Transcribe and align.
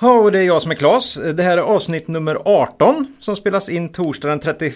Ja, 0.00 0.12
och 0.12 0.32
det 0.32 0.38
är 0.38 0.42
jag 0.42 0.62
som 0.62 0.70
är 0.70 0.74
Klas. 0.74 1.18
Det 1.34 1.42
här 1.42 1.58
är 1.58 1.62
avsnitt 1.62 2.08
nummer 2.08 2.38
18 2.44 3.06
som 3.20 3.36
spelas 3.36 3.68
in 3.68 3.88
torsdag 3.88 4.28
den 4.28 4.40
31 4.40 4.74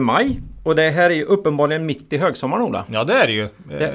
maj. 0.00 0.40
Och 0.64 0.76
det 0.76 0.90
här 0.90 1.10
är 1.10 1.14
ju 1.14 1.24
uppenbarligen 1.24 1.86
mitt 1.86 2.12
i 2.12 2.18
högsommaren 2.18 2.62
Ola. 2.62 2.84
Ja, 2.90 3.04
det 3.04 3.14
är 3.14 3.26
det 3.26 3.32
ju. 3.32 3.48
Det... 3.68 3.92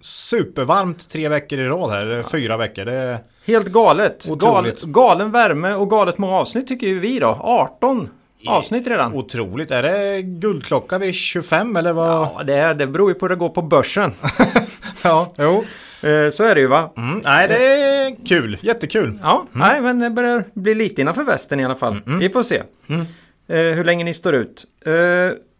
Supervarmt 0.00 1.10
tre 1.10 1.28
veckor 1.28 1.58
i 1.58 1.68
rad 1.68 1.90
här, 1.90 2.22
fyra 2.22 2.56
veckor. 2.56 2.84
Det 2.84 2.92
är... 2.92 3.18
Helt 3.44 3.66
galet. 3.66 4.26
galet. 4.28 4.82
Galen 4.82 5.30
värme 5.30 5.74
och 5.74 5.90
galet 5.90 6.18
många 6.18 6.36
avsnitt 6.36 6.68
tycker 6.68 6.86
ju 6.86 7.00
vi 7.00 7.18
då. 7.18 7.38
18 7.40 8.08
avsnitt 8.46 8.86
redan. 8.86 9.14
Otroligt. 9.14 9.70
Är 9.70 9.82
det 9.82 10.22
guldklocka 10.22 10.98
vid 10.98 11.14
25 11.14 11.76
eller 11.76 11.92
vad? 11.92 12.08
Ja, 12.08 12.42
det, 12.46 12.74
det 12.74 12.86
beror 12.86 13.10
ju 13.10 13.14
på 13.14 13.24
hur 13.24 13.28
det 13.30 13.36
går 13.36 13.48
på 13.48 13.62
börsen. 13.62 14.12
ja, 15.02 15.32
jo. 15.38 15.64
Eh, 16.02 16.30
så 16.30 16.44
är 16.44 16.54
det 16.54 16.60
ju 16.60 16.66
va? 16.66 16.90
Mm, 16.96 17.20
nej, 17.24 17.48
det 17.48 17.66
är 17.66 18.16
kul. 18.26 18.58
Jättekul. 18.60 19.18
Ja, 19.22 19.46
mm. 19.54 19.68
nej, 19.68 19.80
men 19.80 19.98
det 19.98 20.10
börjar 20.10 20.44
bli 20.54 20.74
lite 20.74 21.00
innanför 21.00 21.24
västen 21.24 21.60
i 21.60 21.64
alla 21.64 21.74
fall. 21.74 21.96
Mm. 22.06 22.18
Vi 22.18 22.30
får 22.30 22.42
se 22.42 22.62
mm. 22.88 23.00
eh, 23.48 23.76
hur 23.76 23.84
länge 23.84 24.04
ni 24.04 24.14
står 24.14 24.34
ut. 24.34 24.64
Eh, 24.86 24.92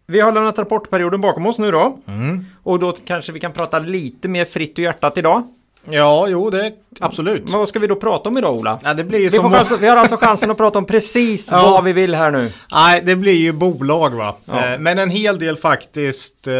vi 0.07 0.19
har 0.19 0.31
lämnat 0.31 0.59
rapportperioden 0.59 1.21
bakom 1.21 1.45
oss 1.45 1.57
nu 1.57 1.71
då. 1.71 1.99
Mm. 2.07 2.45
Och 2.63 2.79
då 2.79 2.91
kanske 2.91 3.31
vi 3.31 3.39
kan 3.39 3.53
prata 3.53 3.79
lite 3.79 4.27
mer 4.27 4.45
fritt 4.45 4.73
och 4.73 4.83
hjärtat 4.83 5.17
idag. 5.17 5.43
Ja, 5.89 6.27
jo, 6.27 6.49
det 6.49 6.73
absolut. 6.99 7.43
Men 7.43 7.59
vad 7.59 7.69
ska 7.69 7.79
vi 7.79 7.87
då 7.87 7.95
prata 7.95 8.29
om 8.29 8.37
idag, 8.37 8.55
Ola? 8.55 8.79
Ja, 8.83 8.93
det 8.93 9.03
blir 9.03 9.19
vi, 9.19 9.29
som... 9.29 9.51
chans, 9.51 9.73
vi 9.81 9.87
har 9.87 9.97
alltså 9.97 10.17
chansen 10.17 10.51
att 10.51 10.57
prata 10.57 10.77
om 10.79 10.85
precis 10.85 11.49
ja. 11.51 11.71
vad 11.71 11.83
vi 11.83 11.93
vill 11.93 12.15
här 12.15 12.31
nu. 12.31 12.51
Nej, 12.71 13.01
det 13.05 13.15
blir 13.15 13.33
ju 13.33 13.51
bolag 13.51 14.09
va. 14.09 14.35
Ja. 14.45 14.65
Eh, 14.65 14.79
men 14.79 14.99
en 14.99 15.09
hel 15.09 15.39
del 15.39 15.57
faktiskt 15.57 16.47
eh, 16.47 16.53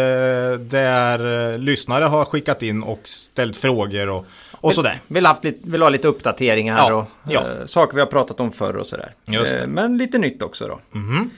där 0.60 1.52
eh, 1.54 1.60
lyssnare 1.60 2.04
har 2.04 2.26
skickat 2.26 2.64
in 2.64 2.84
och 2.84 3.00
ställt 3.04 3.56
frågor 3.56 4.10
och, 4.10 4.26
och 4.52 4.76
sådär. 4.76 5.00
Vill, 5.08 5.26
haft 5.26 5.44
lite, 5.44 5.70
vill 5.70 5.82
ha 5.82 5.90
lite 5.90 6.08
uppdateringar 6.08 6.78
ja. 6.78 6.94
och 6.94 7.06
ja. 7.32 7.68
saker 7.68 7.96
vi 7.96 8.00
har 8.00 8.08
pratat 8.08 8.40
om 8.40 8.52
förr 8.52 8.78
och 8.78 8.88
sådär. 8.88 9.14
Men 9.68 9.98
lite 9.98 10.18
nytt 10.18 10.42
också 10.42 10.68
då. 10.68 10.80
Mm 10.94 11.30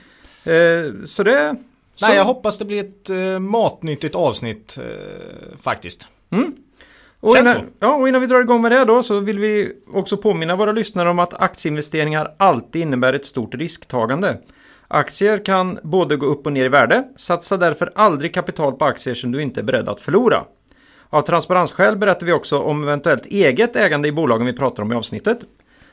-hmm. 0.44 1.06
Så 1.06 1.22
det... 1.22 1.56
Så... 1.94 2.06
Nej, 2.06 2.16
jag 2.16 2.24
hoppas 2.24 2.58
det 2.58 2.64
blir 2.64 2.80
ett 2.80 3.40
matnyttigt 3.40 4.14
avsnitt 4.14 4.78
faktiskt. 5.60 6.06
Mm. 6.30 6.52
Och 7.20 7.36
innan, 7.36 7.56
ja, 7.78 7.94
och 7.94 8.08
innan 8.08 8.20
vi 8.20 8.26
drar 8.26 8.40
igång 8.40 8.62
med 8.62 8.72
det 8.72 8.84
då 8.84 9.02
så 9.02 9.20
vill 9.20 9.38
vi 9.38 9.72
också 9.92 10.16
påminna 10.16 10.56
våra 10.56 10.72
lyssnare 10.72 11.10
om 11.10 11.18
att 11.18 11.34
aktieinvesteringar 11.34 12.34
alltid 12.36 12.82
innebär 12.82 13.12
ett 13.12 13.26
stort 13.26 13.54
risktagande. 13.54 14.38
Aktier 14.88 15.44
kan 15.44 15.78
både 15.82 16.16
gå 16.16 16.26
upp 16.26 16.46
och 16.46 16.52
ner 16.52 16.64
i 16.64 16.68
värde. 16.68 17.04
Satsa 17.16 17.56
därför 17.56 17.92
aldrig 17.94 18.34
kapital 18.34 18.72
på 18.72 18.84
aktier 18.84 19.14
som 19.14 19.32
du 19.32 19.42
inte 19.42 19.60
är 19.60 19.64
beredd 19.64 19.88
att 19.88 20.00
förlora. 20.00 20.44
Av 21.08 21.22
transparensskäl 21.22 21.96
berättar 21.96 22.26
vi 22.26 22.32
också 22.32 22.58
om 22.58 22.82
eventuellt 22.82 23.26
eget 23.26 23.76
ägande 23.76 24.08
i 24.08 24.12
bolagen 24.12 24.46
vi 24.46 24.52
pratar 24.52 24.82
om 24.82 24.92
i 24.92 24.94
avsnittet. 24.94 25.38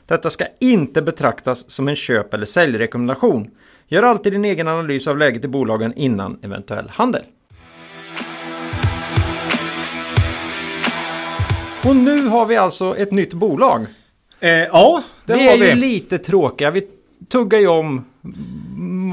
Detta 0.06 0.30
ska 0.30 0.44
inte 0.58 1.02
betraktas 1.02 1.70
som 1.70 1.88
en 1.88 1.96
köp 1.96 2.34
eller 2.34 2.46
säljrekommendation. 2.46 3.50
Gör 3.88 4.02
alltid 4.02 4.32
din 4.32 4.44
egen 4.44 4.68
analys 4.68 5.06
av 5.06 5.18
läget 5.18 5.44
i 5.44 5.48
bolagen 5.48 5.94
innan 5.94 6.38
eventuell 6.42 6.88
handel. 6.88 7.22
Och 11.84 11.96
nu 11.96 12.26
har 12.26 12.46
vi 12.46 12.56
alltså 12.56 12.96
ett 12.96 13.12
nytt 13.12 13.34
bolag. 13.34 13.86
Eh, 14.40 14.50
ja, 14.50 15.02
det 15.24 15.34
vi 15.34 15.48
har 15.48 15.56
vi. 15.56 15.66
är 15.66 15.74
ju 15.74 15.80
lite 15.80 16.18
tråkiga. 16.18 16.70
Vi 16.70 16.86
tuggar 17.28 17.58
ju 17.58 17.66
om 17.66 18.04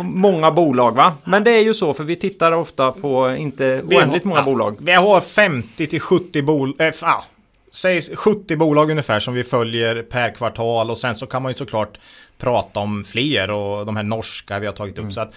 många 0.04 0.52
bolag 0.52 0.96
va? 0.96 1.14
Men 1.24 1.44
det 1.44 1.52
är 1.52 1.64
ju 1.64 1.74
så 1.74 1.94
för 1.94 2.04
vi 2.04 2.16
tittar 2.16 2.52
ofta 2.52 2.92
på 2.92 3.36
inte 3.36 3.82
oändligt 3.82 4.24
många 4.24 4.40
ja, 4.40 4.46
bolag. 4.46 4.78
Vi 4.80 4.92
har 4.92 5.22
50 5.22 5.88
till 5.88 6.00
70 6.00 6.42
bolag. 6.42 6.82
Äh, 6.82 6.94
ah, 7.02 7.24
säg 7.72 8.02
70 8.02 8.56
bolag 8.56 8.92
ungefär 8.92 9.20
som 9.20 9.34
vi 9.34 9.44
följer 9.44 10.02
per 10.02 10.36
kvartal 10.36 10.92
och 10.92 10.98
sen 10.98 11.16
så 11.16 11.28
kan 11.28 11.42
man 11.42 11.52
ju 11.52 11.58
såklart 11.58 11.98
prata 12.38 12.80
om 12.80 13.04
fler 13.04 13.52
och 13.52 13.86
de 13.86 13.96
här 13.96 14.04
norska 14.04 14.60
vi 14.60 14.66
har 14.66 14.74
tagit 14.74 14.94
upp. 14.94 15.00
Mm. 15.00 15.12
Så 15.12 15.22
att 15.22 15.34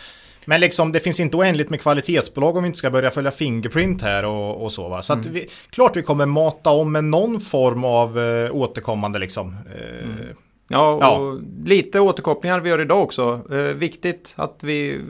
men 0.48 0.60
liksom 0.60 0.92
det 0.92 1.00
finns 1.00 1.20
inte 1.20 1.36
oändligt 1.36 1.70
med 1.70 1.80
kvalitetsbolag 1.80 2.56
om 2.56 2.62
vi 2.62 2.66
inte 2.66 2.78
ska 2.78 2.90
börja 2.90 3.10
följa 3.10 3.30
Fingerprint 3.30 4.02
här 4.02 4.24
och, 4.24 4.62
och 4.62 4.72
så 4.72 4.88
va. 4.88 5.02
Så 5.02 5.12
mm. 5.12 5.20
att 5.20 5.26
vi, 5.26 5.46
klart 5.70 5.96
vi 5.96 6.02
kommer 6.02 6.26
mata 6.26 6.70
om 6.70 6.92
med 6.92 7.04
någon 7.04 7.40
form 7.40 7.84
av 7.84 8.18
eh, 8.18 8.54
återkommande 8.54 9.18
liksom. 9.18 9.56
Eh, 9.76 10.04
mm. 10.04 10.36
Ja, 10.68 10.92
och 10.94 11.02
ja. 11.02 11.38
lite 11.64 12.00
återkopplingar 12.00 12.60
vi 12.60 12.70
gör 12.70 12.80
idag 12.80 13.02
också. 13.02 13.40
Eh, 13.50 13.58
viktigt 13.58 14.34
att 14.36 14.58
vi, 14.60 15.00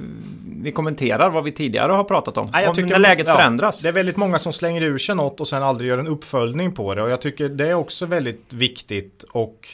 vi 0.63 0.73
kommenterar 0.73 1.31
vad 1.31 1.45
vi 1.45 1.53
tidigare 1.53 1.93
har 1.93 2.05
pratat 2.05 2.39
om. 2.39 2.51
Ja, 2.53 2.63
jag 2.63 2.75
tycker, 2.75 2.89
när 2.89 2.99
läget 2.99 3.27
ja, 3.27 3.35
förändras. 3.37 3.81
Det 3.81 3.89
är 3.89 3.93
väldigt 3.93 4.17
många 4.17 4.39
som 4.39 4.53
slänger 4.53 4.83
ur 4.83 4.99
sig 4.99 5.15
något 5.15 5.41
och 5.41 5.49
sen 5.49 5.63
aldrig 5.63 5.91
gör 5.91 5.99
en 5.99 6.09
uppföljning 6.09 6.75
på 6.75 6.95
det. 6.95 7.03
Och 7.03 7.11
jag 7.11 7.21
tycker 7.21 7.49
det 7.49 7.69
är 7.69 7.75
också 7.75 8.07
väldigt 8.07 8.53
viktigt. 8.53 9.25
Och 9.31 9.69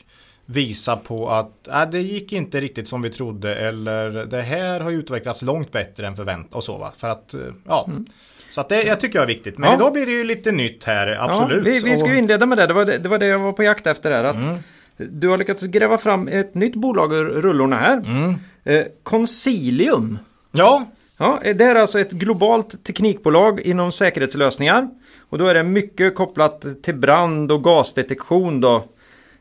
visa 0.46 0.96
på 0.96 1.30
att 1.30 1.68
äh, 1.68 1.90
det 1.90 2.00
gick 2.00 2.32
inte 2.32 2.60
riktigt 2.60 2.88
som 2.88 3.02
vi 3.02 3.10
trodde 3.10 3.54
eller 3.54 4.10
det 4.10 4.42
här 4.42 4.80
har 4.80 4.90
utvecklats 4.90 5.42
långt 5.42 5.72
bättre 5.72 6.06
än 6.06 6.16
förväntat 6.16 6.54
och 6.54 6.64
så 6.64 6.78
va. 6.78 6.92
För 6.96 7.08
att, 7.08 7.34
eh, 7.34 7.40
ja. 7.68 7.84
Mm. 7.88 8.06
Så 8.50 8.60
att 8.60 8.68
det 8.68 8.82
jag 8.82 9.00
tycker 9.00 9.18
jag 9.18 9.22
är 9.22 9.34
viktigt. 9.34 9.58
Men 9.58 9.70
ja. 9.70 9.76
idag 9.76 9.92
blir 9.92 10.06
det 10.06 10.12
ju 10.12 10.24
lite 10.24 10.52
nytt 10.52 10.84
här, 10.84 11.06
absolut. 11.20 11.66
Ja, 11.66 11.72
vi, 11.72 11.90
vi 11.90 11.96
ska 11.96 12.08
ju 12.08 12.18
inleda 12.18 12.46
med 12.46 12.58
det. 12.58 12.66
Det 12.66 12.74
var 12.74 12.84
det, 12.84 12.98
det 12.98 13.08
var 13.08 13.18
det 13.18 13.26
jag 13.26 13.38
var 13.38 13.52
på 13.52 13.62
jakt 13.62 13.86
efter 13.86 14.10
här. 14.10 14.24
Att 14.24 14.36
mm. 14.36 14.58
Du 14.96 15.28
har 15.28 15.38
lyckats 15.38 15.62
gräva 15.62 15.98
fram 15.98 16.28
ett 16.28 16.54
nytt 16.54 16.74
bolag 16.74 17.12
ur 17.12 17.24
rullorna 17.24 17.76
här. 17.76 17.96
Mm. 17.96 18.34
Eh, 18.64 18.86
Concilium. 19.02 20.18
Ja. 20.52 20.84
ja. 21.18 21.40
Det 21.42 21.64
är 21.64 21.74
alltså 21.74 22.00
ett 22.00 22.10
globalt 22.10 22.84
teknikbolag 22.84 23.60
inom 23.60 23.92
säkerhetslösningar. 23.92 24.88
Och 25.28 25.38
då 25.38 25.46
är 25.46 25.54
det 25.54 25.62
mycket 25.62 26.14
kopplat 26.14 26.82
till 26.82 26.94
brand 26.94 27.52
och 27.52 27.64
gasdetektion 27.64 28.60
då 28.60 28.84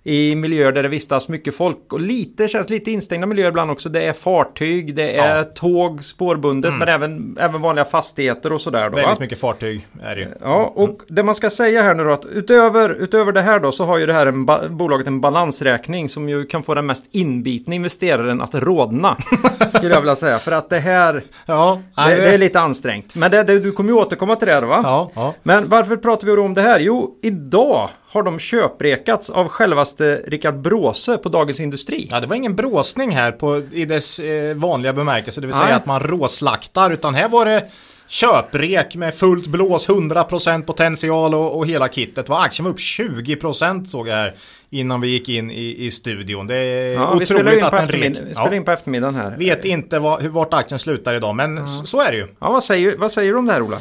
i 0.04 0.36
miljöer 0.36 0.72
där 0.72 0.84
det 0.84 0.90
vistas 0.90 1.28
mycket 1.28 1.56
folk 1.56 1.94
och 1.94 2.00
lite 2.00 2.48
känns 2.48 2.70
lite 2.70 2.92
instängda 2.92 3.28
miljöer 3.28 3.50
ibland 3.50 3.72
också. 3.72 3.90
Det 3.90 4.06
är 4.06 4.14
fartyg, 4.14 4.96
det 4.96 5.18
är 5.18 5.38
ja. 5.38 5.44
tåg 5.44 6.04
spårbundet 6.04 6.70
mm. 6.70 6.80
men 6.80 6.88
även, 6.88 7.38
även 7.40 7.62
vanliga 7.62 7.86
fastigheter 7.86 8.54
och 8.54 8.62
sådär. 8.62 8.90
Då, 8.90 8.96
Väldigt 8.96 9.06
va? 9.06 9.16
mycket 9.20 9.40
fartyg 9.40 9.88
är 10.04 10.16
det 10.16 10.22
ju. 10.22 10.28
Ja, 10.42 10.74
och 10.76 10.90
mm. 10.90 11.02
det 11.08 11.24
man 11.24 11.36
ska 11.36 11.50
säga 11.50 11.82
här 11.82 11.94
nu 11.94 12.04
då 12.04 12.12
att 12.12 12.26
utöver, 12.26 12.90
utöver 12.90 13.32
det 13.32 13.42
här 13.42 13.60
då 13.60 13.72
så 13.72 13.86
har 13.86 13.98
ju 13.98 14.06
det 14.06 14.14
här 14.14 14.26
en 14.26 14.46
bolaget 14.78 15.08
en 15.08 15.22
balansräkning 15.22 16.10
som 16.10 16.30
ju 16.30 16.46
kan 16.46 16.64
få 16.64 16.74
den 16.74 16.86
mest 16.86 17.06
inbitna 17.12 17.76
investeraren 17.76 18.42
att 18.42 18.56
rådna. 18.56 19.18
skulle 19.70 19.94
jag 19.94 20.02
vilja 20.02 20.16
säga. 20.16 20.38
För 20.38 20.52
att 20.52 20.70
det 20.70 20.80
här 20.80 21.22
ja, 21.46 21.82
det, 21.96 22.16
det 22.16 22.34
är 22.34 22.38
lite 22.38 22.60
ansträngt. 22.60 23.16
Men 23.16 23.32
det, 23.32 23.44
det, 23.44 23.60
du 23.60 23.72
kommer 23.72 23.90
ju 23.90 23.96
återkomma 23.96 24.36
till 24.36 24.48
det 24.48 24.62
då 24.62 24.68
va? 24.68 24.82
Ja, 24.84 25.12
ja. 25.16 25.34
Men 25.44 25.70
varför 25.70 25.98
pratar 25.98 26.28
vi 26.28 26.36
då 26.36 26.44
om 26.44 26.54
det 26.54 26.62
här? 26.62 26.80
Jo, 26.80 27.20
idag 27.22 27.90
har 28.14 28.24
de 28.24 28.40
köprekats 28.40 29.30
av 29.30 29.48
självaste 29.48 30.22
Rickard 30.28 30.56
Bråse 30.56 31.18
på 31.18 31.30
Dagens 31.30 31.60
Industri. 31.60 32.08
Ja, 32.12 32.20
det 32.20 32.28
var 32.28 32.36
ingen 32.36 32.56
bråsning 32.56 33.12
här 33.12 33.32
på, 33.32 33.62
i 33.72 33.86
dess 33.86 34.20
eh, 34.20 34.56
vanliga 34.56 34.94
bemärkelse, 34.94 35.42
det 35.42 35.48
vill 35.48 35.56
säga 35.56 35.66
Nej. 35.66 35.76
att 35.76 35.86
man 35.86 36.00
råslaktar, 36.00 36.92
utan 36.92 37.16
här 37.16 37.30
var 37.30 37.46
det 37.46 37.70
köprek 38.08 38.96
med 38.96 39.16
fullt 39.16 39.48
blås, 39.48 39.88
100% 39.88 40.66
potential 40.66 41.36
och, 41.36 41.58
och 41.58 41.68
hela 41.68 41.88
kittet. 41.88 42.30
Var 42.30 42.42
aktien 42.44 42.64
var 42.64 42.72
upp 42.72 42.80
20% 42.80 43.86
såg 43.86 44.08
jag 44.08 44.16
här 44.16 44.36
innan 44.70 45.02
vi 45.02 45.08
gick 45.08 45.30
in 45.30 45.52
i, 45.52 45.86
i 45.86 45.92
studion. 45.92 46.48
Det 46.48 46.56
är 46.56 46.94
ja, 46.94 47.16
otroligt 47.16 47.64
att 47.64 47.72
den 47.72 47.88
rek. 47.88 48.18
Vi 48.28 48.36
spelar 48.36 48.54
in 48.54 48.66
på 48.66 48.72
eftermiddagen 48.72 49.16
här. 49.16 49.36
Vet 49.38 49.66
inte 49.66 50.00
vad, 50.00 50.22
hur, 50.22 50.30
vart 50.30 50.54
aktien 50.54 50.80
slutar 50.80 51.16
idag, 51.16 51.36
men 51.36 51.58
ja. 51.58 51.68
så, 51.68 51.86
så, 51.86 52.02
är 52.02 52.12
det 52.12 52.18
ju. 52.18 52.28
Ja, 52.40 52.52
vad 52.52 52.64
säger, 52.64 52.98
vad 52.98 53.12
säger 53.12 53.32
du 53.32 53.38
om 53.38 53.46
det 53.46 53.54
här 53.54 53.62
Ola? 53.62 53.80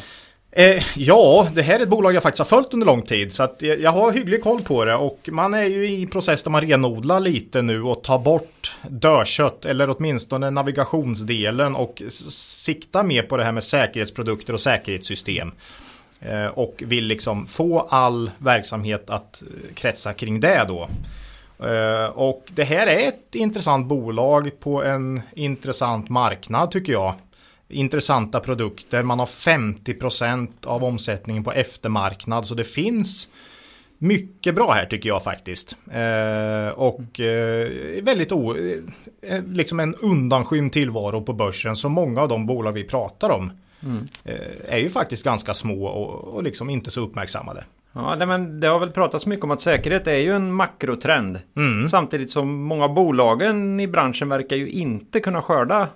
Eh, 0.55 0.83
ja, 0.97 1.49
det 1.55 1.63
här 1.63 1.79
är 1.79 1.83
ett 1.83 1.89
bolag 1.89 2.15
jag 2.15 2.23
faktiskt 2.23 2.39
har 2.39 2.57
följt 2.57 2.75
under 2.75 2.87
lång 2.87 3.03
tid 3.03 3.33
så 3.33 3.43
att 3.43 3.63
jag 3.63 3.91
har 3.91 4.13
hygglig 4.13 4.43
koll 4.43 4.61
på 4.61 4.85
det 4.85 4.95
och 4.95 5.29
man 5.33 5.55
är 5.55 5.65
ju 5.65 5.89
i 5.89 6.07
process 6.07 6.43
där 6.43 6.51
man 6.51 6.61
renodlar 6.61 7.21
lite 7.21 7.63
nu 7.63 7.83
och 7.83 8.03
tar 8.03 8.19
bort 8.19 8.77
dödkött 8.89 9.65
eller 9.65 9.97
åtminstone 9.97 10.51
navigationsdelen 10.51 11.77
och 11.77 12.03
siktar 12.09 13.03
mer 13.03 13.23
på 13.23 13.37
det 13.37 13.45
här 13.45 13.53
med 13.53 13.65
säkerhetsprodukter 13.65 14.53
och 14.53 14.61
säkerhetssystem. 14.61 15.53
Eh, 16.21 16.47
och 16.47 16.83
vill 16.87 17.07
liksom 17.07 17.47
få 17.47 17.81
all 17.81 18.31
verksamhet 18.39 19.11
att 19.11 19.43
eh, 19.43 19.75
kretsa 19.75 20.13
kring 20.13 20.41
det 20.41 20.65
då. 20.69 20.89
Eh, 21.67 22.07
och 22.07 22.45
det 22.55 22.65
här 22.65 22.87
är 22.87 23.09
ett 23.09 23.35
intressant 23.35 23.87
bolag 23.87 24.51
på 24.61 24.83
en 24.83 25.23
intressant 25.35 26.09
marknad 26.09 26.71
tycker 26.71 26.93
jag 26.93 27.15
intressanta 27.73 28.41
produkter. 28.41 29.03
Man 29.03 29.19
har 29.19 29.27
50% 29.27 30.49
av 30.65 30.85
omsättningen 30.85 31.45
på 31.45 31.53
eftermarknad 31.53 32.47
så 32.47 32.55
det 32.55 32.65
finns 32.65 33.29
mycket 33.99 34.55
bra 34.55 34.73
här 34.73 34.87
tycker 34.87 35.09
jag 35.09 35.25
faktiskt. 35.25 35.77
Eh, 35.91 36.69
och 36.69 37.21
eh, 37.21 37.69
väldigt 38.03 38.33
o, 38.33 38.57
eh, 39.23 39.43
liksom 39.47 39.81
en 39.81 39.95
undanskymd 39.95 40.73
tillvaro 40.73 41.23
på 41.23 41.33
börsen. 41.33 41.77
Så 41.77 41.89
många 41.89 42.21
av 42.21 42.29
de 42.29 42.47
bolag 42.47 42.73
vi 42.73 42.85
pratar 42.85 43.31
om 43.31 43.53
mm. 43.83 44.09
eh, 44.25 44.75
är 44.75 44.79
ju 44.79 44.91
faktiskt 44.91 45.25
ganska 45.25 45.55
små 45.55 45.87
och, 45.87 46.35
och 46.35 46.43
liksom 46.43 46.71
inte 46.71 46.91
så 46.91 47.01
uppmärksammade. 47.01 47.65
Ja, 47.93 48.15
nej, 48.15 48.27
men 48.27 48.61
det 48.61 48.69
har 48.69 48.81
väl 48.81 48.91
pratats 48.91 49.27
mycket 49.27 49.45
om 49.45 49.51
att 49.51 49.61
säkerhet 49.61 50.07
är 50.07 50.17
ju 50.17 50.33
en 50.33 50.53
makrotrend. 50.53 51.39
Mm. 51.57 51.89
Samtidigt 51.89 52.31
som 52.31 52.63
många 52.63 52.89
bolagen 52.89 53.81
i 53.81 53.89
branschen 53.89 54.29
verkar 54.29 54.57
ju 54.57 54.71
inte 54.71 55.21
kunna 55.21 55.43
skörda 55.43 55.89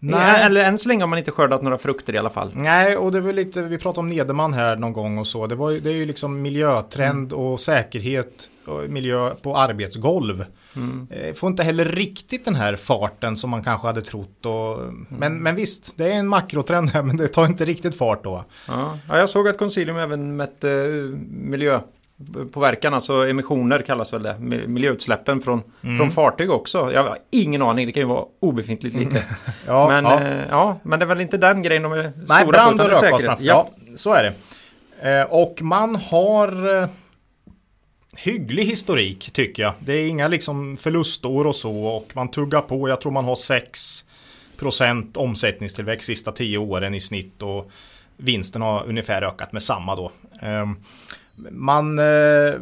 Nej. 0.00 0.42
Eller 0.42 0.64
än 0.64 0.78
så 0.78 0.88
länge 0.88 1.02
har 1.02 1.08
man 1.08 1.18
inte 1.18 1.30
skördat 1.30 1.62
några 1.62 1.78
frukter 1.78 2.14
i 2.14 2.18
alla 2.18 2.30
fall. 2.30 2.52
Nej, 2.54 2.96
och 2.96 3.12
det 3.12 3.20
var 3.20 3.32
lite, 3.32 3.62
vi 3.62 3.78
pratade 3.78 4.00
om 4.00 4.08
Nederman 4.08 4.52
här 4.52 4.76
någon 4.76 4.92
gång 4.92 5.18
och 5.18 5.26
så. 5.26 5.46
Det, 5.46 5.54
var, 5.54 5.72
det 5.72 5.90
är 5.90 5.94
ju 5.94 6.06
liksom 6.06 6.42
miljötrend 6.42 7.32
mm. 7.32 7.44
och 7.44 7.60
säkerhet 7.60 8.50
och 8.66 8.90
miljö 8.90 9.30
på 9.42 9.56
arbetsgolv. 9.56 10.44
Mm. 10.76 11.06
Eh, 11.10 11.34
får 11.34 11.50
inte 11.50 11.62
heller 11.62 11.84
riktigt 11.84 12.44
den 12.44 12.54
här 12.54 12.76
farten 12.76 13.36
som 13.36 13.50
man 13.50 13.64
kanske 13.64 13.86
hade 13.86 14.02
trott. 14.02 14.46
Och, 14.46 14.82
mm. 14.82 15.06
men, 15.08 15.42
men 15.42 15.54
visst, 15.54 15.92
det 15.96 16.12
är 16.12 16.18
en 16.18 16.28
makrotrend 16.28 16.90
här 16.90 17.02
men 17.08 17.16
det 17.16 17.28
tar 17.28 17.46
inte 17.46 17.64
riktigt 17.64 17.98
fart 17.98 18.24
då. 18.24 18.44
Ja, 18.68 18.98
jag 19.08 19.28
såg 19.28 19.48
att 19.48 19.58
Consilium 19.58 19.96
även 19.96 20.36
mätte 20.36 20.68
uh, 20.68 21.16
miljö 21.28 21.80
påverkan, 22.52 22.94
alltså 22.94 23.28
emissioner 23.28 23.82
kallas 23.82 24.12
väl 24.12 24.22
det, 24.22 24.38
miljöutsläppen 24.38 25.40
från, 25.40 25.62
mm. 25.82 25.98
från 25.98 26.10
fartyg 26.10 26.50
också. 26.50 26.92
Jag 26.92 27.04
har 27.04 27.18
ingen 27.30 27.62
aning, 27.62 27.86
det 27.86 27.92
kan 27.92 28.00
ju 28.00 28.06
vara 28.06 28.24
obefintligt 28.40 28.96
lite. 28.96 29.24
ja, 29.66 29.88
men, 29.88 30.04
ja. 30.04 30.20
Eh, 30.20 30.46
ja, 30.48 30.78
men 30.82 30.98
det 30.98 31.04
är 31.04 31.06
väl 31.06 31.20
inte 31.20 31.36
den 31.36 31.62
grejen 31.62 31.82
de 31.82 31.92
är 31.92 32.02
Nej, 32.02 32.12
stora 32.24 32.44
på. 32.44 32.50
brand 32.50 32.80
och 32.80 32.86
rökgasstraff, 32.86 33.40
ja. 33.40 33.68
ja, 33.86 33.96
så 33.96 34.12
är 34.12 34.22
det. 34.22 34.34
Eh, 35.10 35.26
och 35.32 35.62
man 35.62 35.96
har 35.96 36.76
eh, 36.82 36.88
hygglig 38.16 38.64
historik 38.64 39.30
tycker 39.32 39.62
jag. 39.62 39.72
Det 39.78 39.92
är 39.92 40.08
inga 40.08 40.28
liksom 40.28 40.76
förlustår 40.76 41.46
och 41.46 41.56
så 41.56 41.86
och 41.86 42.12
man 42.12 42.30
tuggar 42.30 42.60
på. 42.60 42.88
Jag 42.88 43.00
tror 43.00 43.12
man 43.12 43.24
har 43.24 43.34
6% 43.34 45.16
omsättningstillväxt 45.16 46.06
sista 46.06 46.32
10 46.32 46.58
åren 46.58 46.94
i 46.94 47.00
snitt 47.00 47.42
och 47.42 47.70
vinsten 48.16 48.62
har 48.62 48.84
ungefär 48.86 49.22
ökat 49.22 49.52
med 49.52 49.62
samma 49.62 49.96
då. 49.96 50.12
Man 51.50 51.98
eh, 51.98 52.54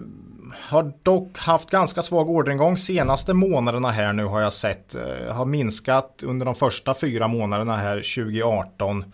har 0.71 0.93
dock 1.03 1.39
haft 1.39 1.71
ganska 1.71 2.03
svag 2.03 2.31
orderingång 2.31 2.77
senaste 2.77 3.33
månaderna 3.35 3.91
här 3.91 4.13
nu 4.13 4.25
har 4.25 4.41
jag 4.41 4.53
sett. 4.53 4.95
Eh, 4.95 5.35
har 5.35 5.45
minskat 5.45 6.23
under 6.23 6.47
de 6.47 6.55
första 6.55 6.95
fyra 6.95 7.29
månaderna 7.29 7.77
här 7.77 7.97
2018. 7.97 9.05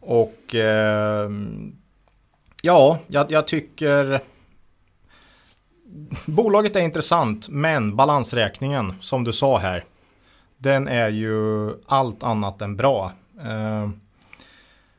Och 0.00 0.54
eh, 0.54 1.30
ja, 2.62 2.98
jag, 3.06 3.32
jag 3.32 3.46
tycker 3.46 4.20
Bolaget 6.26 6.76
är 6.76 6.80
intressant 6.80 7.48
men 7.48 7.96
balansräkningen 7.96 8.94
som 9.00 9.24
du 9.24 9.32
sa 9.32 9.58
här. 9.58 9.84
Den 10.56 10.88
är 10.88 11.08
ju 11.08 11.70
allt 11.86 12.22
annat 12.22 12.62
än 12.62 12.76
bra. 12.76 13.12
Eh, 13.40 13.90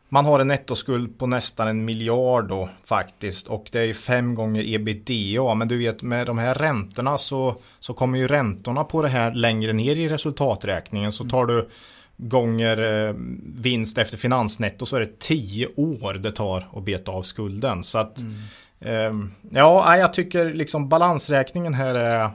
man 0.10 0.26
har 0.26 0.40
en 0.40 0.48
nettoskuld 0.48 1.20
på 1.20 1.28
nästan 1.28 1.68
en 1.68 1.86
miljard 1.86 2.48
då 2.48 2.70
faktiskt 2.84 3.48
och 3.48 3.70
det 3.72 3.80
är 3.80 3.94
fem 3.94 4.36
gånger 4.36 4.74
ebitda. 4.74 5.56
Men 5.56 5.68
du 5.68 5.78
vet 5.78 6.02
med 6.02 6.26
de 6.26 6.38
här 6.38 6.54
räntorna 6.54 7.18
så, 7.18 7.56
så 7.80 7.94
kommer 7.94 8.20
ju 8.20 8.28
räntorna 8.28 8.84
på 8.84 9.02
det 9.02 9.10
här 9.10 9.34
längre 9.34 9.74
ner 9.74 9.96
i 9.96 10.10
resultaträkningen. 10.10 11.12
Så 11.12 11.26
tar 11.26 11.46
du 11.46 11.70
gånger 12.18 13.08
eh, 13.08 13.16
vinst 13.56 13.98
efter 13.98 14.18
finansnetto 14.18 14.86
så 14.86 14.96
är 14.96 15.00
det 15.00 15.20
tio 15.20 15.68
år 15.76 16.14
det 16.14 16.32
tar 16.32 16.68
att 16.74 16.84
beta 16.84 17.12
av 17.12 17.24
skulden. 17.24 17.84
Så 17.84 17.98
att 17.98 18.20
mm. 18.20 18.36
eh, 18.80 19.30
ja, 19.60 19.98
jag 19.98 20.14
tycker 20.14 20.54
liksom 20.54 20.90
balansräkningen 20.90 21.74
här 21.74 21.96
är 21.96 22.30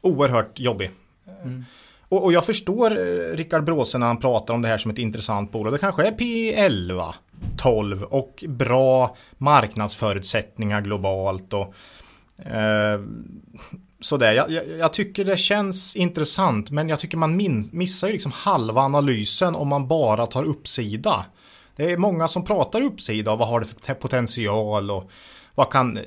oerhört 0.00 0.58
jobbig. 0.58 0.90
Mm. 1.42 1.64
Och, 2.12 2.24
och 2.24 2.32
jag 2.32 2.46
förstår 2.46 2.90
eh, 2.90 3.36
Rickard 3.36 3.64
Bråse 3.64 3.98
när 3.98 4.06
han 4.06 4.20
pratar 4.20 4.54
om 4.54 4.62
det 4.62 4.68
här 4.68 4.78
som 4.78 4.90
ett 4.90 4.98
intressant 4.98 5.52
bolag. 5.52 5.72
Det 5.72 5.78
kanske 5.78 6.06
är 6.06 6.12
P11, 6.12 7.12
12 7.56 8.02
och 8.02 8.44
bra 8.48 9.16
marknadsförutsättningar 9.38 10.80
globalt. 10.80 11.52
Och, 11.52 11.74
eh, 12.46 13.00
sådär. 14.00 14.32
Jag, 14.32 14.50
jag, 14.50 14.68
jag, 14.78 14.92
tycker 14.92 15.24
det 15.24 15.36
känns 15.36 15.96
intressant 15.96 16.70
men 16.70 16.88
jag 16.88 17.00
tycker 17.00 17.16
man 17.16 17.36
min, 17.36 17.68
missar 17.72 18.06
ju 18.06 18.12
liksom 18.12 18.32
halva 18.32 18.80
analysen 18.80 19.54
om 19.54 19.68
man 19.68 19.88
bara 19.88 20.26
tar 20.26 20.44
uppsida. 20.44 21.24
Det 21.76 21.92
är 21.92 21.96
många 21.96 22.28
som 22.28 22.44
pratar 22.44 22.82
uppsida 22.82 23.32
och 23.32 23.38
vad 23.38 23.48
har 23.48 23.60
det 23.60 23.66
för 23.66 23.94
potential 23.94 24.90
och 24.90 25.10
vad 25.54 25.70
kan, 25.70 25.98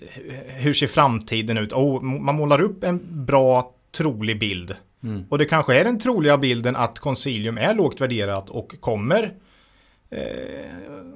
hur 0.47 0.73
ser 0.73 0.87
framtiden 0.87 1.57
ut? 1.57 1.73
Oh, 1.73 2.01
man 2.01 2.35
målar 2.35 2.61
upp 2.61 2.83
en 2.83 3.25
bra 3.25 3.71
trolig 3.91 4.39
bild. 4.39 4.75
Mm. 5.05 5.25
Och 5.29 5.37
det 5.37 5.45
kanske 5.45 5.79
är 5.79 5.83
den 5.83 5.99
troliga 5.99 6.37
bilden 6.37 6.75
att 6.75 6.99
Consilium 6.99 7.57
är 7.57 7.75
lågt 7.75 8.01
värderat 8.01 8.49
och 8.49 8.75
kommer 8.79 9.33
eh, 10.09 10.21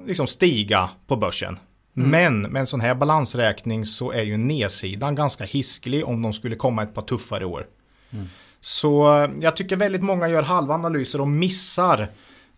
liksom 0.06 0.26
stiga 0.26 0.90
på 1.06 1.16
börsen. 1.16 1.58
Mm. 1.96 2.10
Men 2.10 2.52
med 2.52 2.60
en 2.60 2.66
sån 2.66 2.80
här 2.80 2.94
balansräkning 2.94 3.84
så 3.84 4.12
är 4.12 4.22
ju 4.22 4.36
nedsidan 4.36 5.14
ganska 5.14 5.44
hisklig 5.44 6.06
om 6.06 6.22
de 6.22 6.32
skulle 6.32 6.56
komma 6.56 6.82
ett 6.82 6.94
par 6.94 7.02
tuffare 7.02 7.44
år. 7.44 7.66
Mm. 8.10 8.26
Så 8.60 9.22
eh, 9.22 9.30
jag 9.40 9.56
tycker 9.56 9.76
väldigt 9.76 10.02
många 10.02 10.28
gör 10.28 10.42
halva 10.42 10.74
analyser 10.74 11.20
och 11.20 11.28
missar 11.28 12.08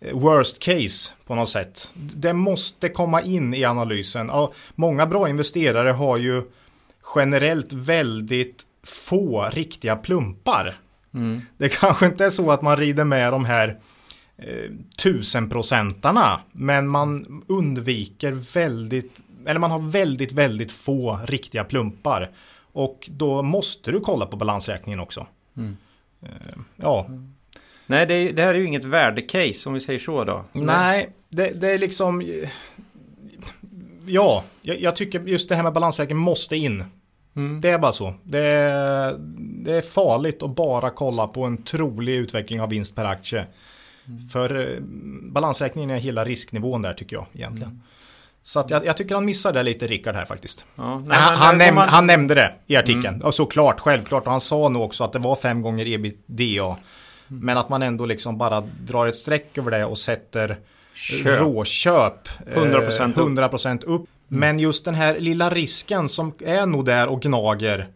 eh, 0.00 0.18
worst 0.18 0.58
case 0.58 1.12
på 1.26 1.34
något 1.34 1.48
sätt. 1.48 1.94
Det 1.94 2.32
måste 2.32 2.88
komma 2.88 3.22
in 3.22 3.54
i 3.54 3.64
analysen. 3.64 4.30
Och 4.30 4.54
många 4.74 5.06
bra 5.06 5.28
investerare 5.28 5.90
har 5.90 6.16
ju 6.16 6.42
generellt 7.16 7.72
väldigt 7.72 8.66
få 8.84 9.50
riktiga 9.52 9.96
plumpar. 9.96 10.76
Mm. 11.14 11.40
Det 11.56 11.68
kanske 11.68 12.06
inte 12.06 12.24
är 12.24 12.30
så 12.30 12.50
att 12.50 12.62
man 12.62 12.76
rider 12.76 13.04
med 13.04 13.32
de 13.32 13.44
här 13.44 13.78
eh, 14.36 14.70
tusenprocentarna. 15.02 16.40
Men 16.52 16.88
man 16.88 17.42
undviker 17.46 18.32
väldigt, 18.54 19.12
eller 19.46 19.60
man 19.60 19.70
har 19.70 19.90
väldigt, 19.90 20.32
väldigt 20.32 20.72
få 20.72 21.20
riktiga 21.26 21.64
plumpar. 21.64 22.30
Och 22.72 23.08
då 23.12 23.42
måste 23.42 23.92
du 23.92 24.00
kolla 24.00 24.26
på 24.26 24.36
balansräkningen 24.36 25.00
också. 25.00 25.26
Mm. 25.56 25.76
Eh, 26.22 26.28
ja. 26.76 27.06
Nej, 27.86 28.06
det, 28.06 28.32
det, 28.32 28.42
här 28.42 28.54
är 28.54 28.58
ju 28.58 28.66
inget 28.66 28.84
värdecase 28.84 29.68
om 29.68 29.74
vi 29.74 29.80
säger 29.80 29.98
så 29.98 30.24
då. 30.24 30.44
Nej, 30.52 31.08
det, 31.28 31.60
det 31.60 31.70
är 31.70 31.78
liksom... 31.78 32.42
Ja, 34.06 34.44
jag, 34.62 34.80
jag, 34.80 34.96
tycker 34.96 35.20
just 35.20 35.48
det 35.48 35.56
här 35.56 35.62
med 35.62 35.72
balansräkningen 35.72 36.22
måste 36.22 36.56
in. 36.56 36.84
Mm. 37.36 37.60
Det 37.60 37.70
är 37.70 37.78
bara 37.78 37.92
så. 37.92 38.14
Det 38.24 38.46
är, 38.46 39.16
det 39.38 39.72
är, 39.72 39.82
farligt 39.82 40.42
att 40.42 40.56
bara 40.56 40.90
kolla 40.90 41.26
på 41.26 41.44
en 41.44 41.62
trolig 41.62 42.14
utveckling 42.14 42.60
av 42.60 42.68
vinst 42.68 42.96
per 42.96 43.04
aktie. 43.04 43.46
Mm. 44.06 44.28
För 44.28 44.72
eh, 44.72 44.80
balansräkningen 45.22 45.90
är 45.90 45.98
hela 45.98 46.24
risknivån 46.24 46.82
där 46.82 46.94
tycker 46.94 47.16
jag 47.16 47.26
egentligen. 47.32 47.70
Mm. 47.70 47.82
Så 48.44 48.60
att 48.60 48.70
jag, 48.70 48.86
jag, 48.86 48.96
tycker 48.96 49.14
han 49.14 49.24
missar 49.24 49.52
det 49.52 49.62
lite 49.62 49.86
Rickard 49.86 50.14
här 50.14 50.24
faktiskt. 50.24 50.64
Ja, 50.74 50.98
nej, 50.98 51.18
han, 51.18 51.36
han, 51.36 51.58
näm 51.58 51.74
man... 51.74 51.88
han, 51.88 52.06
nämnde 52.06 52.34
det 52.34 52.52
i 52.66 52.76
artikeln. 52.76 53.14
Mm. 53.14 53.26
Och 53.26 53.34
såklart, 53.34 53.80
självklart. 53.80 54.24
Och 54.24 54.30
han 54.30 54.40
sa 54.40 54.68
nog 54.68 54.82
också 54.82 55.04
att 55.04 55.12
det 55.12 55.18
var 55.18 55.36
fem 55.36 55.62
gånger 55.62 55.86
ebitda. 55.86 56.64
Mm. 56.64 56.76
Men 57.28 57.58
att 57.58 57.68
man 57.68 57.82
ändå 57.82 58.06
liksom 58.06 58.38
bara 58.38 58.60
drar 58.60 59.06
ett 59.06 59.16
streck 59.16 59.58
över 59.58 59.70
det 59.70 59.84
och 59.84 59.98
sätter 59.98 60.58
Köp. 60.94 61.40
råköp 61.40 62.28
100%, 62.46 63.14
100% 63.14 63.84
upp. 63.84 64.06
Mm. 64.32 64.40
Men 64.40 64.58
just 64.58 64.84
den 64.84 64.94
här 64.94 65.18
lilla 65.18 65.50
risken 65.50 66.08
som 66.08 66.32
är 66.38 66.66
nog 66.66 66.84
där 66.84 67.08
och 67.08 67.22
gnager. 67.22 67.88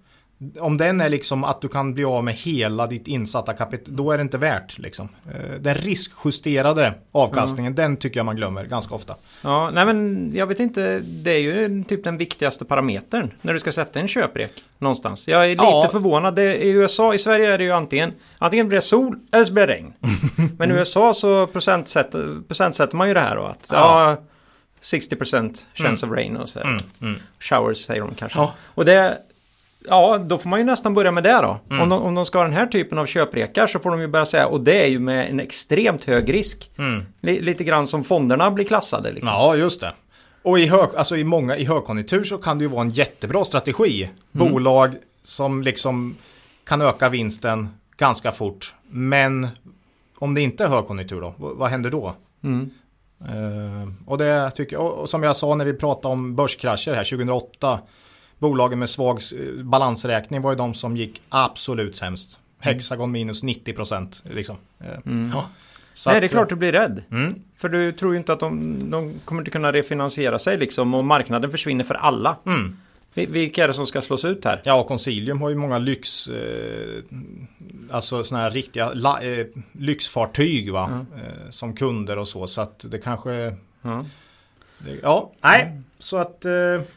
Om 0.61 0.77
den 0.77 1.01
är 1.01 1.09
liksom 1.09 1.45
att 1.45 1.61
du 1.61 1.69
kan 1.69 1.95
bli 1.95 2.05
av 2.05 2.25
med 2.25 2.35
hela 2.35 2.87
ditt 2.87 3.09
insatta 3.09 3.53
kapital, 3.53 3.97
då 3.97 4.13
är 4.13 4.19
det 4.19 4.23
inte 4.23 4.39
värt. 4.39 4.79
Liksom. 4.79 5.09
Eh, 5.27 5.61
den 5.61 5.75
riskjusterade 5.75 6.95
avkastningen, 7.13 7.73
mm. 7.73 7.77
den 7.77 7.97
tycker 7.97 8.19
jag 8.19 8.27
man 8.27 8.37
glömmer 8.37 8.65
ganska 8.65 8.95
ofta. 8.95 9.15
Ja, 9.43 9.71
nej 9.71 9.87
men 9.87 10.31
jag 10.35 10.47
vet 10.47 10.61
inte, 10.61 10.99
det 10.99 11.31
är 11.31 11.39
ju 11.39 11.85
typ 11.85 12.05
den 12.05 12.19
viktigaste 12.19 12.65
parametern 12.65 13.31
när 13.43 13.53
du 13.53 13.61
ska 13.61 13.73
sätta 13.73 14.01
en 14.01 14.09
köprek 14.09 14.51
någonstans. 14.79 15.29
Jag 15.29 15.45
är 15.45 15.49
lite 15.49 15.65
ja. 15.65 15.89
förvånad, 15.93 16.35
det, 16.35 16.55
i 16.65 16.69
USA, 16.69 17.15
i 17.15 17.19
Sverige 17.19 17.53
är 17.53 17.59
det 17.59 17.65
ju 17.65 17.73
antingen, 17.73 18.13
antingen 18.39 18.69
blir 18.69 18.77
det 18.77 18.83
sol 18.83 19.19
eller 19.33 19.45
så 19.45 19.53
blir 19.53 19.67
det 19.67 19.73
regn. 19.73 19.93
men 20.59 20.71
i 20.71 20.75
USA 20.75 21.15
så 21.15 21.47
procentsätter, 21.47 22.43
procentsätter 22.49 22.97
man 22.97 23.09
ju 23.09 23.15
det 23.15 23.21
här 23.21 23.37
då. 23.37 23.45
Att, 23.45 23.69
ja. 23.73 24.11
ja 24.11 24.17
60% 24.93 25.67
chance 25.75 26.07
mm. 26.07 26.13
of 26.13 26.19
rain 26.19 26.37
och 26.37 26.49
så. 26.49 26.61
Mm. 26.61 26.77
Mm. 27.03 27.21
Showers 27.41 27.79
säger 27.79 28.01
de 28.01 28.15
kanske. 28.15 28.39
Ja. 28.39 28.55
Och 28.75 28.85
det, 28.85 29.19
ja, 29.89 30.19
då 30.19 30.39
får 30.39 30.49
man 30.49 30.59
ju 30.59 30.65
nästan 30.65 30.95
börja 30.95 31.11
med 31.11 31.23
det 31.23 31.41
då. 31.43 31.61
Mm. 31.71 31.83
Om, 31.83 31.89
de, 31.89 32.03
om 32.03 32.15
de 32.15 32.25
ska 32.25 32.39
ha 32.39 32.45
den 32.45 32.53
här 32.53 32.67
typen 32.67 32.99
av 32.99 33.07
köprekar 33.07 33.67
så 33.67 33.79
får 33.79 33.91
de 33.91 34.01
ju 34.01 34.07
börja 34.07 34.27
säga, 34.27 34.47
och 34.47 34.61
det 34.61 34.83
är 34.83 34.87
ju 34.87 34.99
med 34.99 35.31
en 35.31 35.41
extremt 35.41 36.05
hög 36.05 36.35
risk. 36.35 36.71
Mm. 36.79 37.05
lite 37.21 37.65
grann 37.65 37.89
som 37.89 38.05
fonderna 38.05 38.51
blir 38.51 38.65
klassade. 38.65 39.13
Liksom. 39.13 39.29
Ja, 39.29 39.57
just 39.57 39.81
det. 39.81 39.93
Och 40.43 40.59
i, 40.59 40.67
hög, 40.67 40.89
alltså 40.97 41.17
i, 41.17 41.25
många, 41.25 41.57
i 41.57 41.65
högkonjunktur 41.65 42.25
så 42.25 42.39
kan 42.39 42.59
det 42.59 42.63
ju 42.63 42.69
vara 42.69 42.81
en 42.81 42.91
jättebra 42.91 43.45
strategi. 43.45 44.03
Mm. 44.03 44.53
Bolag 44.53 44.95
som 45.23 45.63
liksom 45.63 46.17
kan 46.65 46.83
öka 46.83 47.09
vinsten 47.09 47.69
ganska 47.97 48.33
fort. 48.33 48.75
Men 48.89 49.49
om 50.19 50.35
det 50.35 50.41
inte 50.41 50.65
är 50.65 50.69
högkonjunktur 50.69 51.21
då, 51.21 51.35
vad 51.37 51.71
händer 51.71 51.91
då? 51.91 52.15
Mm. 52.45 52.71
Uh, 53.23 53.89
och 54.07 54.19
det 54.19 54.51
tycker 54.51 54.79
och 54.79 55.11
som 55.11 55.23
jag 55.23 55.37
sa 55.37 55.55
när 55.55 55.65
vi 55.65 55.73
pratade 55.73 56.13
om 56.13 56.37
börskrascher 56.37 56.95
här 56.95 57.05
2008. 57.05 57.79
bolagen 58.39 58.79
med 58.79 58.91
svag 58.91 59.21
eh, 59.37 59.65
balansräkning 59.65 60.43
var 60.43 60.51
ju 60.51 60.57
de 60.57 60.75
som 60.75 60.97
gick 60.97 61.23
absolut 61.29 61.97
sämst. 61.97 62.41
Hexagon 62.59 63.13
minus 63.13 63.43
90 63.43 63.73
procent. 63.73 64.23
Liksom. 64.25 64.57
Eh, 64.81 65.13
ja. 65.33 65.47
Så 65.95 66.11
Nej, 66.11 66.21
det 66.21 66.27
är 66.27 66.29
klart 66.29 66.49
du 66.49 66.57
blir 66.57 66.73
rädd. 66.73 67.03
Mm. 67.11 67.35
För 67.57 67.69
du 67.69 67.93
tror 67.93 68.13
ju 68.13 68.19
inte 68.19 68.33
att 68.33 68.41
de, 68.41 68.77
de 68.91 69.15
kommer 69.25 69.41
inte 69.41 69.51
kunna 69.51 69.73
refinansiera 69.73 70.39
sig 70.39 70.59
liksom 70.59 70.95
och 70.95 71.05
marknaden 71.05 71.51
försvinner 71.51 71.85
för 71.85 71.95
alla. 71.95 72.37
Mm. 72.47 72.77
Vilka 73.17 73.65
är 73.65 73.69
det 73.69 73.75
som 73.75 73.87
ska 73.87 74.03
slås 74.03 74.25
ut 74.25 74.45
här? 74.45 74.63
Ja, 74.65 74.85
Consilium 74.85 75.41
har 75.41 75.51
ju 75.51 75.57
många 75.57 75.79
lyx, 75.79 76.29
eh, 76.29 77.03
alltså 77.91 78.25
sådana 78.25 78.45
här 78.45 78.51
riktiga 78.51 78.91
la, 78.95 79.21
eh, 79.23 79.47
lyxfartyg 79.73 80.73
va? 80.73 80.87
Mm. 80.87 81.01
Eh, 81.01 81.51
som 81.51 81.75
kunder 81.75 82.19
och 82.19 82.29
så. 82.29 82.47
Så 82.47 82.61
att 82.61 82.85
det 82.91 82.99
kanske... 82.99 83.33
Mm. 83.85 84.05
Det, 84.79 84.99
ja, 85.03 85.33
nej, 85.41 85.81
så 85.99 86.17
att... 86.17 86.45
Eh, 86.45 86.53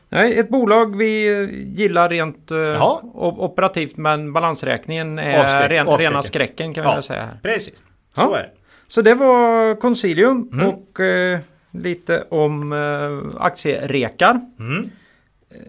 nej, 0.10 0.40
ett 0.40 0.50
bolag 0.50 0.96
vi 0.96 1.44
gillar 1.76 2.10
rent 2.10 2.52
eh, 2.52 3.00
operativt 3.14 3.98
men 3.98 4.34
balansräkningen 4.34 5.20
är 5.20 5.40
avskräck, 5.40 5.72
ren, 5.72 5.88
rena 5.88 6.22
skräcken 6.22 6.74
kan 6.74 6.84
vi 6.84 6.90
väl 6.90 7.04
säga. 7.04 7.26
Här. 7.26 7.40
Precis, 7.44 7.84
så 8.16 8.34
är 8.34 8.44
det. 8.44 8.50
Så 8.88 9.02
det 9.02 9.14
var 9.14 9.76
Consilium 9.76 10.50
mm. 10.54 10.68
och 10.68 11.00
eh, 11.00 11.40
lite 11.72 12.24
om 12.30 12.74
eh, 12.74 13.42
aktierekar. 13.42 14.42
Mm. 14.60 14.90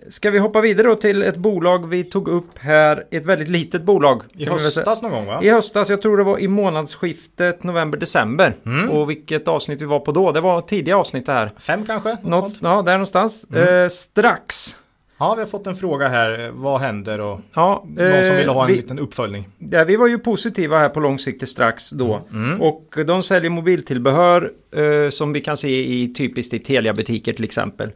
Ska 0.08 0.30
vi 0.30 0.38
hoppa 0.38 0.60
vidare 0.60 0.86
då 0.86 0.94
till 0.94 1.22
ett 1.22 1.36
bolag 1.36 1.88
vi 1.88 2.04
tog 2.04 2.28
upp 2.28 2.58
här, 2.58 3.06
ett 3.10 3.24
väldigt 3.24 3.48
litet 3.48 3.82
bolag. 3.82 4.22
I 4.32 4.44
höstas 4.44 5.02
någon 5.02 5.12
gång 5.12 5.26
va? 5.26 5.40
I 5.42 5.50
höstas, 5.50 5.90
jag 5.90 6.02
tror 6.02 6.16
det 6.16 6.24
var 6.24 6.38
i 6.38 6.48
månadsskiftet 6.48 7.62
november-december. 7.62 8.54
Mm. 8.66 8.90
Och 8.90 9.10
vilket 9.10 9.48
avsnitt 9.48 9.80
vi 9.80 9.84
var 9.84 10.00
på 10.00 10.12
då, 10.12 10.32
det 10.32 10.40
var 10.40 10.60
tidiga 10.60 10.96
avsnitt 10.96 11.26
det 11.26 11.32
här. 11.32 11.50
Fem 11.58 11.86
kanske? 11.86 12.16
Något, 12.22 12.22
Något 12.22 12.58
ja, 12.62 12.82
där 12.82 12.92
någonstans. 12.92 13.46
Mm. 13.50 13.84
Eh, 13.84 13.88
strax. 13.88 14.76
Ja, 15.18 15.34
vi 15.34 15.40
har 15.40 15.46
fått 15.46 15.66
en 15.66 15.74
fråga 15.74 16.08
här. 16.08 16.50
Vad 16.52 16.80
händer 16.80 17.20
och 17.20 17.40
ja, 17.54 17.84
någon 17.88 18.26
som 18.26 18.36
vill 18.36 18.48
ha 18.48 18.62
en 18.62 18.70
vi, 18.70 18.76
liten 18.76 18.98
uppföljning. 18.98 19.48
Ja, 19.58 19.84
vi 19.84 19.96
var 19.96 20.06
ju 20.06 20.18
positiva 20.18 20.78
här 20.78 20.88
på 20.88 21.00
lång 21.00 21.18
sikt 21.18 21.48
strax 21.48 21.90
då. 21.90 22.20
Mm. 22.32 22.60
Och 22.60 22.94
de 23.06 23.22
säljer 23.22 23.50
mobiltillbehör 23.50 24.52
eh, 24.76 25.10
som 25.10 25.32
vi 25.32 25.40
kan 25.40 25.56
se 25.56 26.02
i 26.02 26.14
typiskt 26.14 26.54
i 26.54 26.58
Telia-butiker 26.58 27.32
till 27.32 27.44
exempel. 27.44 27.90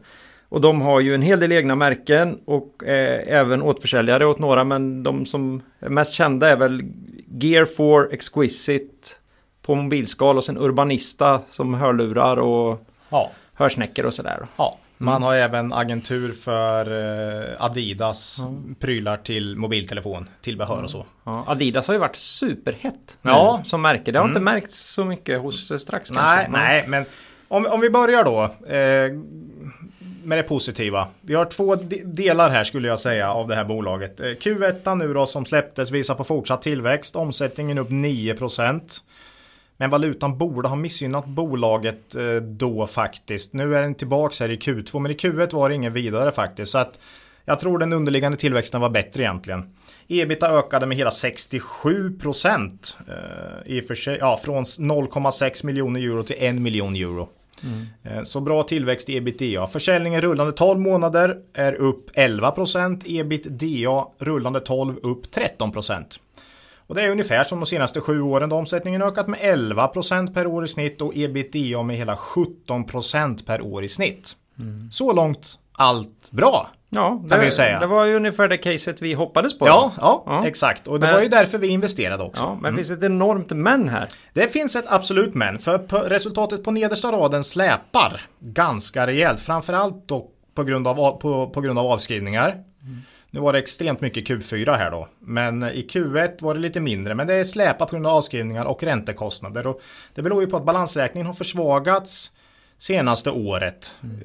Och 0.49 0.61
de 0.61 0.81
har 0.81 0.99
ju 0.99 1.15
en 1.15 1.21
hel 1.21 1.39
del 1.39 1.51
egna 1.51 1.75
märken 1.75 2.39
och 2.45 2.83
eh, 2.83 3.23
även 3.27 3.61
återförsäljare 3.61 4.25
åt 4.25 4.39
några. 4.39 4.63
Men 4.63 5.03
de 5.03 5.25
som 5.25 5.61
är 5.79 5.89
mest 5.89 6.13
kända 6.13 6.49
är 6.49 6.57
väl 6.57 6.83
Gear 7.27 7.65
4 7.65 8.07
Exquisite 8.11 9.07
på 9.61 9.75
mobilskal 9.75 10.37
och 10.37 10.45
sen 10.45 10.57
Urbanista 10.57 11.41
som 11.49 11.73
hörlurar 11.73 12.37
och 12.37 12.87
ja. 13.09 13.31
hörsnäckor 13.53 14.05
och 14.05 14.13
sådär. 14.13 14.47
Ja. 14.57 14.77
Man 14.97 15.23
har 15.23 15.35
även 15.35 15.73
agentur 15.73 16.33
för 16.33 16.91
eh, 17.51 17.63
Adidas 17.65 18.39
mm. 18.39 18.75
prylar 18.75 19.17
till 19.17 19.55
mobiltelefon, 19.55 20.29
tillbehör 20.41 20.83
och 20.83 20.89
så. 20.89 21.05
Ja, 21.23 21.43
Adidas 21.47 21.87
har 21.87 21.93
ju 21.93 21.99
varit 21.99 22.15
superhett 22.15 23.19
ja. 23.21 23.61
som 23.63 23.81
märke. 23.81 24.11
Det 24.11 24.19
har 24.19 24.25
mm. 24.25 24.31
inte 24.31 24.43
märkts 24.43 24.93
så 24.93 25.05
mycket 25.05 25.41
hos 25.41 25.81
Strax 25.81 26.11
nej, 26.11 26.23
kanske. 26.23 26.51
Nej, 26.51 26.85
men 26.87 27.05
om, 27.47 27.65
om 27.65 27.81
vi 27.81 27.89
börjar 27.89 28.23
då. 28.23 28.43
Eh, 28.67 29.11
med 30.25 30.37
det 30.37 30.43
positiva. 30.43 31.07
Vi 31.21 31.33
har 31.33 31.45
två 31.45 31.75
delar 32.03 32.49
här 32.49 32.63
skulle 32.63 32.87
jag 32.87 32.99
säga 32.99 33.31
av 33.31 33.47
det 33.47 33.55
här 33.55 33.65
bolaget. 33.65 34.19
Eh, 34.19 34.25
Q1 34.25 34.95
nu 34.95 35.13
då 35.13 35.25
som 35.25 35.45
släpptes 35.45 35.91
visar 35.91 36.15
på 36.15 36.23
fortsatt 36.23 36.61
tillväxt. 36.61 37.15
Omsättningen 37.15 37.77
upp 37.77 37.89
9%. 37.89 39.01
Men 39.77 39.89
valutan 39.89 40.37
borde 40.37 40.67
ha 40.67 40.75
missgynnat 40.75 41.25
bolaget 41.25 42.15
eh, 42.15 42.35
då 42.35 42.87
faktiskt. 42.87 43.53
Nu 43.53 43.75
är 43.75 43.81
den 43.81 43.95
tillbaka 43.95 44.43
här 44.43 44.51
i 44.51 44.57
Q2 44.57 44.99
men 44.99 45.11
i 45.11 45.15
Q1 45.15 45.53
var 45.55 45.69
det 45.69 45.75
ingen 45.75 45.93
vidare 45.93 46.31
faktiskt. 46.31 46.71
Så 46.71 46.77
att 46.77 46.99
jag 47.45 47.59
tror 47.59 47.79
den 47.79 47.93
underliggande 47.93 48.37
tillväxten 48.37 48.81
var 48.81 48.89
bättre 48.89 49.23
egentligen. 49.23 49.75
Ebita 50.07 50.49
ökade 50.49 50.85
med 50.85 50.97
hela 50.97 51.11
67 51.11 52.19
procent. 52.19 52.97
Eh, 53.07 53.77
ja, 54.19 54.39
från 54.43 54.63
0,6 54.63 55.65
miljoner 55.65 55.99
euro 55.99 56.23
till 56.23 56.35
1 56.39 56.55
miljon 56.55 56.95
euro. 56.95 57.29
Mm. 57.65 58.25
Så 58.25 58.41
bra 58.41 58.63
tillväxt 58.63 59.09
i 59.09 59.17
ebitda. 59.17 59.67
Försäljningen 59.67 60.21
rullande 60.21 60.51
12 60.51 60.79
månader 60.79 61.37
är 61.53 61.73
upp 61.73 62.11
11%. 62.15 63.03
Ebitda 63.05 64.07
rullande 64.19 64.59
12 64.59 64.97
upp 65.03 65.25
13%. 65.25 66.19
Och 66.87 66.95
det 66.95 67.01
är 67.01 67.09
ungefär 67.09 67.43
som 67.43 67.59
de 67.59 67.65
senaste 67.65 68.01
sju 68.01 68.21
åren 68.21 68.49
då 68.49 68.55
omsättningen 68.55 69.01
ökat 69.01 69.27
med 69.27 69.39
11% 69.39 70.33
per 70.33 70.47
år 70.47 70.65
i 70.65 70.67
snitt 70.67 71.01
och 71.01 71.11
ebitda 71.15 71.83
med 71.83 71.97
hela 71.97 72.15
17% 72.15 73.45
per 73.45 73.61
år 73.61 73.83
i 73.83 73.89
snitt. 73.89 74.35
Mm. 74.59 74.91
Så 74.91 75.13
långt 75.13 75.59
allt 75.71 76.31
bra. 76.31 76.67
Ja, 76.95 77.21
det, 77.23 77.29
kan 77.29 77.39
vi 77.39 77.51
säga. 77.51 77.79
det 77.79 77.87
var 77.87 78.05
ju 78.05 78.15
ungefär 78.15 78.47
det 78.47 78.57
caset 78.57 79.01
vi 79.01 79.13
hoppades 79.13 79.59
på. 79.59 79.67
Ja, 79.67 79.91
ja, 79.97 80.23
ja. 80.25 80.47
exakt. 80.47 80.87
Och 80.87 80.99
det 80.99 81.05
men, 81.05 81.15
var 81.15 81.21
ju 81.21 81.27
därför 81.27 81.57
vi 81.57 81.67
investerade 81.67 82.23
också. 82.23 82.43
Ja, 82.43 82.53
men 82.53 82.65
mm. 82.65 82.75
finns 82.75 82.91
ett 82.91 83.03
enormt 83.03 83.51
men 83.51 83.89
här? 83.89 84.07
Det 84.33 84.47
finns 84.47 84.75
ett 84.75 84.85
absolut 84.87 85.35
men. 85.35 85.59
För 85.59 85.77
resultatet 86.09 86.63
på 86.63 86.71
nedersta 86.71 87.11
raden 87.11 87.43
släpar 87.43 88.21
ganska 88.39 89.07
rejält. 89.07 89.39
Framförallt 89.39 90.07
då 90.07 90.29
på 90.55 90.63
grund 90.63 90.87
av, 90.87 91.19
på, 91.19 91.49
på 91.49 91.61
grund 91.61 91.79
av 91.79 91.85
avskrivningar. 91.85 92.49
Mm. 92.49 93.01
Nu 93.29 93.41
var 93.41 93.53
det 93.53 93.59
extremt 93.59 94.01
mycket 94.01 94.29
Q4 94.29 94.75
här 94.77 94.91
då. 94.91 95.07
Men 95.19 95.63
i 95.63 95.87
Q1 95.89 96.37
var 96.39 96.53
det 96.53 96.59
lite 96.59 96.79
mindre. 96.79 97.15
Men 97.15 97.27
det 97.27 97.33
är 97.33 97.43
släpar 97.43 97.85
på 97.85 97.91
grund 97.91 98.07
av 98.07 98.13
avskrivningar 98.13 98.65
och 98.65 98.83
räntekostnader. 98.83 99.67
Och 99.67 99.81
det 100.13 100.21
beror 100.21 100.41
ju 100.41 100.47
på 100.49 100.57
att 100.57 100.65
balansräkningen 100.65 101.27
har 101.27 101.33
försvagats 101.33 102.31
senaste 102.77 103.31
året. 103.31 103.95
Mm. 104.03 104.19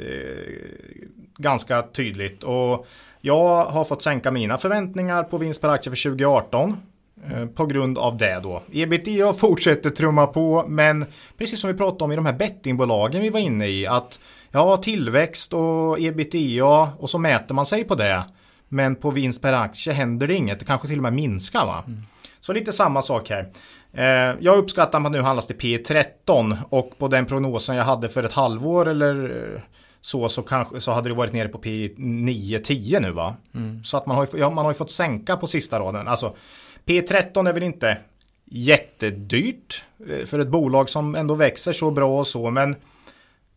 Ganska 1.40 1.82
tydligt. 1.82 2.42
Och 2.42 2.86
jag 3.20 3.64
har 3.64 3.84
fått 3.84 4.02
sänka 4.02 4.30
mina 4.30 4.58
förväntningar 4.58 5.22
på 5.22 5.38
vinst 5.38 5.60
per 5.60 5.68
aktie 5.68 5.90
för 5.92 6.10
2018. 6.10 6.76
Eh, 7.28 7.46
på 7.46 7.66
grund 7.66 7.98
av 7.98 8.16
det 8.16 8.40
då. 8.42 8.62
Ebitda 8.72 9.32
fortsätter 9.32 9.90
trumma 9.90 10.26
på 10.26 10.64
men 10.68 11.04
precis 11.38 11.60
som 11.60 11.70
vi 11.70 11.76
pratade 11.76 12.04
om 12.04 12.12
i 12.12 12.16
de 12.16 12.26
här 12.26 12.32
bettingbolagen 12.32 13.22
vi 13.22 13.30
var 13.30 13.40
inne 13.40 13.66
i 13.66 13.86
att 13.86 14.20
ja 14.50 14.76
tillväxt 14.76 15.52
och 15.52 16.00
ebitda 16.00 16.88
och 16.98 17.10
så 17.10 17.18
mäter 17.18 17.54
man 17.54 17.66
sig 17.66 17.84
på 17.84 17.94
det. 17.94 18.24
Men 18.68 18.94
på 18.94 19.10
vinst 19.10 19.42
per 19.42 19.52
aktie 19.52 19.92
händer 19.92 20.26
det 20.26 20.34
inget. 20.34 20.58
Det 20.58 20.64
kanske 20.64 20.88
till 20.88 20.98
och 20.98 21.02
med 21.02 21.12
minskar 21.12 21.66
va. 21.66 21.84
Mm. 21.86 22.02
Så 22.40 22.52
lite 22.52 22.72
samma 22.72 23.02
sak 23.02 23.30
här. 23.30 23.48
Eh, 23.92 24.36
jag 24.40 24.58
uppskattar 24.58 25.06
att 25.06 25.12
nu 25.12 25.20
handlas 25.20 25.46
till 25.46 25.56
P13 25.56 26.56
och 26.68 26.98
på 26.98 27.08
den 27.08 27.26
prognosen 27.26 27.76
jag 27.76 27.84
hade 27.84 28.08
för 28.08 28.22
ett 28.22 28.32
halvår 28.32 28.88
eller 28.88 29.64
så, 30.00 30.28
så, 30.28 30.42
kanske, 30.42 30.80
så 30.80 30.92
hade 30.92 31.08
det 31.08 31.14
varit 31.14 31.32
nere 31.32 31.48
på 31.48 31.58
P9-10 31.58 33.00
nu 33.00 33.10
va. 33.10 33.36
Mm. 33.54 33.84
Så 33.84 33.96
att 33.96 34.06
man 34.06 34.16
har, 34.16 34.28
ja, 34.34 34.50
man 34.50 34.64
har 34.64 34.72
ju 34.72 34.78
fått 34.78 34.90
sänka 34.90 35.36
på 35.36 35.46
sista 35.46 35.80
raden. 35.80 36.08
Alltså 36.08 36.36
P13 36.86 37.48
är 37.48 37.52
väl 37.52 37.62
inte 37.62 37.96
jättedyrt 38.44 39.84
eh, 40.08 40.26
för 40.26 40.38
ett 40.38 40.48
bolag 40.48 40.90
som 40.90 41.14
ändå 41.14 41.34
växer 41.34 41.72
så 41.72 41.90
bra 41.90 42.18
och 42.18 42.26
så. 42.26 42.50
Men 42.50 42.76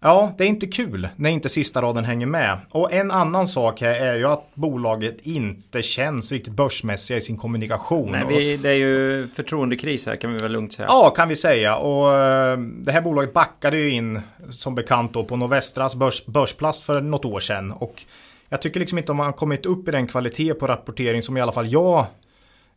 Ja, 0.03 0.33
det 0.37 0.43
är 0.43 0.47
inte 0.47 0.67
kul 0.67 1.07
när 1.15 1.29
inte 1.29 1.49
sista 1.49 1.81
raden 1.81 2.03
hänger 2.03 2.25
med. 2.25 2.57
Och 2.69 2.93
en 2.93 3.11
annan 3.11 3.47
sak 3.47 3.81
här 3.81 3.95
är 3.95 4.15
ju 4.15 4.25
att 4.25 4.49
bolaget 4.53 5.17
inte 5.21 5.81
känns 5.81 6.31
riktigt 6.31 6.53
börsmässiga 6.53 7.17
i 7.17 7.21
sin 7.21 7.37
kommunikation. 7.37 8.11
Nej, 8.11 8.25
vi, 8.27 8.57
det 8.57 8.69
är 8.69 8.75
ju 8.75 9.27
förtroendekris 9.27 10.05
här 10.05 10.15
kan 10.15 10.33
vi 10.33 10.37
väl 10.37 10.51
lugnt 10.51 10.73
säga. 10.73 10.85
Ja, 10.89 11.13
kan 11.15 11.29
vi 11.29 11.35
säga. 11.35 11.75
Och 11.75 12.13
eh, 12.13 12.57
det 12.57 12.91
här 12.91 13.01
bolaget 13.01 13.33
backade 13.33 13.77
ju 13.77 13.89
in 13.89 14.21
som 14.49 14.75
bekant 14.75 15.13
då 15.13 15.23
på 15.23 15.35
Novestras 15.35 15.95
börs, 15.95 16.25
börsplats 16.25 16.81
för 16.81 17.01
något 17.01 17.25
år 17.25 17.39
sedan. 17.39 17.71
Och 17.71 18.03
jag 18.49 18.61
tycker 18.61 18.79
liksom 18.79 18.97
inte 18.97 19.11
om 19.11 19.17
man 19.17 19.33
kommit 19.33 19.65
upp 19.65 19.87
i 19.87 19.91
den 19.91 20.07
kvalitet 20.07 20.53
på 20.53 20.67
rapportering 20.67 21.23
som 21.23 21.37
i 21.37 21.41
alla 21.41 21.51
fall 21.51 21.71
jag 21.71 22.05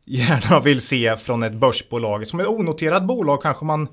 gärna 0.04 0.60
vill 0.60 0.80
se 0.80 1.16
från 1.16 1.42
ett 1.42 1.54
börsbolag. 1.54 2.26
Som 2.26 2.40
ett 2.40 2.48
onoterat 2.48 3.02
bolag 3.02 3.42
kanske 3.42 3.64
man 3.64 3.88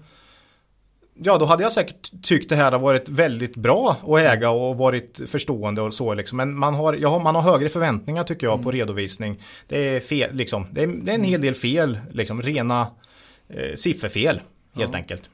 Ja, 1.15 1.37
då 1.37 1.45
hade 1.45 1.63
jag 1.63 1.71
säkert 1.71 2.11
tyckt 2.21 2.49
det 2.49 2.55
här 2.55 2.71
har 2.71 2.79
varit 2.79 3.09
väldigt 3.09 3.55
bra 3.55 3.97
att 4.07 4.19
äga 4.19 4.49
och 4.49 4.77
varit 4.77 5.21
förstående 5.27 5.81
och 5.81 5.93
så 5.93 6.13
liksom. 6.13 6.37
Men 6.37 6.55
man 6.55 6.73
har, 6.73 6.93
ja, 6.93 7.19
man 7.19 7.35
har 7.35 7.41
högre 7.41 7.69
förväntningar 7.69 8.23
tycker 8.23 8.47
jag 8.47 8.53
mm. 8.53 8.63
på 8.63 8.71
redovisning. 8.71 9.39
Det 9.67 9.77
är 9.77 9.99
fel, 9.99 10.35
liksom. 10.35 10.67
Det 10.71 10.83
är, 10.83 10.87
det 10.87 11.11
är 11.11 11.15
en 11.15 11.23
hel 11.23 11.41
del 11.41 11.55
fel, 11.55 11.99
liksom. 12.11 12.41
Rena 12.41 12.87
eh, 13.49 13.75
sifferfel, 13.75 14.41
helt 14.75 14.93
ja. 14.93 14.97
enkelt. 14.97 15.29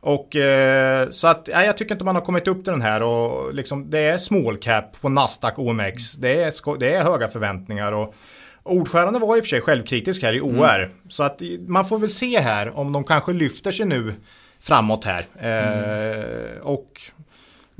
Och 0.00 0.36
eh, 0.36 1.10
så 1.10 1.28
att 1.28 1.48
ja, 1.52 1.64
jag 1.64 1.76
tycker 1.76 1.94
inte 1.94 2.04
man 2.04 2.14
har 2.14 2.22
kommit 2.22 2.48
upp 2.48 2.64
till 2.64 2.72
den 2.72 2.82
här 2.82 3.02
och 3.02 3.54
liksom 3.54 3.90
det 3.90 3.98
är 3.98 4.18
small 4.18 4.56
cap 4.56 5.00
på 5.00 5.08
Nasdaq 5.08 5.58
OMX. 5.58 6.12
Det 6.12 6.42
är, 6.42 6.78
det 6.78 6.94
är 6.94 7.04
höga 7.04 7.28
förväntningar 7.28 7.92
och 7.92 8.14
Ordförande 8.62 9.18
var 9.18 9.36
i 9.36 9.40
och 9.40 9.44
för 9.44 9.48
sig 9.48 9.60
självkritisk 9.60 10.22
här 10.22 10.32
i 10.32 10.40
OR. 10.40 10.82
Mm. 10.82 10.90
Så 11.08 11.22
att 11.22 11.42
man 11.66 11.84
får 11.84 11.98
väl 11.98 12.10
se 12.10 12.40
här 12.40 12.78
om 12.78 12.92
de 12.92 13.04
kanske 13.04 13.32
lyfter 13.32 13.72
sig 13.72 13.86
nu 13.86 14.14
framåt 14.60 15.04
här. 15.04 15.26
Mm. 15.38 16.62
och 16.62 17.00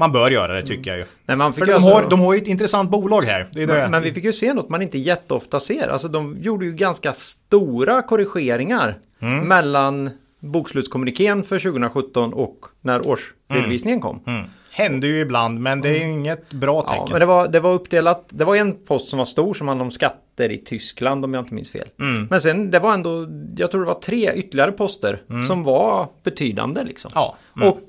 man 0.00 0.12
bör 0.12 0.30
göra 0.30 0.54
det 0.54 0.62
tycker 0.62 0.90
jag 0.90 0.98
ju. 0.98 1.04
Nej, 1.26 1.36
man 1.36 1.52
För 1.52 1.72
alltså... 1.72 1.88
de, 1.88 1.94
har, 1.94 2.10
de 2.10 2.20
har 2.20 2.34
ju 2.34 2.40
ett 2.40 2.46
intressant 2.46 2.90
bolag 2.90 3.22
här. 3.22 3.46
Det 3.52 3.66
det. 3.66 3.72
Men, 3.72 3.90
men, 3.90 4.02
vi 4.02 4.12
fick 4.12 4.24
ju 4.24 4.32
se 4.32 4.54
något 4.54 4.68
man 4.68 4.82
inte 4.82 4.98
jätteofta 4.98 5.60
ser. 5.60 5.88
Alltså 5.88 6.08
de 6.08 6.36
gjorde 6.40 6.64
ju 6.64 6.72
ganska 6.72 7.12
stora 7.12 8.02
korrigeringar 8.02 8.98
mm. 9.20 9.48
mellan 9.48 10.10
bokslutskommunikén 10.40 11.44
för 11.44 11.58
2017 11.58 12.32
och 12.32 12.66
när 12.80 13.08
årsredovisningen 13.08 14.00
mm. 14.00 14.02
kom. 14.02 14.44
Mm. 14.76 14.92
Händer 14.92 15.08
ju 15.08 15.20
ibland, 15.20 15.60
men 15.60 15.80
det 15.80 15.88
är 15.88 15.98
ju 16.06 16.12
inget 16.12 16.52
bra 16.52 16.82
tecken. 16.82 17.02
Ja, 17.06 17.12
men 17.12 17.20
det 17.20 17.26
var, 17.26 17.48
det 17.48 17.60
var 17.60 17.72
uppdelat. 17.72 18.24
Det 18.28 18.44
var 18.44 18.56
en 18.56 18.72
post 18.84 19.08
som 19.08 19.18
var 19.18 19.26
stor 19.26 19.54
som 19.54 19.68
handlade 19.68 19.86
om 19.86 19.90
skatter 19.90 20.50
i 20.52 20.58
Tyskland 20.58 21.24
om 21.24 21.34
jag 21.34 21.42
inte 21.42 21.54
minns 21.54 21.70
fel. 21.70 21.88
Mm. 22.00 22.26
Men 22.30 22.40
sen 22.40 22.70
det 22.70 22.78
var 22.78 22.94
ändå, 22.94 23.26
jag 23.56 23.70
tror 23.70 23.80
det 23.80 23.86
var 23.86 24.00
tre 24.00 24.32
ytterligare 24.34 24.72
poster 24.72 25.22
som 25.48 25.62
var 25.64 26.08
betydande 26.22 26.84
liksom. 26.84 27.10
Ja. 27.14 27.36
Mm. 27.56 27.68
Och 27.68 27.80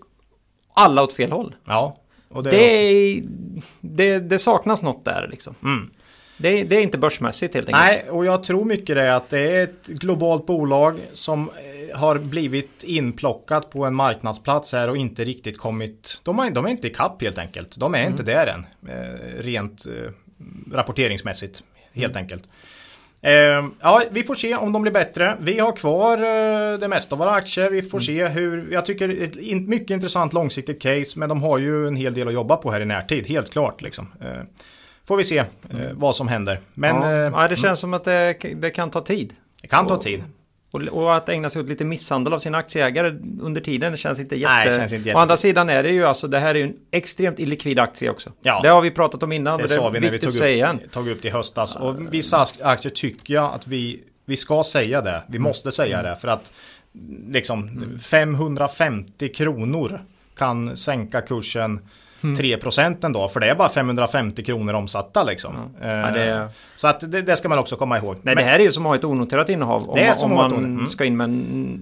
alla 0.73 1.03
åt 1.03 1.13
fel 1.13 1.31
håll. 1.31 1.55
ja. 1.65 1.97
Och 2.33 2.43
det, 2.43 2.49
Det, 2.49 3.23
det, 3.81 4.19
det 4.19 4.39
saknas 4.39 4.81
något 4.81 5.05
där 5.05 5.27
liksom. 5.31 5.55
Mm. 5.63 5.89
Det, 6.37 6.63
det 6.63 6.75
är 6.75 6.81
inte 6.81 6.97
börsmässigt 6.97 7.53
helt 7.55 7.67
enkelt. 7.67 7.83
Nej, 7.83 8.05
och 8.09 8.25
jag 8.25 8.43
tror 8.43 8.65
mycket 8.65 8.95
det 8.95 9.15
att 9.15 9.29
det 9.29 9.39
är 9.39 9.63
ett 9.63 9.87
globalt 9.87 10.45
bolag 10.45 10.99
som 11.13 11.49
har 11.95 12.17
blivit 12.17 12.83
inplockat 12.83 13.69
på 13.69 13.85
en 13.85 13.95
marknadsplats 13.95 14.73
här 14.73 14.89
och 14.89 14.97
inte 14.97 15.23
riktigt 15.23 15.57
kommit. 15.57 16.19
De, 16.23 16.39
har, 16.39 16.49
de 16.49 16.65
är 16.65 16.69
inte 16.69 16.87
i 16.87 16.89
kapp 16.89 17.21
helt 17.21 17.37
enkelt. 17.37 17.77
De 17.77 17.95
är 17.95 18.07
inte 18.07 18.23
där 18.23 18.47
än. 18.47 18.65
Eh, 18.89 19.41
rent 19.43 19.85
eh, 19.85 20.11
rapporteringsmässigt 20.73 21.63
helt 21.93 22.15
enkelt. 22.15 22.43
Eh, 23.21 23.65
ja, 23.79 24.01
vi 24.11 24.23
får 24.23 24.35
se 24.35 24.55
om 24.55 24.71
de 24.71 24.81
blir 24.81 24.91
bättre. 24.91 25.37
Vi 25.39 25.59
har 25.59 25.75
kvar 25.75 26.17
eh, 26.17 26.79
det 26.79 26.87
mesta 26.87 27.15
av 27.15 27.19
våra 27.19 27.31
aktier. 27.31 27.69
Vi 27.69 27.81
får 27.81 27.99
se 27.99 28.27
hur, 28.27 28.71
jag 28.71 28.85
tycker 28.85 29.23
ett 29.23 29.35
in, 29.35 29.69
mycket 29.69 29.91
intressant 29.91 30.33
långsiktigt 30.33 30.81
case, 30.81 31.19
men 31.19 31.29
de 31.29 31.43
har 31.43 31.57
ju 31.57 31.87
en 31.87 31.95
hel 31.95 32.13
del 32.13 32.27
att 32.27 32.33
jobba 32.33 32.57
på 32.57 32.71
här 32.71 32.81
i 32.81 32.85
närtid, 32.85 33.27
helt 33.27 33.49
klart 33.49 33.81
liksom. 33.81 34.07
Eh, 34.21 34.43
får 35.07 35.17
vi 35.17 35.23
se 35.23 35.37
eh, 35.37 35.45
vad 35.93 36.15
som 36.15 36.27
händer. 36.27 36.59
Men 36.73 36.95
ja. 36.95 37.11
eh, 37.11 37.17
ja, 37.17 37.47
det 37.47 37.55
känns 37.55 37.79
som 37.79 37.93
att 37.93 38.03
det, 38.03 38.33
det 38.55 38.69
kan 38.69 38.91
ta 38.91 39.01
tid. 39.01 39.33
det 39.61 39.67
kan 39.67 39.87
ta 39.87 39.97
tid. 39.97 40.23
Och, 40.71 40.81
och 40.81 41.15
att 41.15 41.29
ägna 41.29 41.49
sig 41.49 41.61
åt 41.61 41.67
lite 41.69 41.85
misshandel 41.85 42.33
av 42.33 42.39
sina 42.39 42.57
aktieägare 42.57 43.09
under 43.41 43.61
tiden 43.61 43.91
det 43.91 43.97
känns 43.97 44.19
inte 44.19 44.35
jätte... 44.35 44.53
Nej, 44.53 44.67
känns 44.77 44.93
inte 44.93 45.07
jätte- 45.09 45.17
Å 45.17 45.21
andra 45.21 45.37
sidan 45.37 45.69
är 45.69 45.83
det 45.83 45.89
ju 45.89 46.05
alltså, 46.05 46.27
det 46.27 46.39
här 46.39 46.55
är 46.55 46.59
ju 46.59 46.63
en 46.63 46.73
extremt 46.91 47.39
illikvid 47.39 47.79
aktie 47.79 48.09
också. 48.09 48.31
Ja. 48.41 48.59
Det 48.63 48.69
har 48.69 48.81
vi 48.81 48.91
pratat 48.91 49.23
om 49.23 49.31
innan 49.31 49.57
Det 49.57 49.63
det 49.63 49.69
sa 49.69 49.89
vi 49.89 49.99
när 49.99 50.09
vi 50.09 50.19
tog 50.19 50.33
igen. 50.47 50.79
upp, 50.85 50.91
tog 50.91 51.09
upp 51.09 51.21
det 51.21 51.27
i 51.27 51.31
höstas. 51.31 51.75
Och 51.75 52.13
vissa 52.13 52.45
aktier 52.61 52.91
tycker 52.91 53.33
jag 53.33 53.53
att 53.53 53.67
vi, 53.67 54.03
vi 54.25 54.37
ska 54.37 54.63
säga 54.63 55.01
det. 55.01 55.23
Vi 55.27 55.39
måste 55.39 55.71
säga 55.71 56.03
det. 56.03 56.15
För 56.15 56.27
att 56.27 56.51
liksom 57.27 57.89
550 58.01 59.29
kronor 59.29 60.01
kan 60.37 60.77
sänka 60.77 61.21
kursen 61.21 61.79
3% 62.21 63.05
en 63.05 63.13
dag. 63.13 63.33
För 63.33 63.39
det 63.39 63.49
är 63.49 63.55
bara 63.55 63.69
550 63.69 64.43
kronor 64.43 64.73
omsatta 64.73 65.23
liksom. 65.23 65.55
Eh, 65.81 65.89
Ja, 65.89 66.11
det- 66.11 66.49
Så 66.75 66.87
att 66.87 67.11
det, 67.11 67.21
det 67.21 67.35
ska 67.35 67.49
man 67.49 67.59
också 67.59 67.75
komma 67.75 67.97
ihåg. 67.97 68.15
Nej, 68.21 68.35
det 68.35 68.43
här 68.43 68.59
är 68.59 68.63
ju 68.63 68.71
som 68.71 68.85
att 68.85 68.89
ha 68.89 68.95
ett 68.95 69.03
onoterat 69.03 69.49
innehav. 69.49 69.89
Om, 69.89 69.95
Det 69.95 70.03
är 70.03 70.13
som 70.13 70.31
om 70.31 70.37
man 70.37 70.53
mm. 70.53 70.87
ska 70.87 71.05
in 71.05 71.17
med 71.17 71.29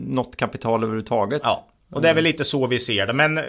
något 0.08 0.36
kapital 0.36 0.84
överhuvudtaget. 0.84 1.42
Ja, 1.44 1.68
och 1.94 2.02
det 2.02 2.10
är 2.10 2.14
väl 2.14 2.24
lite 2.24 2.44
så 2.44 2.68
vi 2.68 2.80
ser 2.80 3.08
det. 3.08 3.14
Men 3.14 3.40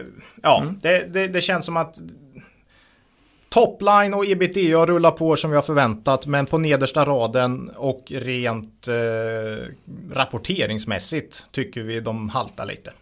ja, 0.43 0.65
det, 0.83 1.13
det, 1.13 1.29
det 1.29 1.41
känns 1.41 1.67
som 1.67 1.77
att 1.77 1.99
Topline 3.49 4.15
och 4.15 4.27
ebitda 4.27 4.87
rullar 4.87 5.11
på 5.11 5.37
som 5.37 5.51
vi 5.51 5.57
har 5.57 5.63
förväntat. 5.63 6.27
Men 6.27 6.47
på 6.47 6.59
nedersta 6.59 7.05
raden 7.05 7.71
och 7.77 8.13
rent 8.15 8.89
eh, 8.89 9.67
rapporteringsmässigt 10.13 11.47
tycker 11.53 11.83
vi 11.83 12.01
de 12.01 12.29
haltar 12.29 12.67
lite. 12.67 12.93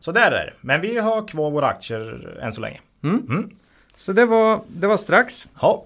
Så 0.00 0.12
där 0.12 0.32
är 0.32 0.46
det. 0.46 0.52
Men 0.60 0.80
vi 0.80 0.98
har 0.98 1.28
kvar 1.28 1.50
våra 1.50 1.66
aktier 1.66 2.38
än 2.42 2.52
så 2.52 2.60
länge. 2.60 2.80
Så 3.96 4.12
det 4.12 4.26
var, 4.26 4.60
det 4.68 4.86
var 4.86 4.96
strax. 4.96 5.46
Ja, 5.60 5.84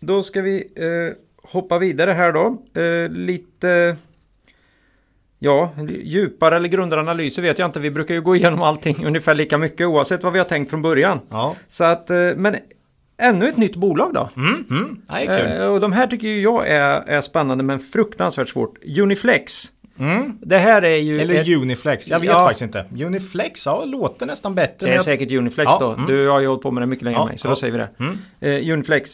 Då 0.00 0.22
ska 0.22 0.42
vi 0.42 0.68
eh, 0.74 1.16
hoppa 1.52 1.78
vidare 1.78 2.10
här 2.10 2.32
då. 2.32 2.62
Eh, 2.80 3.08
lite... 3.10 3.96
Ja, 5.38 5.70
djupare 5.88 6.56
eller 6.56 6.68
grundare 6.68 7.00
analyser 7.00 7.42
vet 7.42 7.58
jag 7.58 7.68
inte. 7.68 7.80
Vi 7.80 7.90
brukar 7.90 8.14
ju 8.14 8.20
gå 8.20 8.36
igenom 8.36 8.62
allting 8.62 8.96
ungefär 9.06 9.34
lika 9.34 9.58
mycket 9.58 9.86
oavsett 9.86 10.22
vad 10.22 10.32
vi 10.32 10.38
har 10.38 10.46
tänkt 10.46 10.70
från 10.70 10.82
början. 10.82 11.20
ja. 11.28 11.56
Så 11.68 11.84
att, 11.84 12.10
eh, 12.10 12.30
men 12.36 12.56
ännu 13.16 13.48
ett 13.48 13.56
nytt 13.56 13.76
bolag 13.76 14.14
då. 14.14 14.30
Mm, 14.36 14.64
mm. 14.70 15.00
Ja, 15.08 15.36
kul. 15.36 15.60
Eh, 15.60 15.66
och 15.66 15.80
de 15.80 15.92
här 15.92 16.06
tycker 16.06 16.28
jag 16.28 16.68
är, 16.68 17.00
är 17.00 17.20
spännande 17.20 17.64
men 17.64 17.80
fruktansvärt 17.80 18.48
svårt. 18.48 18.78
Uniflex. 18.98 19.71
Mm. 19.98 20.38
Det 20.42 20.58
här 20.58 20.82
är 20.84 20.96
ju... 20.96 21.20
Eller 21.20 21.34
ett, 21.40 21.48
Uniflex, 21.48 22.08
jag 22.08 22.20
vet 22.20 22.30
Ja. 22.30 22.38
faktiskt 22.40 22.62
inte. 22.62 22.84
Uniflex, 23.04 23.66
ja, 23.66 23.84
låter 23.84 24.26
nästan 24.26 24.54
bättre. 24.54 24.86
det 24.86 24.90
är 24.90 24.94
jag- 24.94 25.04
säkert 25.04 25.32
Uniflex 25.32 25.70
Ja, 25.72 25.78
då. 25.80 25.92
mm. 25.92 26.06
Du 26.06 26.28
har 26.28 26.40
ju 26.40 26.46
hållit 26.46 26.62
på 26.62 26.70
med 26.70 26.82
det 26.82 26.86
mycket 26.86 27.04
längre 27.04 27.18
Ja, 27.18 27.22
än 27.22 27.28
mig, 27.28 27.38
så 27.38 27.46
ja. 27.46 27.50
då 27.50 27.56
säger 27.56 27.72
vi 27.72 27.78
det. 27.78 27.88
Mm. 27.98 28.18
Eh, 28.68 28.72
Uniflex. 28.72 29.10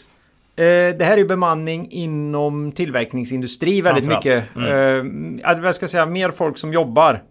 Eh, 0.56 0.64
det 0.98 1.04
här 1.04 1.12
är 1.12 1.16
ju 1.16 1.26
bemanning 1.26 1.90
inom 1.90 2.72
tillverkningsindustri 2.72 3.80
väldigt. 3.80 4.04
Mm. 4.04 4.16
mycket. 4.18 4.44
Eh, 4.56 5.50
att 5.50 5.62
jag 5.64 5.74
ska 5.74 5.88
säga 5.88 6.06
mer 6.06 6.30
folk 6.30 6.58
som 6.58 6.72
jobbar 6.72 7.22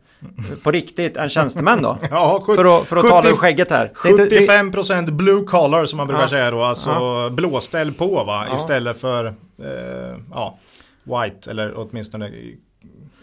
på 0.64 0.72
riktigt 0.72 1.18
än 1.18 1.30
tjänstemän 1.30 1.82
då. 1.82 1.98
Ja, 2.12 2.44
för 2.56 2.78
att, 2.78 2.86
för 2.88 2.98
att 2.98 3.04
tala 3.10 3.22
70 3.22 3.32
ur 3.32 3.36
skägget 3.36 3.70
här. 3.72 3.92
Det 4.04 4.10
är 4.10 4.12
inte- 4.12 4.36
det- 4.36 4.48
75% 4.48 5.12
blue 5.12 5.44
collar 5.44 5.86
som 5.86 5.98
man 5.98 6.08
brukar 6.08 6.22
Ja. 6.24 6.28
säga 6.30 6.52
då. 6.52 6.62
Alltså 6.64 7.30
blåställ 7.30 7.94
på 7.94 8.24
va. 8.24 8.46
Ja. 8.50 8.56
Istället 8.56 9.02
för 9.02 9.26
eh, 9.26 9.34
ja, 10.34 10.58
white 11.04 11.52
eller 11.52 11.74
åtminstone 11.76 12.32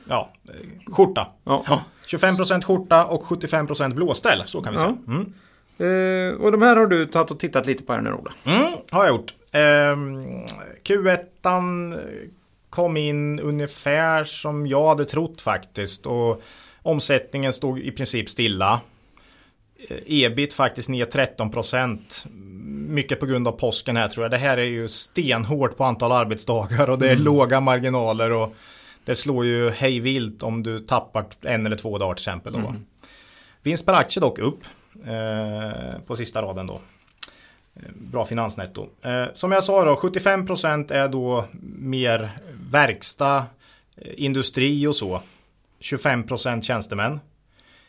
ja, 0.09 0.31
eh, 0.49 0.93
skjorta. 0.93 1.27
Ja. 1.45 1.65
Ja, 1.67 1.85
25% 2.07 2.65
skjorta 2.65 3.05
och 3.05 3.23
75% 3.23 3.95
blåställ. 3.95 4.43
Så 4.47 4.63
kan 4.63 4.73
vi 4.73 4.79
säga. 4.79 4.97
Mm. 5.07 5.33
Eh, 5.79 6.41
och 6.41 6.53
de 6.53 6.63
här 6.63 6.77
har 6.77 6.87
du 6.87 7.07
tagit 7.07 7.31
och 7.31 7.41
tittat 7.41 7.67
lite 7.67 7.83
på 7.83 7.93
här 7.93 8.01
nu 8.01 8.13
Ola. 8.13 8.33
Mm, 8.45 8.73
har 8.91 9.05
jag 9.05 9.13
gjort. 9.15 9.35
Ehm, 9.53 10.45
Q1 10.85 11.99
kom 12.71 12.97
in 12.97 13.41
ungefär 13.41 14.25
som 14.25 14.67
jag 14.67 14.89
hade 14.89 15.05
trott 15.05 15.41
faktiskt. 15.41 16.07
Och 16.07 16.43
omsättningen 16.83 17.53
stod 17.53 17.79
i 17.79 17.91
princip 17.91 18.31
stilla. 18.31 18.81
Eh, 19.89 19.97
Ebit 20.07 20.55
faktiskt 20.55 20.89
ner 20.89 21.07
13%. 21.07 22.27
Mycket 22.89 23.21
på 23.21 23.27
grund 23.27 23.49
av 23.49 23.53
påsken 23.53 23.97
här 23.97 24.09
tror 24.09 24.25
jag. 24.25 24.31
Det 24.31 24.37
här 24.37 24.59
är 24.59 24.65
ju 24.65 24.89
stenhårt 24.89 25.77
på 25.77 25.85
antal 25.85 26.13
arbetsdagar 26.13 26.91
och 26.91 26.99
det 26.99 27.11
är 27.11 27.17
låga 27.17 27.61
marginaler. 27.61 28.33
och 28.33 28.55
Det 29.05 29.15
slår 29.15 29.45
ju 29.47 29.71
hej 29.71 30.01
vilt 30.01 30.43
om 30.43 30.63
du 30.63 30.81
tappar 30.81 31.27
en 31.41 31.67
eller 31.67 31.77
två 31.77 31.99
dagar 31.99 32.15
till 32.15 32.23
exempel. 32.23 32.53
Då. 32.53 32.75
Vinst 33.63 33.87
per 33.87 33.93
aktie 33.93 34.21
dock 34.21 34.39
upp 34.39 34.65
eh, 35.07 36.01
på 36.07 36.17
sista 36.17 36.43
raden 36.43 36.67
då. 36.67 36.81
Eh, 37.77 37.83
Bra 37.95 38.25
finansnetto. 38.25 38.89
Eh, 39.03 39.25
som 39.35 39.53
jag 39.53 39.65
sa 39.65 39.85
då, 39.85 39.95
75% 39.95 40.93
är 40.93 41.09
då 41.09 41.45
mer 41.79 42.31
verkstad, 42.71 43.47
eh, 43.97 44.13
industri 44.17 44.87
och 44.87 44.97
så. 44.97 45.21
25% 45.81 46.63
tjänstemän. 46.63 47.21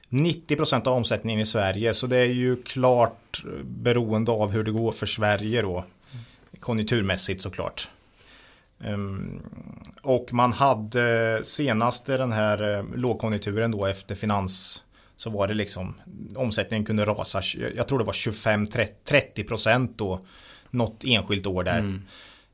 90% 0.09 0.87
av 0.87 0.93
omsättningen 0.93 1.39
i 1.39 1.45
Sverige, 1.45 1.93
så 1.93 2.07
det 2.07 2.17
är 2.17 2.25
ju 2.25 2.63
klart 2.63 3.43
eh, 3.45 3.63
beroende 3.63 4.31
av 4.31 4.51
hur 4.51 4.63
det 4.63 4.71
går 4.71 4.91
för 4.91 5.05
Sverige 5.05 5.61
då. 5.61 5.85
Konjunkturmässigt 6.59 7.41
såklart. 7.41 7.89
Ehm, 8.83 9.41
och 10.05 10.33
man 10.33 10.53
hade 10.53 11.39
senast 11.43 12.09
i 12.09 12.17
den 12.17 12.31
här 12.31 12.77
eh, 12.77 12.85
lågkonjunkturen 12.95 13.71
då 13.71 13.85
efter 13.85 14.15
finans 14.15 14.83
så 15.17 15.29
var 15.29 15.47
det 15.47 15.53
liksom 15.53 15.93
omsättningen 16.35 16.85
kunde 16.85 17.05
rasa, 17.05 17.41
jag 17.75 17.87
tror 17.87 17.99
det 17.99 18.05
var 18.05 18.13
25-30% 18.13 19.93
då 19.95 20.19
något 20.69 21.03
enskilt 21.05 21.47
år 21.47 21.63
där. 21.63 21.99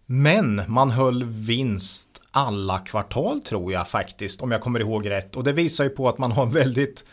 Men 0.05 0.61
man 0.67 0.91
höll 0.91 1.23
vinst 1.23 2.21
alla 2.31 2.79
kvartal 2.79 3.41
tror 3.41 3.73
jag 3.73 3.87
faktiskt 3.87 4.41
om 4.41 4.51
jag 4.51 4.61
kommer 4.61 4.79
ihåg 4.79 5.09
rätt. 5.09 5.35
Och 5.35 5.43
det 5.43 5.53
visar 5.53 5.83
ju 5.83 5.89
på 5.89 6.09
att 6.09 6.17
man 6.17 6.31
har 6.31 6.43
en 6.43 6.51
väldigt 6.51 7.05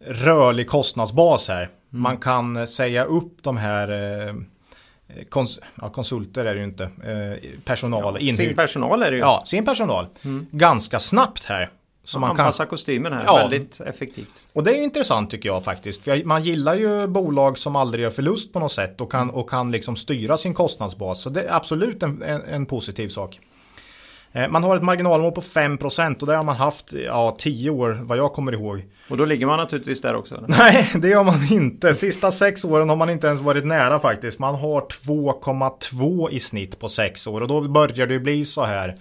rörlig 0.00 0.68
kostnadsbas 0.68 1.48
här. 1.48 1.68
Man 1.90 2.16
kan 2.16 2.66
säga 2.66 3.04
upp 3.04 3.42
de 3.42 3.56
här 3.56 3.88
eh, 3.88 4.34
kons 5.28 5.58
ja, 5.80 5.88
konsulter 5.88 6.44
är 6.44 6.54
det 6.54 6.60
ju 6.60 6.64
inte. 6.66 6.84
Eh, 6.84 7.50
personal, 7.64 8.16
Sin 8.18 8.28
inhyrd. 8.28 8.56
personal 8.56 9.02
är 9.02 9.10
det 9.10 9.16
ju. 9.16 9.22
Ja, 9.22 9.42
sin 9.46 9.64
personal. 9.64 10.06
Ganska 10.50 11.00
snabbt 11.00 11.44
här. 11.44 11.68
Så 12.04 12.18
man 12.18 12.30
kan, 12.36 12.40
Anpassa 12.40 12.66
kostymen 12.66 13.12
här 13.12 13.22
Ja. 13.26 13.36
väldigt 13.36 13.80
effektivt. 13.80 14.28
och 14.52 14.64
det 14.64 14.70
är 14.78 14.82
intressant 14.82 15.30
tycker 15.30 15.48
jag 15.48 15.64
faktiskt. 15.64 16.04
För 16.04 16.24
man 16.24 16.42
gillar 16.42 16.74
ju 16.74 17.06
bolag 17.06 17.58
som 17.58 17.76
aldrig 17.76 18.02
gör 18.02 18.10
förlust 18.10 18.52
på 18.52 18.58
något 18.60 18.72
sätt 18.72 19.00
och 19.00 19.12
kan, 19.12 19.30
och 19.30 19.50
kan 19.50 19.70
liksom 19.70 19.96
styra 19.96 20.36
sin 20.36 20.54
kostnadsbas. 20.54 21.20
Så 21.20 21.30
det 21.30 21.42
är 21.42 21.54
absolut 21.56 22.02
en, 22.02 22.22
en, 22.22 22.42
en 22.42 22.66
positiv 22.66 23.08
sak. 23.08 23.40
Eh, 24.32 24.48
Man 24.48 24.62
har 24.64 24.76
ett 24.76 24.82
marginalmål 24.82 25.32
på 25.32 25.40
5% 25.40 26.20
och 26.20 26.26
det 26.26 26.36
har 26.36 26.44
man 26.44 26.56
haft 26.56 26.92
ja, 27.06 27.36
10 27.38 27.70
år 27.70 27.98
vad 28.02 28.18
jag 28.18 28.32
kommer 28.32 28.52
ihåg. 28.52 28.84
Och 29.10 29.16
då 29.16 29.24
ligger 29.24 29.46
man 29.46 29.58
naturligtvis 29.58 30.00
där 30.00 30.14
också. 30.16 30.34
eller? 30.36 30.48
Nej, 30.48 30.90
det 30.96 31.08
gör 31.08 31.24
man 31.24 31.52
inte. 31.52 31.94
Sista 31.94 32.30
sex 32.30 32.64
åren 32.64 32.88
har 32.88 32.96
man 32.96 33.10
inte 33.10 33.26
ens 33.26 33.40
varit 33.40 33.66
nära 33.66 33.98
faktiskt. 33.98 34.38
Man 34.38 34.54
har 34.54 34.80
2,2 34.80 36.30
i 36.30 36.40
snitt 36.40 36.78
på 36.80 36.88
sex 36.88 37.26
år 37.26 37.40
och 37.40 37.48
då 37.48 37.60
börjar 37.68 38.06
det 38.06 38.18
bli 38.18 38.44
så 38.44 38.64
här 38.64 38.96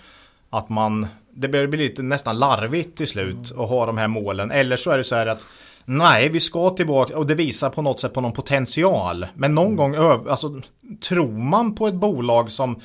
att 0.49 0.69
man 0.69 1.07
det 1.35 1.47
börjar 1.47 1.67
bli 1.67 1.77
lite 1.79 2.01
nästan 2.01 2.39
larvigt 2.39 2.97
till 2.97 3.07
slut 3.07 3.51
att 3.57 3.69
ha 3.69 3.85
de 3.85 3.97
här 3.97 4.07
målen. 4.07 4.51
Eller 4.51 4.75
så 4.77 4.91
är 4.91 4.97
det 4.97 5.03
så 5.03 5.15
här 5.15 5.27
att 5.27 5.45
nej, 5.85 6.29
vi 6.29 6.39
ska 6.39 6.69
tillbaka 6.69 7.17
och 7.17 7.25
det 7.25 7.35
visar 7.35 7.69
på 7.69 7.81
något 7.81 7.99
sätt 7.99 8.13
på 8.13 8.21
någon 8.21 8.31
potential. 8.31 9.25
Men 9.33 9.55
någon 9.55 9.75
gång, 9.75 9.95
öv- 9.95 10.29
alltså 10.29 10.61
tror 11.09 11.31
man 11.31 11.75
på 11.75 11.87
ett 11.87 11.93
bolag 11.93 12.51
som 12.51 12.79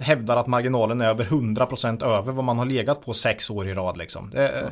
hävdar 0.00 0.36
att 0.36 0.46
marginalen 0.46 1.00
är 1.00 1.08
över 1.08 1.24
100% 1.24 2.04
över 2.04 2.32
vad 2.32 2.44
man 2.44 2.58
har 2.58 2.64
legat 2.64 3.04
på 3.04 3.14
sex 3.14 3.50
år 3.50 3.68
i 3.68 3.74
rad 3.74 3.96
liksom. 3.96 4.30
Det, 4.30 4.70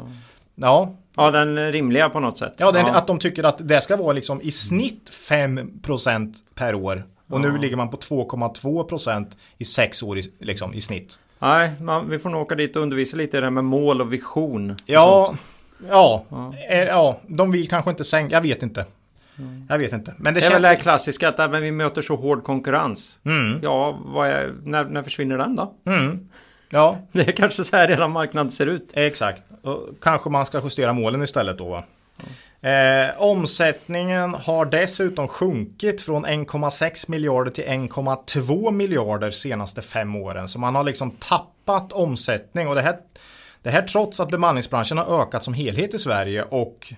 Ja, 0.54 0.94
Ja, 1.16 1.30
den 1.30 1.72
rimliga 1.72 2.10
på 2.10 2.20
något 2.20 2.38
sätt. 2.38 2.54
ja, 2.58 2.72
det, 2.72 2.80
att 2.80 3.06
de 3.06 3.18
tycker 3.18 3.44
att 3.44 3.68
det 3.68 3.80
ska 3.80 3.96
vara 3.96 4.12
liksom 4.12 4.40
i 4.42 4.50
snitt 4.50 5.10
5% 5.28 6.34
per 6.54 6.74
år. 6.74 7.04
Och 7.30 7.40
nu 7.40 7.58
ligger 7.58 7.76
man 7.76 7.90
på 7.90 7.96
2,2% 7.96 9.26
i 9.58 9.64
sex 9.64 10.02
år 10.02 10.18
i, 10.18 10.32
liksom, 10.40 10.74
i 10.74 10.80
snitt. 10.80 11.18
Nej, 11.38 11.70
man, 11.80 12.10
vi 12.10 12.18
får 12.18 12.30
nog 12.30 12.42
åka 12.42 12.54
dit 12.54 12.76
och 12.76 12.82
undervisa 12.82 13.16
lite 13.16 13.36
i 13.36 13.40
det 13.40 13.46
här 13.46 13.50
med 13.50 13.64
mål 13.64 14.00
och 14.00 14.12
vision. 14.12 14.70
och 14.70 14.76
Ja, 14.86 15.34
ja, 15.88 16.24
ja. 16.30 16.54
ja, 16.68 17.18
de 17.26 17.52
vill 17.52 17.68
kanske 17.68 17.90
inte 17.90 18.04
sänka, 18.04 18.34
jag 18.34 18.40
vet 18.40 18.62
inte. 18.62 18.84
Jag 19.68 19.78
vet 19.78 19.92
inte. 19.92 20.14
Men 20.18 20.34
det, 20.34 20.40
Det 20.40 20.46
är 20.46 20.50
väl 20.52 20.62
det 20.62 20.68
här 20.68 20.74
klassiska 20.74 21.28
att 21.28 21.38
äh, 21.38 21.50
men 21.50 21.62
vi 21.62 21.70
möter 21.70 22.02
så 22.02 22.16
hård 22.16 22.44
konkurrens. 22.44 23.18
Mm, 23.24 23.58
Ja, 23.62 23.98
är, 24.26 24.54
när, 24.64 24.84
när 24.84 25.02
försvinner 25.02 25.38
den 25.38 25.56
då? 25.56 25.74
mm, 25.86 26.28
ja, 26.70 26.98
Det 27.12 27.28
är 27.28 27.32
kanske 27.32 27.64
så 27.64 27.76
här 27.76 27.88
hela 27.88 28.08
marknaden 28.08 28.50
ser 28.50 28.66
ut. 28.66 28.90
exakt. 28.94 29.42
Och 29.62 29.88
kanske 30.00 30.30
man 30.30 30.46
ska 30.46 30.60
justera 30.64 30.92
målen 30.92 31.22
istället 31.22 31.58
då 31.58 31.68
va? 31.68 31.84
Eh, 32.70 33.10
omsättningen 33.22 34.34
har 34.34 34.64
dessutom 34.64 35.28
sjunkit 35.28 36.02
från 36.02 36.26
1,6 36.26 37.10
miljarder 37.10 37.50
till 37.50 37.64
1,2 37.64 38.70
miljarder 38.70 39.30
senaste 39.30 39.82
fem 39.82 40.16
åren. 40.16 40.48
Så 40.48 40.58
man 40.58 40.74
har 40.74 40.84
liksom 40.84 41.10
tappat 41.10 41.92
omsättning 41.92 42.68
och 42.68 42.74
det 42.74 42.82
här, 42.82 42.96
det 43.62 43.70
här 43.70 43.82
trots 43.82 44.20
att 44.20 44.30
bemanningsbranschen 44.30 44.98
har 44.98 45.22
ökat 45.22 45.44
som 45.44 45.54
helhet 45.54 45.94
i 45.94 45.98
Sverige 45.98 46.42
och 46.42 46.92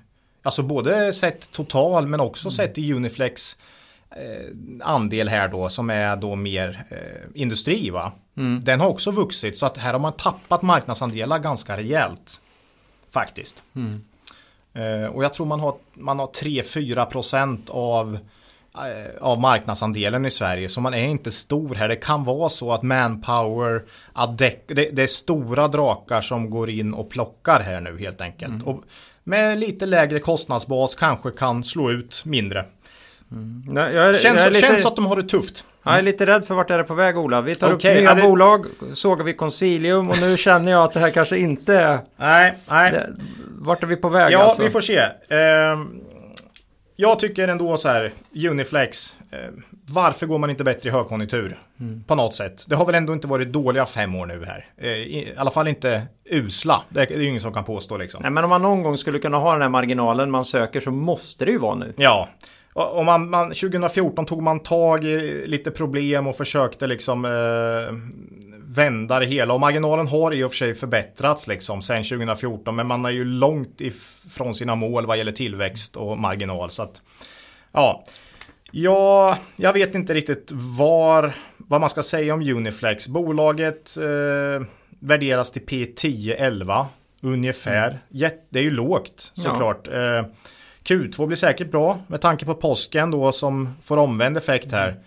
alltså 0.46 0.62
både 0.62 1.12
sett 1.12 1.50
total 1.50 2.06
men 2.06 2.20
också 2.20 2.50
sett 2.50 2.78
i 2.78 2.92
Uniflex 2.92 3.56
eh, 4.11 4.50
andel 4.82 5.28
här 5.28 5.48
då 5.48 5.68
som 5.68 5.90
är 5.90 6.16
då 6.16 6.35
mer 6.35 6.85
eh, 6.90 7.42
industri 7.42 7.90
va. 7.90 8.12
Den 8.62 8.80
har 8.80 8.88
också 8.88 9.11
vuxit 9.11 9.59
så 9.59 9.66
att 9.66 9.78
här 9.78 9.92
har 9.92 10.00
man 10.00 10.12
tappat 10.12 10.62
marknadsandelar 10.62 11.38
ganska 11.38 11.76
rejält. 11.76 12.40
Faktiskt. 13.11 13.62
Eh, 14.76 15.06
och 15.06 15.24
jag 15.24 15.32
tror 15.35 15.46
man 15.46 15.61
har, 15.61 15.74
man 15.94 16.18
har 16.18 16.26
3-4% 16.26 17.70
av, 17.70 18.18
eh, 18.74 19.22
av 19.22 19.40
marknadsandelen 19.40 20.26
i 20.26 20.30
Sverige. 20.30 20.68
Så 20.68 20.80
man 20.80 20.94
är 20.94 21.06
inte 21.06 21.30
stor 21.30 21.74
här. 21.74 21.88
Det 21.88 21.96
kan 21.96 22.24
vara 22.24 22.48
så 22.48 22.72
att 22.72 22.82
Manpower, 22.82 23.82
Adec, 24.12 24.54
det, 24.66 24.90
det 24.92 25.02
är 25.02 25.06
stora 25.06 25.68
drakar 25.68 26.20
som 26.20 26.50
går 26.50 26.70
in 26.70 26.94
och 26.94 27.11
plockar 27.11 27.61
här 27.61 27.80
nu 27.80 27.98
helt 27.98 28.20
enkelt. 28.20 28.62
Och 28.64 28.85
med 29.28 29.58
lite 29.58 29.86
lägre 29.86 30.20
kostnadsbas 30.20 30.94
kanske 30.94 31.30
kan 31.30 31.64
slå 31.64 31.90
ut 31.90 32.22
mindre. 32.24 32.64
Nej, 33.68 33.94
Jag 33.94 34.06
är, 34.08 34.12
Känns, 34.12 34.24
jag 34.40 34.46
är 34.46 34.50
lite, 34.50 34.66
känns 34.66 34.86
att 34.86 34.96
de 34.96 35.06
har 35.06 35.16
det 35.16 35.22
tufft. 35.28 35.64
jag 35.84 35.98
är 35.98 36.02
lite 36.02 36.26
rädd 36.26 36.44
för 36.44 36.54
vart 36.54 36.70
är 36.70 36.78
det 36.78 36.84
på 36.84 36.94
väg 36.94 37.18
Ola. 37.18 37.40
Vi 37.40 37.54
tar 37.54 37.72
Okej, 37.74 37.90
upp 37.94 38.00
nya 38.00 38.10
ja, 38.10 38.14
det- 38.14 38.22
bolag, 38.22 38.66
sågar 38.94 39.24
vi 39.24 39.32
Consilium 39.34 40.08
och 40.10 40.18
nu 40.20 40.36
känner 40.36 40.72
jag 40.72 40.82
att 40.84 40.92
det 40.92 41.00
här 41.00 41.10
kanske 41.10 41.38
inte 41.38 41.74
är... 41.74 41.98
Nej, 42.16 42.54
nej. 42.70 42.90
Det, 42.92 43.14
vart 43.58 43.82
är 43.82 43.86
vi 43.86 43.96
på 43.96 44.08
väg 44.08 44.32
Ja, 44.32 44.38
alltså? 44.38 44.62
vi 44.62 44.70
får 44.70 44.80
se. 44.80 44.98
Ehm, 45.28 46.00
jag 46.96 47.18
tycker 47.20 47.48
ändå 47.48 47.76
så 47.76 47.88
här, 47.88 48.12
Uniflex, 48.50 49.16
eh, 49.30 49.38
varför 49.88 50.27
går 50.27 50.38
man 50.38 50.51
inte 50.51 50.64
bättre 50.64 50.88
i 50.88 50.92
högkonjunktur? 50.92 51.59
På 52.07 52.14
något 52.14 52.35
sätt. 52.35 52.64
Det 52.68 52.77
har 52.77 52.87
väl 52.87 52.94
ändå 52.94 53.12
inte 53.12 53.27
varit 53.27 53.53
dåliga 53.53 53.87
fem 53.87 54.14
år 54.14 54.27
nu 54.27 54.44
här. 54.44 54.66
Eh, 54.77 54.88
I 54.88 55.35
alla 55.37 55.51
fall 55.51 55.68
inte 55.68 56.07
usla. 56.25 56.83
Det 56.88 57.11
är 57.11 57.18
ju 57.18 57.29
ingen 57.29 57.40
som 57.40 57.53
kan 57.53 57.64
påstå 57.64 57.96
liksom. 57.96 58.22
Nej, 58.22 58.31
men 58.31 58.44
om 58.44 58.51
man 58.51 58.62
någon 58.62 58.83
gång 58.83 58.96
skulle 58.96 59.18
kunna 59.18 59.38
ha 59.38 59.53
den 59.53 59.62
här 59.62 59.68
marginalen 59.68 60.31
man 60.31 60.44
söker 60.44 60.81
så 60.81 60.90
måste 60.90 61.44
det 61.44 61.51
ju 61.51 61.59
vara 61.59 61.75
nu. 61.75 61.94
Ja. 61.96 62.29
Och 62.72 63.05
man, 63.05 63.31
man, 63.31 63.49
2014 63.49 64.27
tog 64.27 64.42
man 64.42 64.61
tag 64.61 65.05
i 65.05 65.46
lite 65.46 65.70
problem 65.70 66.27
och 66.27 66.37
försökte 66.37 66.87
liksom 66.87 67.25
eh, 67.25 67.94
vända 68.66 69.18
det 69.18 69.27
hela. 69.27 69.55
Och 69.55 69.61
marginalen 69.61 70.09
har 70.09 70.35
i 70.35 70.44
och 70.44 70.51
för 70.51 70.57
sig 70.57 70.75
förbättrats 70.75 71.46
liksom 71.46 71.83
sen 71.83 72.05
2014. 72.05 72.77
Men 72.77 72.87
man 72.87 73.05
är 73.05 73.11
ju 73.11 73.25
långt 73.25 73.81
ifrån 73.81 74.55
sina 74.55 74.75
mål 74.75 75.07
vad 75.07 75.18
gäller 75.18 75.33
tillväxt 75.33 75.96
och 75.96 76.18
marginal. 76.18 76.70
Så 76.70 76.83
att, 76.83 77.03
ja. 77.72 78.05
Ja, 78.72 79.38
jag 79.57 79.72
vet 79.72 79.94
inte 79.94 80.14
riktigt 80.14 80.52
var, 80.79 81.35
vad 81.57 81.81
man 81.81 81.90
ska 81.90 82.02
säga 82.02 82.35
om 82.35 82.40
Uniflex. 82.42 83.09
Bolaget 83.09 83.96
eh, 83.96 84.66
värderas 85.00 85.50
till 85.50 85.62
P10-11 85.62 86.85
ungefär. 87.22 87.98
Jätte, 88.09 88.46
det 88.48 88.59
är 88.59 88.62
ju 88.62 88.70
lågt 88.70 89.33
Ja. 89.35 89.42
såklart. 89.42 89.88
Eh, 89.88 90.24
Q2 90.85 91.26
blir 91.26 91.37
säkert 91.37 91.70
bra 91.70 91.98
med 92.07 92.20
tanke 92.20 92.44
på 92.46 92.55
påsken 92.55 93.11
då 93.11 93.33
som 93.33 93.74
får 93.83 93.96
omvänd 93.96 94.37
effekt 94.37 94.72
här. 94.72 95.00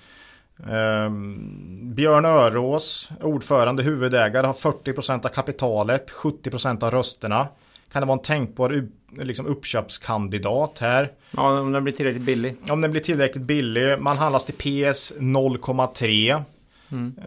Ehm, 0.69 1.95
Björn 1.95 2.25
Örås, 2.25 3.09
ordförande, 3.21 3.83
huvudägare, 3.83 4.47
har 4.47 4.53
40% 4.53 5.25
av 5.25 5.29
kapitalet, 5.29 6.11
70% 6.11 6.83
av 6.83 6.91
rösterna. 6.91 7.47
Kan 7.91 8.01
det 8.01 8.05
vara 8.05 8.17
en 8.17 8.23
tänkbar 8.23 8.69
liksom 9.17 9.45
uppköpskandidat 9.45 10.77
här? 10.79 11.11
Ja, 11.31 11.59
om 11.59 11.71
den 11.71 11.83
blir 11.83 11.93
tillräckligt 11.93 12.23
billig. 12.23 12.55
Om 12.69 12.81
den 12.81 12.91
blir 12.91 13.01
tillräckligt 13.01 13.43
billig. 13.43 13.99
Man 14.01 14.17
handlas 14.17 14.45
till 14.45 14.55
PS 14.55 15.13
0,3. 15.17 16.41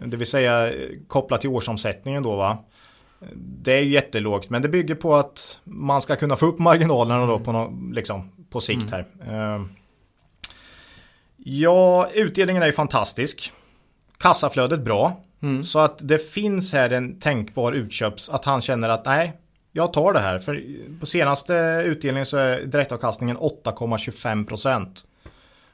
Det 0.05 0.17
vill 0.17 0.27
säga 0.27 0.67
eh, 0.73 0.89
kopplat 1.07 1.41
till 1.41 1.49
årsomsättningen 1.49 2.23
då 2.23 2.35
va. 2.35 2.57
Det 3.35 3.73
är 3.73 3.81
ju 3.81 3.91
jättelågt 3.91 4.49
men 4.49 4.61
det 4.61 4.69
bygger 4.69 4.95
på 4.95 5.15
att 5.15 5.59
man 5.63 6.01
ska 6.01 6.15
kunna 6.15 6.35
få 6.35 6.45
upp 6.45 6.59
marginalerna 6.59 7.25
då 7.25 7.39
på, 7.39 7.51
nå- 7.51 7.73
liksom, 7.93 8.29
på 8.49 8.61
sikt 8.61 8.91
här. 8.91 9.05
Eh, 9.27 9.61
Ja, 11.37 12.07
utdelningen 12.13 12.63
är 12.63 12.67
ju 12.67 12.73
fantastisk. 12.73 13.51
Kassaflödet 14.17 14.81
bra. 14.81 15.23
Så 15.63 15.79
att 15.79 15.99
det 16.07 16.31
finns 16.31 16.73
här 16.73 16.89
en 16.89 17.19
tänkbar 17.19 17.71
utköps 17.71 18.29
att 18.29 18.45
han 18.45 18.61
känner 18.61 18.89
att 18.89 19.05
nej, 19.05 19.33
jag 19.75 19.93
tar 19.93 20.13
det 20.13 20.19
här. 20.19 20.39
För 20.39 20.63
på 20.99 21.05
senaste 21.05 21.83
utdelningen 21.85 22.25
så 22.25 22.37
är 22.37 22.61
direktavkastningen 22.61 23.37
8,25%. 23.37 25.05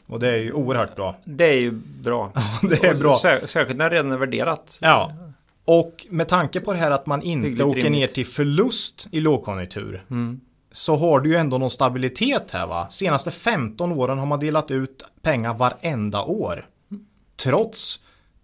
Och 0.07 0.19
det 0.19 0.27
är 0.27 0.37
ju 0.37 0.53
oerhört 0.53 0.95
bra. 0.95 1.15
Det 1.23 1.45
är 1.45 1.59
ju 1.59 1.71
bra. 2.01 2.31
Det 2.69 2.83
är 2.83 2.95
bra. 2.95 3.17
Sär, 3.17 3.47
särskilt 3.47 3.77
när 3.77 3.89
det 3.89 3.95
redan 3.95 4.11
är 4.11 4.17
värderat. 4.17 4.77
Ja. 4.81 5.13
Och 5.65 6.07
med 6.09 6.27
tanke 6.27 6.59
på 6.59 6.73
det 6.73 6.79
här 6.79 6.91
att 6.91 7.05
man 7.05 7.21
inte 7.21 7.47
Hyggligt 7.47 7.65
åker 7.65 7.77
ner 7.77 7.83
rimligt. 7.83 8.13
till 8.13 8.25
förlust 8.25 9.07
i 9.11 9.19
lågkonjunktur. 9.19 10.03
Mm. 10.09 10.41
Så 10.71 10.95
har 10.95 11.19
du 11.19 11.29
ju 11.29 11.35
ändå 11.35 11.57
någon 11.57 11.69
stabilitet 11.69 12.51
här 12.51 12.67
va. 12.67 12.87
Senaste 12.91 13.31
15 13.31 13.91
åren 13.91 14.17
har 14.17 14.25
man 14.25 14.39
delat 14.39 14.71
ut 14.71 15.03
pengar 15.21 15.53
varenda 15.53 16.23
år. 16.23 16.65
Trots 17.35 17.99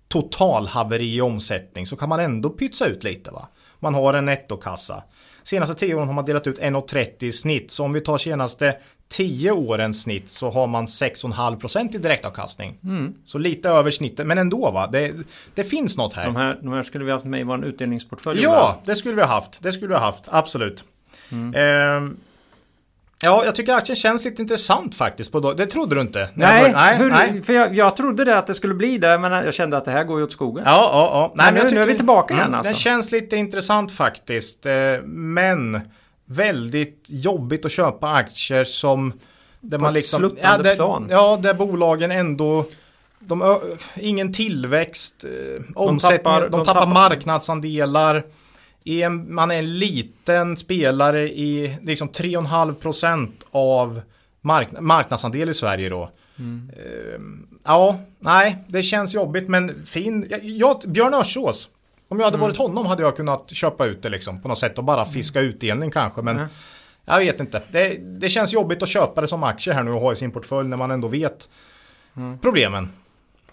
totalhaveri 0.07 1.15
i 1.15 1.21
omsättning 1.21 1.87
så 1.87 1.95
kan 1.95 2.09
man 2.09 2.19
ändå 2.19 2.49
pytsa 2.49 2.85
ut 2.85 3.03
lite 3.03 3.31
va. 3.31 3.47
Man 3.79 3.93
har 3.93 4.13
en 4.13 4.25
nettokassa. 4.25 5.03
Senaste 5.45 5.75
10 5.75 5.95
åren 5.95 6.07
har 6.07 6.13
man 6.13 6.25
delat 6.25 6.47
ut 6.47 6.59
1,30 6.59 7.23
i 7.23 7.31
snitt. 7.31 7.71
Så 7.71 7.83
om 7.83 7.93
vi 7.93 8.01
tar 8.01 8.17
senaste 8.17 8.75
10 9.09 9.51
årens 9.51 10.01
snitt 10.01 10.29
så 10.29 10.49
har 10.49 10.67
man 10.67 10.85
6,5% 10.85 11.95
i 11.95 11.97
direktavkastning. 11.97 12.77
Mm. 12.83 13.13
Så 13.25 13.37
lite 13.37 13.69
över 13.69 13.91
snittet, 13.91 14.27
men 14.27 14.37
ändå 14.37 14.71
va. 14.71 14.87
Det, 14.87 15.13
det 15.55 15.63
finns 15.63 15.97
något 15.97 16.13
här. 16.13 16.25
De 16.25 16.35
här, 16.35 16.59
de 16.61 16.73
här 16.73 16.83
skulle 16.83 17.05
vi 17.05 17.11
haft 17.11 17.25
med 17.25 17.39
i 17.39 17.43
vår 17.43 17.65
utdelningsportfölj. 17.65 18.41
Ja, 18.41 18.81
det 18.85 18.95
skulle 18.95 19.15
vi 19.15 19.21
ha 19.21 19.27
haft. 19.27 19.63
Det 19.63 19.71
skulle 19.71 19.87
vi 19.87 19.93
ha 19.93 20.01
haft, 20.01 20.23
absolut. 20.29 20.83
Ehm, 21.55 22.17
ja, 23.25 23.45
jag 23.45 23.55
tycker 23.55 23.73
aktien 23.73 23.95
känns 23.95 24.25
lite 24.25 24.41
intressant 24.41 24.95
faktiskt. 24.95 25.31
På 25.31 25.53
det 25.53 25.65
trodde 25.65 25.95
du 25.95 26.01
inte? 26.01 26.29
Nej, 26.33 26.61
började- 26.61 26.79
nej, 26.81 26.97
hur, 26.97 27.09
nej. 27.11 27.41
för 27.43 27.53
jag, 27.53 27.75
jag 27.75 27.97
trodde 27.97 28.23
det 28.23 28.37
att 28.37 28.47
det 28.47 28.53
skulle 28.53 28.73
bli 28.73 28.97
det, 28.97 29.17
men 29.17 29.31
jag 29.31 29.53
kände 29.53 29.77
att 29.77 29.85
det 29.85 29.91
här 29.91 30.03
går 30.03 30.19
ju 30.19 30.25
åt 30.25 30.31
skogen. 30.31 30.63
Ja, 30.67 30.89
ja, 30.93 31.09
ja. 31.13 31.31
Nej, 31.35 31.45
Men 31.45 31.53
nu- 31.53 31.59
jag 31.59 31.63
nu 31.63 31.69
tycker- 31.69 31.81
är 31.81 31.85
vi 31.87 31.95
tillbaka 31.95 32.33
igen, 32.33 32.53
alltså. 32.55 32.69
Den 32.71 32.79
känns 32.79 33.11
lite 33.11 33.35
intressant 33.35 33.91
faktiskt. 33.91 34.65
eh, 34.65 34.73
Men 35.05 35.81
väldigt 36.25 37.07
jobbigt 37.09 37.65
att 37.65 37.71
köpa 37.71 38.11
aktier 38.11 38.63
som... 38.63 39.13
Där 39.61 39.77
På 39.79 39.87
ett 39.87 40.05
sluttande 40.05 40.63
där, 40.69 40.75
plan. 40.75 41.07
Ja, 41.09 41.39
där 41.41 41.53
bolagen 41.53 42.11
ändå... 42.11 42.65
De, 43.19 43.59
ingen 43.95 44.33
tillväxt, 44.33 45.23
eh, 45.23 45.63
omsättning, 45.75 46.23
de 46.23 46.29
tappar- 46.29 46.41
tappar, 46.41 46.57
de 46.57 46.65
tappar- 46.65 46.85
marknadsandelar. 46.93 48.23
En, 48.85 49.33
man 49.35 49.51
är 49.51 49.55
en 49.59 49.79
liten 49.79 50.57
spelare 50.57 51.21
i 51.23 51.77
liksom 51.81 52.09
3,5% 52.09 53.31
av 53.51 54.01
mark, 54.41 54.67
marknadsandel 54.79 55.49
i 55.49 55.53
Sverige 55.53 55.89
då. 55.89 56.09
Eh, 56.77 57.19
ja, 57.63 57.99
nej, 58.19 58.57
det 58.67 58.83
känns 58.83 59.13
jobbigt 59.13 59.49
men 59.49 59.85
fin. 59.85 60.27
Jag, 60.29 60.43
jag, 60.43 60.81
Björn 60.87 61.13
Örsås. 61.13 61.69
Om 62.07 62.19
jag 62.19 62.25
hade 62.25 62.37
varit 62.37 62.57
honom 62.57 62.85
hade 62.85 63.03
jag 63.03 63.15
kunnat 63.15 63.49
köpa 63.51 63.85
ut 63.85 64.01
det 64.03 64.09
liksom 64.09 64.41
på 64.41 64.47
något 64.47 64.59
sätt 64.59 64.77
och 64.77 64.83
bara 64.83 65.05
fiska 65.05 65.39
utdelning 65.39 65.91
kanske. 65.91 66.21
Men 66.21 66.35
Mm. 66.35 66.47
jag 67.05 67.17
vet 67.19 67.39
inte. 67.39 67.61
Det, 67.71 67.97
det 68.19 68.29
känns 68.29 68.53
jobbigt 68.53 68.83
att 68.83 68.89
köpa 68.89 69.21
det 69.21 69.27
som 69.27 69.43
aktie 69.43 69.73
här 69.73 69.83
nu 69.83 69.91
och 69.91 70.01
ha 70.01 70.11
i 70.11 70.15
sin 70.15 70.31
portfölj 70.31 70.69
när 70.69 70.77
man 70.77 70.91
ändå 70.91 71.07
vet 71.07 71.49
problemen. 72.41 72.89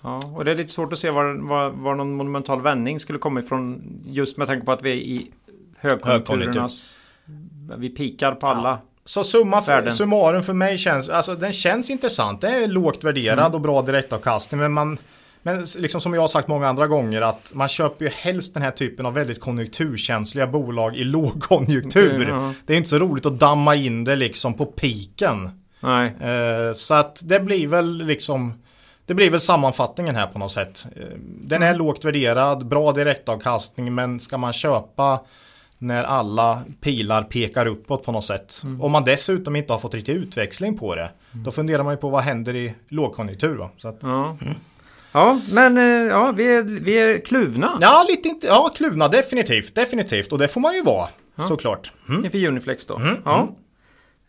Ja, 0.02 0.20
och 0.34 0.44
det 0.44 0.50
är 0.50 0.54
lite 0.54 0.72
svårt 0.72 0.92
att 0.92 0.98
se 0.98 1.10
var, 1.10 1.48
var, 1.48 1.70
var 1.70 1.94
någon 1.94 2.14
monumental 2.14 2.62
vändning 2.62 3.00
skulle 3.00 3.18
komma 3.18 3.40
ifrån. 3.40 3.82
Just 4.06 4.36
med 4.36 4.46
tanke 4.46 4.66
på 4.66 4.72
att 4.72 4.82
vi 4.82 4.90
är 4.90 4.94
i 4.96 5.30
högkonjunkturernas... 5.78 6.98
Vi 7.76 7.88
pikar 7.88 8.34
på 8.34 8.46
alla. 8.46 8.78
Så 9.04 9.24
summa 9.24 9.60
Värden. 9.60 9.92
summarum 9.92 10.42
för 10.42 10.52
mig 10.52 10.78
känns, 10.78 11.08
alltså 11.08 11.34
den 11.34 11.52
känns 11.52 11.90
intressant. 11.90 12.40
Det 12.40 12.48
är 12.48 12.68
lågt 12.68 13.04
värderad 13.04 13.38
Mm. 13.38 13.52
och 13.54 13.60
bra 13.60 13.82
direktavkastning 13.82 14.60
men 14.60 14.72
man 14.72 14.98
Men 15.44 15.66
liksom 15.78 16.00
som 16.00 16.14
jag 16.14 16.20
har 16.20 16.28
sagt 16.28 16.48
många 16.48 16.68
andra 16.68 16.86
gånger 16.86 17.22
att 17.22 17.52
man 17.54 17.68
köper 17.68 18.04
ju 18.04 18.10
helst 18.10 18.54
den 18.54 18.62
här 18.62 18.70
typen 18.70 19.06
av 19.06 19.14
väldigt 19.14 19.40
konjunkturkänsliga 19.40 20.46
bolag 20.46 20.96
i 20.96 21.04
lågkonjunktur. 21.16 22.14
Okej, 22.14 22.28
ja. 22.28 22.54
Det 22.66 22.72
är 22.72 22.76
inte 22.76 22.88
så 22.88 22.98
roligt 22.98 23.26
att 23.26 23.38
damma 23.38 23.74
in 23.74 24.04
det 24.04 24.16
liksom 24.16 24.54
på 24.54 24.66
piken. 24.66 25.50
Nej. 25.80 26.14
Eh, 26.20 26.72
så 26.74 26.94
att 26.94 27.20
det 27.24 27.40
blir 27.40 27.66
väl 27.66 27.96
liksom 28.06 28.61
det 29.12 29.16
blir 29.16 29.30
väl 29.30 29.40
sammanfattningen 29.40 30.16
här 30.16 30.26
på 30.26 30.38
något 30.38 30.52
sätt. 30.52 30.86
Eh, 30.96 31.02
Den 31.24 31.62
är 31.62 31.74
lågt 31.74 32.04
värderad, 32.04 32.66
bra 32.66 32.92
direktavkastning 32.92 33.94
men 33.94 34.20
ska 34.20 34.38
man 34.38 34.52
köpa 34.52 35.20
när 35.78 36.04
alla 36.04 36.62
pilar 36.80 37.22
pekar 37.22 37.66
uppåt 37.66 38.04
på 38.04 38.12
något 38.12 38.24
sätt. 38.24 38.62
Om 38.80 38.92
man 38.92 39.04
dessutom 39.04 39.56
inte 39.56 39.72
har 39.72 39.80
fått 39.80 39.94
riktig 39.94 40.12
utväxling 40.12 40.78
på 40.78 40.94
det. 40.94 41.10
Då 41.32 41.52
funderar 41.52 41.82
man 41.82 41.92
ju 41.92 41.96
på 41.96 42.08
vad 42.08 42.22
händer 42.22 42.56
i 42.56 42.74
lågkonjunktur. 42.88 43.56
Va? 43.56 43.70
Så 43.78 43.88
att, 43.88 43.98
Ja. 44.02 44.36
Ja, 45.12 45.40
men 45.52 45.78
eh, 45.78 45.84
ja, 45.84 46.32
vi 46.36 46.56
är, 46.56 46.62
vi 46.62 46.94
är 46.94 47.18
kluvna 47.18 47.78
ja, 47.80 48.06
lite 48.08 48.28
inte, 48.28 48.46
ja, 48.46 48.70
kluvna 48.76 49.08
definitivt, 49.08 49.74
definitivt. 49.74 50.32
Och 50.32 50.38
det 50.38 50.48
får 50.48 50.60
man 50.60 50.74
ju 50.74 50.82
vara, 50.82 51.08
såklart. 51.48 51.92
Mm. 52.08 52.24
inför 52.24 52.46
Uniflex 52.46 52.86
då. 52.86 53.00
Ja. 53.24 53.48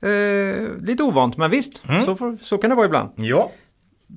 Eh, 0.10 0.70
lite 0.82 1.04
ovant, 1.04 1.38
men 1.38 1.52
visst. 1.52 1.84
Så, 2.06 2.16
får, 2.16 2.38
så 2.42 2.58
kan 2.58 2.70
det 2.70 2.76
vara 2.76 2.86
ibland. 2.86 3.10
Ja, 3.16 3.52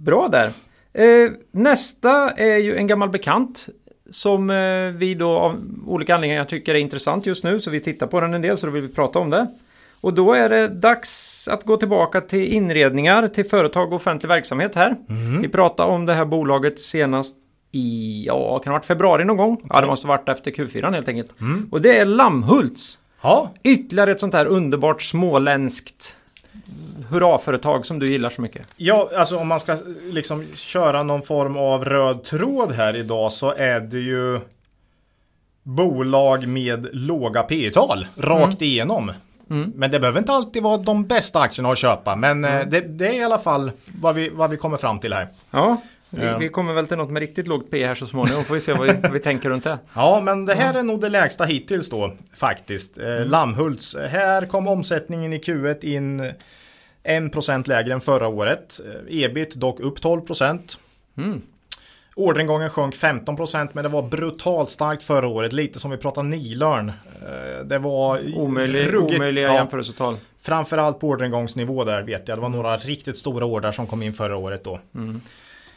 Bra 0.04 0.28
där. 0.28 0.50
Eh, 0.92 1.30
nästa 1.50 2.30
är 2.30 2.56
ju 2.56 2.76
en 2.76 2.86
gammal 2.86 3.08
bekant 3.10 3.68
som 4.10 4.50
eh, 4.50 4.90
vi 4.98 5.14
då 5.14 5.30
av 5.30 5.64
olika 5.86 6.14
anledningar 6.14 6.44
tycker 6.44 6.74
är 6.74 6.78
intressant 6.78 7.26
just 7.26 7.44
nu. 7.44 7.60
Så 7.60 7.70
vi 7.70 7.80
tittar 7.80 8.06
på 8.06 8.20
den 8.20 8.34
en 8.34 8.42
del 8.42 8.56
så 8.58 8.66
då 8.66 8.72
vill 8.72 8.82
vi 8.82 8.94
prata 8.94 9.18
om 9.18 9.30
det. 9.30 9.46
Och 10.00 10.14
då 10.14 10.32
är 10.32 10.48
det 10.48 10.68
dags 10.68 11.48
att 11.48 11.64
gå 11.64 11.76
tillbaka 11.76 12.20
till 12.20 12.44
inredningar 12.52 13.26
till 13.26 13.44
företag 13.48 13.88
och 13.88 13.96
offentlig 13.96 14.28
verksamhet 14.28 14.74
här. 14.74 14.96
Vi 15.42 15.48
pratade 15.48 15.92
om 15.92 16.06
det 16.06 16.14
här 16.14 16.24
bolaget 16.24 16.80
senast 16.80 17.36
i, 17.72 18.24
ja, 18.26 18.58
kan 18.58 18.72
ha 18.72 18.78
varit 18.78 18.86
februari 18.86 19.24
någon 19.24 19.36
gång? 19.36 19.60
Ja, 19.68 19.80
det 19.80 19.86
måste 19.86 20.06
ha 20.06 20.16
varit 20.16 20.28
efter 20.28 20.50
Q4 20.50 20.92
helt 20.94 21.08
enkelt. 21.08 21.34
Och 21.70 21.80
det 21.80 21.98
är 21.98 22.04
Lammhults. 22.04 22.98
ja, 23.22 23.50
Ytterligare 23.62 24.10
ett 24.10 24.20
sånt 24.20 24.34
här 24.34 24.46
underbart 24.46 25.02
småländskt 25.02 26.16
hurraföretag 27.10 27.86
som 27.86 27.98
du 27.98 28.06
gillar 28.06 28.30
så 28.30 28.40
mycket. 28.42 28.66
Ja, 28.76 29.10
alltså 29.16 29.36
om 29.38 29.48
man 29.48 29.60
ska 29.60 29.76
liksom 30.10 30.44
köra 30.54 31.02
någon 31.02 31.22
form 31.22 31.56
av 31.56 31.84
röd 31.84 32.24
tråd 32.24 32.72
här 32.72 32.96
idag 32.96 33.32
så 33.32 33.52
är 33.54 33.80
det 33.80 33.98
ju 33.98 34.40
bolag 35.62 36.48
med 36.48 36.88
låga 36.92 37.42
P 37.42 37.70
tal 37.70 38.06
rakt 38.16 38.62
igenom. 38.62 39.12
Men 39.74 39.90
det 39.90 40.00
behöver 40.00 40.18
inte 40.18 40.32
alltid 40.32 40.62
vara 40.62 40.76
de 40.76 41.06
bästa 41.06 41.40
aktierna 41.40 41.68
att 41.68 41.78
köpa. 41.78 42.16
Men 42.16 42.44
eh, 42.44 42.66
det, 42.66 42.80
det 42.80 43.08
är 43.08 43.12
i 43.20 43.24
alla 43.24 43.38
fall 43.38 43.70
vad 44.00 44.14
vi, 44.14 44.28
vad 44.28 44.50
vi 44.50 44.56
kommer 44.56 44.76
fram 44.76 44.98
till 44.98 45.12
här. 45.12 45.28
Ja, 45.50 45.76
vi, 46.10 46.26
Ja. 46.26 46.38
vi 46.38 46.48
kommer 46.48 46.72
väl 46.74 46.86
till 46.86 46.96
något 46.96 47.10
med 47.10 47.20
riktigt 47.20 47.48
lågt 47.48 47.70
P 47.70 47.86
här 47.86 47.94
så 47.94 48.06
småningom. 48.06 48.44
Får 48.44 48.54
vi 48.54 48.60
se 48.60 48.72
vad 48.72 48.86
vi, 48.86 48.92
vad 49.02 49.12
vi 49.12 49.20
tänker 49.20 49.48
runt 49.48 49.64
det. 49.64 49.78
Ja, 49.94 50.20
men 50.24 50.46
det 50.46 50.54
här 50.54 50.74
är 50.74 50.82
nog 50.82 51.00
det 51.00 51.08
lägsta 51.08 51.44
hittills 51.44 51.90
då 51.90 52.12
faktiskt. 52.34 52.98
Eh, 52.98 53.26
Lammhults. 53.26 53.96
Här 54.08 54.46
kom 54.46 54.68
omsättningen 54.68 55.32
i 55.32 55.38
Q1 55.38 55.84
in 55.84 56.32
1% 57.06 57.68
lägre 57.68 57.92
än 57.92 58.00
förra 58.00 58.28
året. 58.28 58.80
Eh, 59.08 59.22
Ebit 59.24 59.54
dock 59.54 59.80
upp 59.80 59.98
12%. 60.00 60.78
Mm. 61.18 61.42
Orderingången 62.14 62.70
sjönk 62.70 62.94
15% 62.96 63.68
men 63.72 63.82
det 63.84 63.88
var 63.88 64.02
brutalt 64.02 64.70
starkt 64.70 65.02
förra 65.02 65.28
året. 65.28 65.52
Lite 65.52 65.78
som 65.78 65.90
vi 65.90 65.96
pratade 65.96 66.28
Nilörn. 66.28 66.88
Eh, 66.88 67.64
Det 67.64 67.78
var 67.78 68.20
Omöjlig, 68.36 68.86
ruggigt- 68.92 69.16
omöjliga 69.16 69.46
ja, 69.46 69.54
jämförelsetal. 69.54 70.16
Framförallt 70.40 71.00
på 71.00 71.08
orderingångsnivå 71.08 71.84
där 71.84 72.02
vet 72.02 72.28
jag. 72.28 72.38
Det 72.38 72.42
var 72.42 72.48
några 72.48 72.76
riktigt 72.76 73.16
stora 73.18 73.44
order 73.44 73.72
som 73.72 73.86
kom 73.86 74.02
in 74.02 74.12
förra 74.14 74.36
året 74.36 74.64
då. 74.64 74.80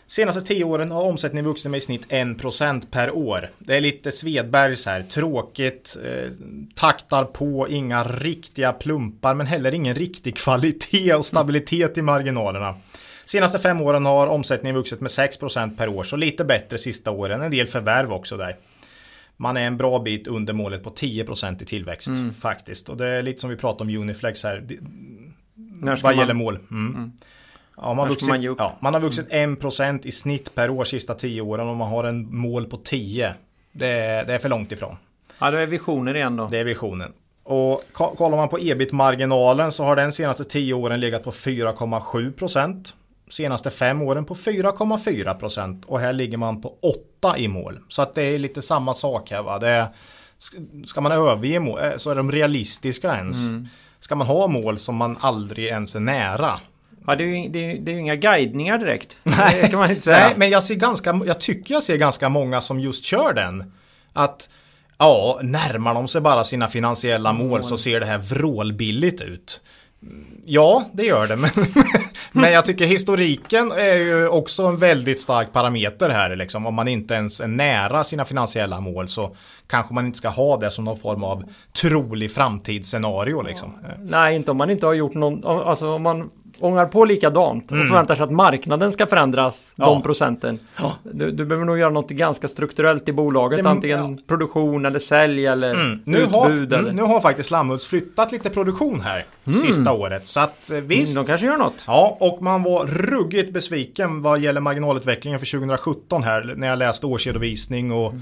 Senaste 0.10 0.42
10 0.42 0.64
åren 0.64 0.92
har 0.92 1.04
omsättningen 1.04 1.46
vuxit 1.46 1.72
med 1.72 1.78
i 1.78 1.82
snitt 1.82 2.08
1% 2.10 2.84
per 2.92 3.12
år. 3.16 3.50
Det 3.60 3.78
är 3.78 3.82
lite 3.82 4.12
Svedbergs 4.12 4.86
här. 4.86 5.04
Tråkigt, 5.04 5.98
eh, 6.06 6.32
taktar 6.76 7.26
på, 7.26 7.68
inga 7.70 8.04
riktiga 8.04 8.74
plumpar 8.74 9.34
men 9.34 9.48
heller 9.48 9.74
ingen 9.74 9.96
riktig 9.96 10.36
kvalitet 10.38 11.14
och 11.14 11.26
stabilitet 11.26 11.98
i 11.98 12.02
marginalerna. 12.02 12.76
Senaste 13.26 13.60
fem 13.60 13.82
åren 13.82 14.06
har 14.06 14.28
omsättningen 14.28 14.76
vuxit 14.76 15.02
med 15.02 15.12
6% 15.12 15.78
per 15.78 15.88
år, 15.90 16.04
så 16.04 16.16
lite 16.16 16.44
bättre 16.46 16.78
sista 16.78 17.12
åren. 17.12 17.42
En 17.42 17.52
del 17.52 17.68
förvärv 17.68 18.12
också 18.14 18.38
där. 18.38 18.56
Man 19.38 19.58
är 19.58 19.62
en 19.68 19.78
bra 19.78 20.00
bit 20.00 20.28
under 20.28 20.54
målet 20.54 20.84
på 20.84 20.90
10% 20.90 21.62
i 21.62 21.66
tillväxt 21.66 22.10
faktiskt. 22.40 22.90
Och 22.90 22.98
det 22.98 23.08
är 23.08 23.22
lite 23.24 23.42
som 23.42 23.50
vi 23.50 23.56
pratade 23.56 23.92
om 23.92 24.02
Uniflex 24.02 24.44
här. 24.44 24.68
När 25.56 25.96
vad 25.96 26.04
man- 26.04 26.18
gäller 26.18 26.34
mål. 26.34 26.60
Mm. 26.72 27.12
Ja, 27.82 27.94
man, 27.94 28.10
vuxit, 28.10 28.30
man 28.30 28.42
ja, 28.42 28.74
man 28.80 28.94
har 28.94 29.02
vuxit 29.02 29.30
1% 29.30 30.00
i 30.08 30.12
snitt 30.12 30.56
per 30.56 30.70
år 30.70 30.84
sista 30.84 31.14
10 31.14 31.42
åren 31.42 31.68
och 31.70 31.76
man 31.76 31.90
har 31.90 32.04
en 32.04 32.36
mål 32.36 32.66
på 32.66 32.78
10. 32.78 33.34
Det 33.72 33.88
är, 33.88 34.26
det 34.26 34.34
är 34.34 34.40
för 34.40 34.50
långt 34.50 34.72
ifrån. 34.72 34.96
Ja, 35.40 35.52
det 35.52 35.60
är 35.62 35.66
visioner 35.66 36.16
igen 36.16 36.36
då. 36.36 36.48
Det 36.48 36.58
är 36.58 36.64
visionen. 36.64 37.12
Och 37.44 37.84
ko- 37.94 38.16
kollar 38.16 38.38
man 38.38 38.50
på 38.50 38.58
ebit-marginalen 38.60 39.72
så 39.72 39.84
har 39.84 39.96
den 39.96 40.12
senaste 40.12 40.44
10 40.44 40.74
åren 40.74 41.00
legat 41.00 41.24
på 41.24 41.32
4,7%. 41.32 42.94
Senaste 43.30 43.70
5 43.70 44.02
åren 44.02 44.26
på 44.26 44.36
4,4% 44.36 45.86
och 45.86 46.00
här 46.00 46.14
ligger 46.14 46.38
man 46.38 46.62
på 46.62 46.74
8 47.22 47.38
i 47.38 47.48
mål. 47.48 47.80
Så 47.88 48.02
att 48.02 48.14
det 48.14 48.22
är 48.24 48.40
lite 48.40 48.62
samma 48.62 48.94
sak 48.94 49.32
här 49.32 49.42
va. 49.44 49.60
Det 49.60 49.70
är, 49.70 49.88
sk- 50.40 50.86
ska 50.86 51.02
man 51.02 51.12
överge 51.12 51.60
mål 51.60 51.80
eh, 51.84 51.92
så 51.98 52.10
är 52.12 52.16
de 52.16 52.32
realistiska 52.32 53.16
ens. 53.16 53.38
Mm. 53.38 53.68
Ska 54.00 54.16
man 54.16 54.28
ha 54.28 54.48
mål 54.48 54.78
som 54.78 54.96
man 54.96 55.18
aldrig 55.22 55.66
ens 55.66 55.96
är 55.96 56.00
nära 56.00 56.60
Ja, 57.10 57.16
det 57.16 57.24
är 57.24 57.28
ju 57.28 57.50
det 57.50 57.72
är, 57.72 57.80
det 57.80 57.92
är 57.92 57.96
inga 57.96 58.16
guidningar 58.16 58.78
direkt. 58.78 59.18
Säga. 60.04 60.18
Nej, 60.18 60.34
men 60.38 60.50
jag 60.50 60.64
ser 60.64 60.76
ganska, 60.76 61.22
jag 61.26 61.42
tycker 61.42 61.74
jag 61.74 61.84
ser 61.84 61.98
ganska 61.98 62.30
många 62.30 62.62
som 62.62 62.80
just 62.80 63.04
kör 63.06 63.34
den. 63.34 63.74
Att 64.14 64.50
ja, 64.98 65.40
närmar 65.42 65.94
de 65.94 66.08
sig 66.08 66.22
bara 66.22 66.44
sina 66.44 66.68
finansiella 66.68 67.34
mål 67.34 67.64
så 67.64 67.78
ser 67.78 68.00
det 68.00 68.06
här 68.06 68.18
vrålbilligt 68.18 69.22
ut. 69.22 69.62
Mm, 70.04 70.26
Ja, 70.46 70.84
det 70.94 71.04
gör 71.04 71.28
det. 71.28 71.36
Men, 71.36 71.50
men 72.32 72.52
jag 72.52 72.66
tycker 72.66 72.86
historiken 72.86 73.72
är 73.72 73.96
ju 73.96 74.28
också 74.28 74.64
en 74.64 74.78
väldigt 74.78 75.22
stark 75.22 75.54
parameter 75.54 76.10
här. 76.10 76.36
Liksom. 76.36 76.66
Om 76.66 76.74
man 76.74 76.88
inte 76.88 77.14
ens 77.14 77.42
är 77.42 77.48
nära 77.48 78.04
sina 78.04 78.26
finansiella 78.26 78.80
mål 78.80 79.08
så 79.08 79.36
kanske 79.68 79.94
man 79.94 80.06
inte 80.06 80.18
ska 80.18 80.30
ha 80.30 80.58
det 80.58 80.72
som 80.72 80.86
någon 80.86 80.98
form 80.98 81.24
av 81.24 81.44
trolig 81.82 82.32
framtidsscenario. 82.32 83.42
Liksom. 83.42 83.74
Nej, 84.00 84.36
inte 84.36 84.52
om 84.52 84.58
man 84.58 84.70
inte 84.70 84.86
har 84.86 84.94
gjort 84.94 85.14
någon... 85.14 85.46
Alltså 85.46 85.90
om 85.90 86.02
man 86.02 86.30
ångar 86.62 86.86
på 86.86 87.06
likadant 87.06 87.72
och 87.72 87.78
förväntar 87.78 88.16
sig 88.16 88.24
att 88.24 88.32
marknaden 88.32 88.92
ska 88.92 89.08
förändras 89.08 89.74
Mm. 89.78 89.90
Ja. 89.90 89.94
de 89.94 90.02
procenten. 90.02 90.60
Du, 91.04 91.32
du 91.32 91.46
behöver 91.46 91.66
nog 91.66 91.80
göra 91.80 91.90
något 91.90 92.10
ganska 92.10 92.48
strukturellt 92.48 93.10
i 93.10 93.14
bolaget. 93.14 93.64
Det- 93.64 93.70
antingen 93.70 94.18
produktion 94.28 94.86
eller 94.86 95.00
sälj 95.00 95.46
eller 95.46 95.74
Mm. 95.74 96.00
Nu, 96.06 96.18
utbud. 96.18 96.36
har, 96.36 96.46
eller... 96.50 96.80
mm, 96.80 96.96
nu 96.96 97.02
har 97.02 97.22
faktiskt 97.22 97.52
Lammhults 97.52 97.86
flyttat 97.86 98.32
lite 98.32 98.50
produktion 98.50 99.02
här 99.02 99.26
sista 99.66 99.92
året. 99.92 100.28
Så 100.28 100.40
att 100.40 100.70
eh, 100.72 100.78
visst. 100.78 101.12
Mm, 101.12 101.24
De 101.24 101.28
kanske 101.30 101.48
gör 101.48 101.58
något. 101.58 101.84
Ja, 101.88 102.18
och 102.20 102.42
man 102.42 102.64
var 102.64 102.86
ruggigt 102.86 103.54
besviken 103.54 104.22
vad 104.22 104.40
gäller 104.40 104.62
marginalutvecklingen 104.62 105.40
för 105.40 105.46
2017 105.60 106.24
här 106.24 106.54
när 106.58 106.68
jag 106.68 106.80
läste 106.80 107.06
årsredovisning 107.06 107.92
och, 107.92 108.14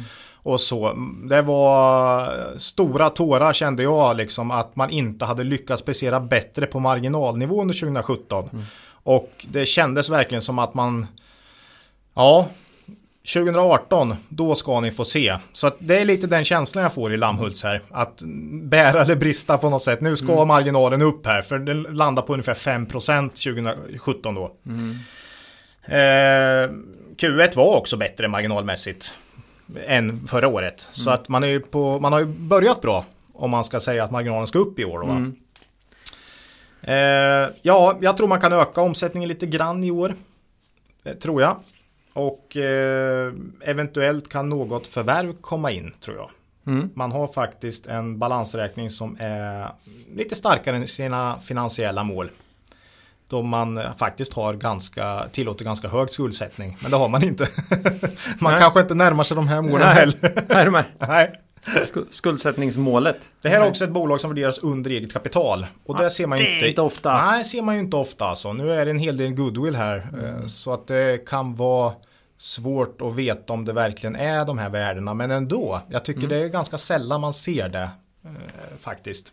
och 0.43 0.61
så. 0.61 0.93
Det 1.29 1.41
var 1.41 2.29
stora 2.57 3.09
tårar 3.09 3.53
kände 3.53 3.83
jag 3.83 4.17
liksom 4.17 4.51
att 4.51 4.75
man 4.75 4.89
inte 4.89 5.25
hade 5.25 5.43
lyckats 5.43 5.81
prestera 5.81 6.19
bättre 6.19 6.65
på 6.65 6.79
marginalnivå 6.79 7.61
under 7.61 7.73
2017. 7.79 8.49
Och 9.03 9.45
det 9.49 9.65
kändes 9.65 10.09
verkligen 10.09 10.41
som 10.41 10.59
att 10.59 10.73
man, 10.73 11.07
ja, 12.13 12.47
2018, 13.33 14.15
då 14.29 14.55
ska 14.55 14.79
ni 14.79 14.91
få 14.91 15.05
se. 15.05 15.37
Så 15.53 15.71
det 15.79 15.99
är 15.99 16.05
lite 16.05 16.27
den 16.27 16.45
känslan 16.45 16.81
jag 16.83 16.93
får 16.93 17.13
i 17.13 17.17
Lammhults 17.17 17.63
här. 17.63 17.81
Att 17.91 18.21
bära 18.63 19.01
eller 19.01 19.15
brista 19.15 19.57
på 19.57 19.69
något 19.69 19.83
sätt. 19.83 20.01
Nu 20.01 20.15
ska 20.15 20.45
marginalen 20.45 21.01
upp 21.01 21.25
här, 21.25 21.41
för 21.41 21.59
den 21.59 21.81
landar 21.83 22.21
på 22.23 22.33
ungefär 22.33 22.53
5% 22.53 23.29
2017 23.29 24.35
då. 24.35 24.55
Eh, 25.85 26.69
Q1 27.17 27.55
var 27.55 27.77
också 27.77 27.97
bättre 27.97 28.27
marginalmässigt 28.27 29.13
än 29.85 30.27
förra 30.27 30.47
året. 30.47 30.89
Så 30.91 31.09
att 31.09 31.29
man, 31.29 31.43
är 31.43 31.59
på, 31.59 31.99
man 31.99 32.13
har 32.13 32.19
ju 32.19 32.25
börjat 32.25 32.81
bra 32.81 33.05
om 33.33 33.51
man 33.51 33.63
ska 33.63 33.79
säga 33.79 34.03
att 34.03 34.11
marginalen 34.11 34.47
ska 34.47 34.59
upp 34.59 34.79
i 34.79 34.85
år. 34.85 34.99
Då, 34.99 35.05
va? 35.05 35.31
Eh, 36.81 37.49
ja, 37.61 37.97
jag 38.01 38.17
tror 38.17 38.27
man 38.27 38.41
kan 38.41 38.53
öka 38.53 38.81
omsättningen 38.81 39.29
lite 39.29 39.45
grann 39.45 39.83
i 39.83 39.91
år. 39.91 40.15
Eh, 41.03 41.13
tror 41.13 41.41
jag. 41.41 41.57
Och 42.13 42.57
eh, 42.57 43.33
eventuellt 43.61 44.29
kan 44.29 44.49
något 44.49 44.87
förvärv 44.87 45.33
komma 45.41 45.71
in 45.71 45.93
tror 46.01 46.17
jag. 46.17 46.29
Mm. 46.67 46.89
Man 46.93 47.11
har 47.11 47.27
faktiskt 47.27 47.85
en 47.87 48.19
balansräkning 48.19 48.89
som 48.89 49.17
är 49.19 49.67
lite 50.15 50.35
starkare 50.35 50.75
än 50.75 50.87
sina 50.87 51.39
finansiella 51.39 52.03
mål. 52.03 52.29
Då 53.29 53.41
man 53.41 53.77
eh, 53.77 53.95
faktiskt 53.97 54.33
har 54.33 54.53
ganska, 54.53 55.27
tillåter 55.31 55.65
ganska 55.65 55.87
hög 55.87 56.09
skuldsättning. 56.09 56.77
Men 56.81 56.91
det 56.91 56.97
har 56.97 57.09
man 57.09 57.23
inte. 57.23 57.47
man 58.39 58.51
Nej. 58.53 58.61
kanske 58.61 58.79
inte 58.79 58.95
närmar 58.95 59.23
sig 59.23 59.35
de 59.35 59.47
här 59.47 59.61
målen 59.61 59.79
Nej. 59.87 59.95
heller. 59.95 60.85
Nej. 61.07 61.41
Sku- 61.67 62.05
Skuldsättningsmålet. 62.11 63.29
Det 63.41 63.49
här 63.49 63.61
är 63.61 63.67
också 63.69 63.83
ett 63.83 63.89
bolag 63.91 64.21
som 64.21 64.29
värderas 64.29 64.57
under 64.57 64.91
eget 64.91 65.13
kapital. 65.13 65.65
Och 65.85 65.97
det 65.97 66.09
ser 66.09 66.27
man 66.27 66.37
ju 66.37 66.53
inte, 66.55 66.67
inte 66.67 66.81
ofta. 66.81 67.25
Nej, 67.25 67.45
ser 67.45 67.61
man 67.61 67.75
ju 67.75 67.81
inte 67.81 67.97
ofta 67.97 68.25
alltså. 68.25 68.53
Nu 68.53 68.71
är 68.73 68.85
det 68.85 68.91
en 68.91 68.99
hel 68.99 69.17
del 69.17 69.33
goodwill 69.33 69.75
här. 69.75 70.07
eh, 70.23 70.47
Så 70.47 70.73
att 70.73 70.87
det 70.87 71.27
kan 71.27 71.55
vara 71.55 71.93
svårt 72.37 73.01
att 73.01 73.15
veta 73.15 73.53
om 73.53 73.65
det 73.65 73.73
verkligen 73.73 74.15
är 74.15 74.45
de 74.45 74.57
här 74.57 74.69
värdena. 74.69 75.13
Men 75.13 75.31
ändå, 75.31 75.81
jag 75.89 76.05
tycker 76.05 76.19
mm. 76.23 76.29
det 76.29 76.37
är 76.45 76.47
ganska 76.47 76.77
sällan 76.77 77.21
man 77.21 77.33
ser 77.33 77.69
det 77.69 77.89
eh, 78.25 78.31
faktiskt. 78.79 79.27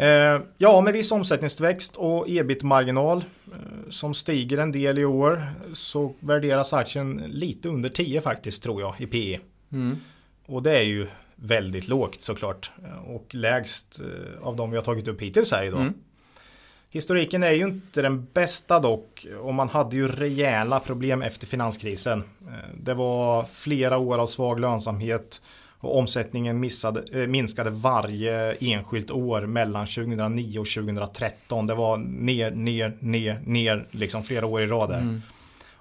Eh, 0.00 0.40
ja, 0.58 0.80
med 0.80 0.92
viss 0.92 1.12
omsättningstillväxt 1.12 1.96
och 1.96 2.28
ebit-marginal 2.28 3.24
eh, 3.52 3.90
som 3.90 4.14
stiger 4.14 4.58
en 4.58 4.72
del 4.72 4.98
i 4.98 5.04
år 5.04 5.42
så 5.74 6.14
värderas 6.20 6.72
aktien 6.72 7.22
lite 7.26 7.68
under 7.68 7.88
10 7.88 8.20
faktiskt 8.20 8.62
tror 8.62 8.80
jag 8.80 8.94
i 8.98 9.06
PE. 9.06 9.40
Mm. 9.72 9.96
Och 10.46 10.62
det 10.62 10.78
är 10.78 10.82
ju 10.82 11.06
väldigt 11.36 11.88
lågt 11.88 12.22
såklart 12.22 12.70
och 13.06 13.34
lägst 13.34 14.00
eh, 14.00 14.46
av 14.46 14.56
de 14.56 14.70
vi 14.70 14.76
har 14.76 14.84
tagit 14.84 15.08
upp 15.08 15.22
hittills 15.22 15.52
här 15.52 15.64
idag. 15.64 15.80
Mm. 15.80 15.94
Historiken 16.90 17.42
är 17.42 17.52
ju 17.52 17.64
inte 17.64 18.02
den 18.02 18.26
bästa 18.32 18.80
dock 18.80 19.26
och 19.40 19.54
man 19.54 19.68
hade 19.68 19.96
ju 19.96 20.08
rejäla 20.08 20.80
problem 20.80 21.22
efter 21.22 21.46
finanskrisen. 21.46 22.22
Det 22.74 22.94
var 22.94 23.44
flera 23.44 23.98
år 23.98 24.18
av 24.18 24.26
svag 24.26 24.60
lönsamhet 24.60 25.40
och 25.80 25.98
omsättningen 25.98 26.60
missade, 26.60 27.22
äh, 27.22 27.26
minskade 27.26 27.70
varje 27.70 28.52
enskilt 28.52 29.10
år 29.10 29.46
mellan 29.46 29.86
2009 29.86 30.58
och 30.58 30.66
2013. 30.66 31.66
Det 31.66 31.74
var 31.74 31.96
ner, 31.96 32.50
ner, 32.50 32.92
ner, 33.00 33.40
ner 33.44 33.86
liksom 33.90 34.22
flera 34.22 34.46
år 34.46 34.62
i 34.62 34.66
rad 34.66 34.90
Mm. 34.90 35.22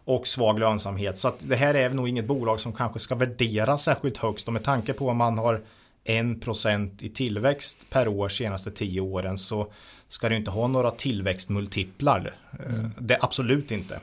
Och 0.06 0.28
svag 0.28 0.60
lönsamhet. 0.60 1.18
Så 1.18 1.28
att 1.28 1.36
det 1.40 1.56
här 1.56 1.74
är 1.74 1.90
nog 1.90 2.10
inget 2.10 2.26
bolag 2.26 2.60
som 2.60 2.74
kanske 2.74 3.00
ska 3.00 3.16
värderas 3.16 3.84
särskilt 3.84 4.18
högst. 4.18 4.48
Och 4.48 4.54
med 4.54 4.64
tanke 4.64 4.94
på 4.94 5.10
att 5.10 5.16
man 5.16 5.38
har 5.38 5.62
1% 6.06 7.04
i 7.04 7.10
tillväxt 7.10 7.78
per 7.90 8.08
år 8.08 8.30
senaste 8.30 8.72
10 8.72 9.02
åren 9.02 9.38
så 9.38 9.72
ska 10.08 10.30
det 10.30 10.36
inte 10.36 10.52
ha 10.52 10.68
några 10.68 10.92
tillväxtmultiplar. 10.92 12.36
Mm. 12.66 12.92
Det 13.00 13.18
absolut 13.22 13.72
inte. 13.72 14.00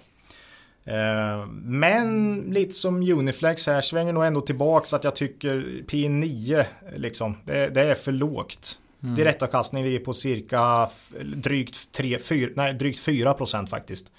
Eh, 0.86 1.46
men 1.64 2.36
lite 2.40 2.74
som 2.74 2.96
Uniflex 2.96 3.66
här 3.66 3.80
svänger 3.80 4.12
nog 4.12 4.24
ändå 4.24 4.40
tillbaka 4.40 4.86
så 4.86 4.96
att 4.96 5.04
jag 5.04 5.16
tycker 5.16 5.82
P9 5.88 6.64
liksom, 6.96 7.36
det, 7.44 7.68
det 7.68 7.80
är 7.80 7.94
för 7.94 8.12
lågt. 8.12 8.78
Mm. 9.02 9.14
Direktavkastning 9.14 9.84
ligger 9.84 9.98
på 9.98 10.14
cirka 10.14 10.88
drygt, 11.36 11.92
3, 11.92 12.18
4, 12.18 12.50
nej, 12.54 12.74
drygt 12.74 13.00
4 13.00 13.34
procent 13.34 13.70
faktiskt. 13.70 14.12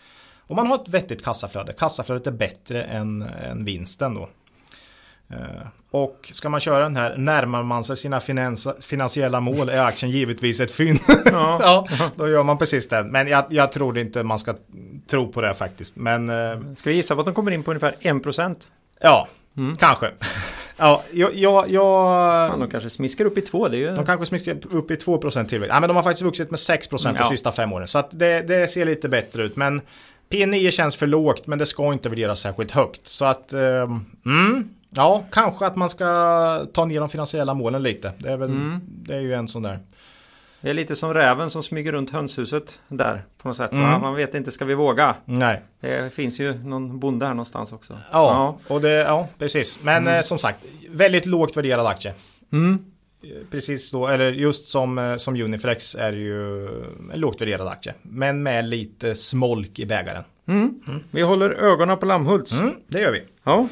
Om 0.47 0.55
man 0.55 0.67
har 0.67 0.75
ett 0.75 0.89
vettigt 0.89 1.23
kassaflöde, 1.23 1.73
kassaflödet 1.73 2.27
är 2.27 2.31
bättre 2.31 2.83
än, 2.83 3.21
än 3.21 3.65
vinsten 3.65 4.13
då. 4.13 4.29
Eh, 5.29 5.67
och 5.91 6.29
ska 6.33 6.49
man 6.49 6.59
köra 6.59 6.83
den 6.83 6.95
här, 6.95 7.17
närmar 7.17 7.63
man 7.63 7.83
sig 7.83 7.97
sina 7.97 8.19
finans, 8.19 8.67
finansiella 8.81 9.39
mål 9.39 9.69
är 9.69 9.83
aktien 9.83 10.11
givetvis 10.11 10.59
ett 10.59 10.71
fynd. 10.71 10.99
Ja. 11.25 11.59
ja, 11.61 11.87
då 12.15 12.29
gör 12.29 12.43
man 12.43 12.57
precis 12.57 12.89
det. 12.89 13.03
Men 13.03 13.27
jag, 13.27 13.45
jag, 13.49 13.71
tror 13.71 13.97
inte 13.97 14.23
man 14.23 14.39
ska 14.39 14.55
tro 15.09 15.31
på 15.31 15.41
det 15.41 15.53
faktiskt. 15.53 15.95
Men, 15.95 16.29
eh, 16.29 16.59
ska 16.75 16.89
vi 16.89 16.95
gissa 16.95 17.15
på 17.15 17.21
att 17.21 17.25
de 17.25 17.35
kommer 17.35 17.51
in 17.51 17.63
på 17.63 17.71
ungefär 17.71 17.95
1%? 18.01 18.55
Ja, 19.01 19.27
mm. 19.57 19.77
kanske. 19.77 20.11
Ja, 20.79 21.03
jag, 21.11 21.35
jag, 21.35 21.71
jag... 21.71 22.59
de 22.59 22.69
kanske 22.69 22.89
smiskar 22.89 23.25
upp 23.25 23.37
i 23.37 23.41
två. 23.41 23.67
Det 23.67 23.77
är 23.77 23.79
ju... 23.79 23.95
De 23.95 24.05
kanske 24.05 24.25
smiskar 24.25 24.57
upp 24.69 24.91
i 24.91 24.95
2% 24.95 25.47
tillväxt. 25.47 25.73
Ja, 25.73 25.79
men 25.79 25.87
de 25.87 25.95
har 25.95 26.03
faktiskt 26.03 26.23
vuxit 26.23 26.51
med 26.51 26.57
6% 26.57 27.07
mm, 27.09 27.21
de 27.21 27.27
sista 27.27 27.51
fem 27.51 27.73
åren. 27.73 27.87
Så 27.87 27.99
att 27.99 28.19
det, 28.19 28.41
det 28.41 28.67
ser 28.67 28.85
lite 28.85 29.09
bättre 29.09 29.43
ut. 29.43 29.55
Men 29.55 29.81
P9 30.29 30.71
känns 30.71 30.95
för 30.95 31.07
lågt, 31.07 31.47
men 31.47 31.59
det 31.59 31.65
ska 31.65 31.93
inte 31.93 32.09
värderas 32.09 32.39
särskilt 32.39 32.71
högt. 32.71 33.07
Så 33.07 33.25
att, 33.25 33.53
um, 33.53 34.05
mm, 34.25 34.69
Ja, 34.89 35.23
kanske 35.31 35.65
att 35.65 35.75
man 35.75 35.89
ska 35.89 36.65
ta 36.73 36.85
ner 36.85 36.99
de 36.99 37.09
finansiella 37.09 37.53
målen 37.53 37.83
lite. 37.83 38.11
Det 38.17 38.29
är, 38.29 38.37
väl, 38.37 38.49
mm. 38.49 38.79
det 38.85 39.15
är 39.15 39.19
ju 39.19 39.33
en 39.33 39.47
sån 39.47 39.63
där. 39.63 39.79
Det 40.61 40.69
är 40.69 40.73
lite 40.73 40.95
som 40.95 41.13
räven 41.13 41.49
som 41.49 41.63
smyger 41.63 41.91
runt 41.91 42.09
hönshuset 42.09 42.79
där 42.87 43.25
på 43.37 43.47
något 43.47 43.57
sätt. 43.57 43.71
Mm. 43.71 44.01
Man 44.01 44.15
vet 44.15 44.33
inte, 44.33 44.51
ska 44.51 44.65
vi 44.65 44.73
våga? 44.73 45.15
Nej. 45.25 45.61
Det 45.79 46.13
finns 46.13 46.39
ju 46.39 46.53
någon 46.53 46.99
bonde 46.99 47.25
här 47.25 47.33
någonstans 47.33 47.73
också. 47.73 47.93
Ja, 47.93 47.99
ja. 48.11 48.73
Och 48.73 48.81
det, 48.81 48.89
ja 48.89 49.27
precis. 49.37 49.79
Men 49.83 50.03
mm. 50.03 50.15
eh, 50.15 50.21
som 50.21 50.39
sagt, 50.39 50.59
väldigt 50.89 51.25
lågt 51.25 51.57
värderad 51.57 51.85
aktie. 51.85 52.13
Mm. 52.51 52.85
Precis 53.51 53.91
då, 53.91 54.07
eller 54.07 54.31
just 54.31 54.67
som, 54.67 54.97
eh, 54.97 55.15
som 55.15 55.35
Uniflex 55.35 55.95
är 55.95 56.13
ju 56.13 56.67
en 57.13 57.19
lågt 57.19 57.41
värderad 57.41 57.67
aktie. 57.67 57.93
Men 58.01 58.43
med 58.43 58.65
lite 58.65 59.15
smolk 59.15 59.79
i 59.79 59.85
bägaren. 59.85 60.23
Mm. 60.47 60.79
Mm. 60.87 60.99
Vi 61.11 61.21
håller 61.21 61.49
ögonen 61.49 61.97
på 61.97 62.05
Lammhults. 62.05 62.59
Mm, 62.59 62.73
det 62.87 62.99
gör 62.99 63.11
vi. 63.11 63.23
Ja. 63.43 63.67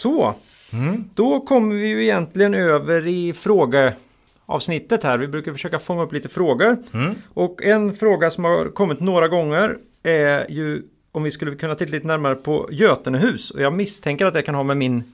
Så, 0.00 0.34
mm. 0.72 1.04
då 1.14 1.40
kommer 1.40 1.74
vi 1.74 1.86
ju 1.86 2.02
egentligen 2.02 2.54
över 2.54 3.06
i 3.06 3.32
frågeavsnittet 3.32 5.04
här. 5.04 5.18
Vi 5.18 5.28
brukar 5.28 5.52
försöka 5.52 5.78
fånga 5.78 6.02
upp 6.02 6.12
lite 6.12 6.28
frågor. 6.28 6.76
Mm. 6.94 7.14
Och 7.34 7.62
en 7.62 7.96
fråga 7.96 8.30
som 8.30 8.44
har 8.44 8.68
kommit 8.74 9.00
några 9.00 9.28
gånger 9.28 9.76
är 10.02 10.50
ju 10.50 10.82
om 11.12 11.22
vi 11.22 11.30
skulle 11.30 11.56
kunna 11.56 11.74
titta 11.74 11.92
lite 11.92 12.06
närmare 12.06 12.34
på 12.34 12.68
Götenehus. 12.72 13.50
Och 13.50 13.60
jag 13.60 13.72
misstänker 13.72 14.26
att 14.26 14.34
det 14.34 14.42
kan 14.42 14.54
ha 14.54 14.62
med 14.62 14.76
min 14.76 15.04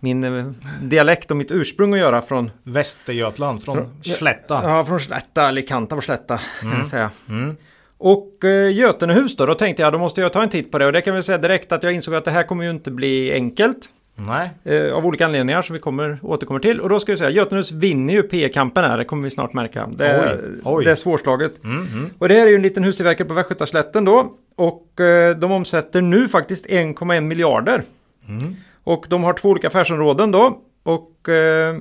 min 0.00 0.24
eh, 0.24 0.46
dialekt 0.82 1.30
och 1.30 1.36
mitt 1.36 1.50
ursprung 1.50 1.92
att 1.92 1.98
göra 1.98 2.22
från 2.22 2.50
Västergötland, 2.62 3.62
från, 3.62 3.76
från 3.76 4.14
Slätta. 4.14 4.60
Ja, 4.64 4.84
från 4.84 5.00
Slätta, 5.00 5.48
eller 5.48 5.62
Kanta 5.62 5.96
på 5.96 6.02
Slätta 6.02 6.40
mm. 6.62 6.76
kan 6.76 6.86
säga. 6.86 7.10
Mm. 7.28 7.56
Och 7.98 8.44
eh, 8.44 8.74
Götenehus 8.74 9.36
då, 9.36 9.46
då 9.46 9.54
tänkte 9.54 9.82
jag 9.82 9.92
då 9.92 9.98
måste 9.98 10.20
jag 10.20 10.32
ta 10.32 10.42
en 10.42 10.48
titt 10.48 10.72
på 10.72 10.78
det 10.78 10.86
och 10.86 10.92
det 10.92 11.02
kan 11.02 11.14
vi 11.14 11.22
säga 11.22 11.38
direkt 11.38 11.72
att 11.72 11.82
jag 11.82 11.92
insåg 11.92 12.14
att 12.14 12.24
det 12.24 12.30
här 12.30 12.42
kommer 12.42 12.64
ju 12.64 12.70
inte 12.70 12.90
bli 12.90 13.32
enkelt. 13.32 13.90
Nej. 14.16 14.50
Eh, 14.64 14.92
av 14.94 15.06
olika 15.06 15.24
anledningar 15.24 15.62
som 15.62 15.74
vi 15.74 15.80
kommer, 15.80 16.18
återkommer 16.22 16.60
till. 16.60 16.80
Och 16.80 16.88
då 16.88 17.00
ska 17.00 17.12
vi 17.12 17.18
säga, 17.18 17.30
Götenhus 17.30 17.72
vinner 17.72 18.14
ju 18.14 18.22
P-kampen 18.22 18.84
här, 18.84 18.98
det 18.98 19.04
kommer 19.04 19.24
vi 19.24 19.30
snart 19.30 19.52
märka. 19.52 19.88
Det, 19.92 20.38
oj, 20.42 20.60
oj. 20.64 20.84
det 20.84 20.90
är 20.90 20.94
svårslaget. 20.94 21.64
Mm, 21.64 21.86
mm. 21.92 22.10
Och 22.18 22.28
det 22.28 22.34
här 22.34 22.46
är 22.46 22.50
ju 22.50 22.54
en 22.54 22.62
liten 22.62 22.84
hustillverkare 22.84 23.28
på 23.28 23.34
Västgötaslätten 23.34 24.04
då. 24.04 24.32
Och 24.56 25.00
eh, 25.00 25.36
de 25.36 25.52
omsätter 25.52 26.00
nu 26.00 26.28
faktiskt 26.28 26.66
1,1 26.66 27.20
miljarder. 27.20 27.82
Mm. 28.28 28.56
Och 28.84 29.06
de 29.08 29.24
har 29.24 29.32
två 29.32 29.48
olika 29.48 29.68
affärsområden 29.68 30.30
då. 30.30 30.60
Och 30.82 31.28
eh, 31.28 31.76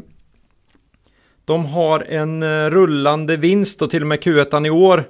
de 1.46 1.66
har 1.66 2.00
en 2.00 2.44
eh, 2.44 2.70
rullande 2.70 3.38
vinst 3.38 3.82
och 3.82 3.90
till 3.90 4.02
och 4.02 4.08
med 4.08 4.20
Q1 4.20 4.68
i 4.68 4.70
år 4.70 5.04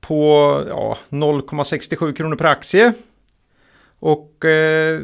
på 0.00 0.14
ja, 0.68 0.98
0,67 1.10 2.12
kronor 2.12 2.36
per 2.36 2.44
aktie. 2.44 2.92
Och 4.00 4.44
eh, 4.44 5.00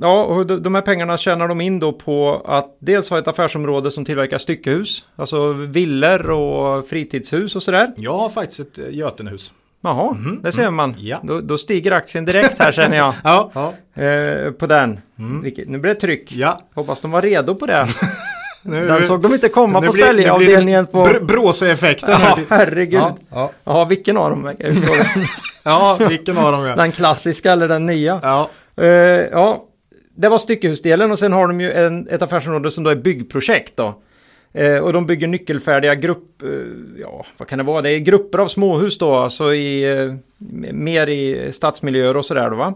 ja, 0.00 0.44
de 0.60 0.74
här 0.74 0.82
pengarna 0.82 1.16
tjänar 1.16 1.48
de 1.48 1.60
in 1.60 1.78
då 1.78 1.92
på 1.92 2.42
att 2.46 2.76
dels 2.78 3.10
ha 3.10 3.18
ett 3.18 3.28
affärsområde 3.28 3.90
som 3.90 4.04
tillverkar 4.04 4.38
styckehus, 4.38 5.04
alltså 5.16 5.52
villor 5.52 6.30
och 6.30 6.86
fritidshus 6.86 7.56
och 7.56 7.62
sådär. 7.62 7.92
Jag 7.96 8.18
har 8.18 8.28
faktiskt 8.28 8.60
ett 8.60 8.78
eh, 8.78 8.84
Götenhus. 8.90 9.52
Jaha, 9.82 10.16
mm, 10.18 10.42
det 10.42 10.52
ser 10.52 10.62
mm, 10.62 10.74
man. 10.74 10.94
Ja. 10.98 11.20
Då, 11.22 11.40
då, 11.40 11.58
stiger 11.58 11.92
aktien 11.92 12.24
direkt 12.24 12.58
här 12.58 12.72
känner 12.72 12.96
jag. 12.96 13.14
ja, 13.24 13.50
ja. 13.54 14.02
Eh, 14.02 14.50
på 14.50 14.66
den. 14.66 15.00
Mm. 15.18 15.42
Vilket, 15.42 15.68
nu 15.68 15.78
blir 15.78 15.94
det 15.94 16.00
tryck. 16.00 16.32
Ja. 16.32 16.60
Hoppas 16.74 17.00
de 17.00 17.10
var 17.10 17.22
redo 17.22 17.54
på 17.54 17.66
det. 17.66 17.86
Nu, 18.66 18.86
Den 18.86 19.04
såg 19.04 19.22
de 19.22 19.34
inte 19.34 19.48
komma 19.48 19.82
på 19.82 19.92
säljavdelningen 19.92 20.86
på... 20.86 21.04
Br 21.04 21.20
Bråse-effekten. 21.20 22.10
Ja, 22.10 22.38
herregud. 22.48 23.00
Ja, 23.00 23.16
ja. 23.30 23.50
Jaha, 23.64 23.84
vilken 23.84 24.16
av 24.16 24.30
dem? 24.30 24.52
ja, 25.64 25.96
vilken 26.08 26.38
av 26.38 26.52
dem 26.52 26.66
ja. 26.66 26.76
Den 26.76 26.92
klassiska 26.92 27.52
eller 27.52 27.68
den 27.68 27.86
nya? 27.86 28.20
Ja. 28.22 28.50
Uh, 28.80 28.86
ja, 29.32 29.64
det 30.16 30.28
var 30.28 30.38
styckehusdelen 30.38 31.10
och 31.10 31.18
sen 31.18 31.32
har 31.32 31.48
de 31.48 31.60
ju 31.60 31.72
en, 31.72 32.08
ett 32.08 32.22
affärsområde 32.22 32.70
som 32.70 32.84
då 32.84 32.90
är 32.90 32.96
byggprojekt 32.96 33.76
då. 33.76 33.94
Uh, 34.58 34.78
och 34.78 34.92
de 34.92 35.06
bygger 35.06 35.26
nyckelfärdiga 35.26 35.94
grupp, 35.94 36.42
uh, 36.42 37.00
ja 37.00 37.24
vad 37.36 37.48
kan 37.48 37.58
det 37.58 37.64
vara, 37.64 37.82
det 37.82 37.90
är 37.90 37.98
grupper 37.98 38.38
av 38.38 38.48
småhus 38.48 38.98
då, 38.98 39.14
alltså 39.14 39.54
i, 39.54 40.16
mer 40.72 41.06
i 41.06 41.52
stadsmiljöer 41.52 42.16
och 42.16 42.26
sådär 42.26 42.50
då 42.50 42.56
va. 42.56 42.74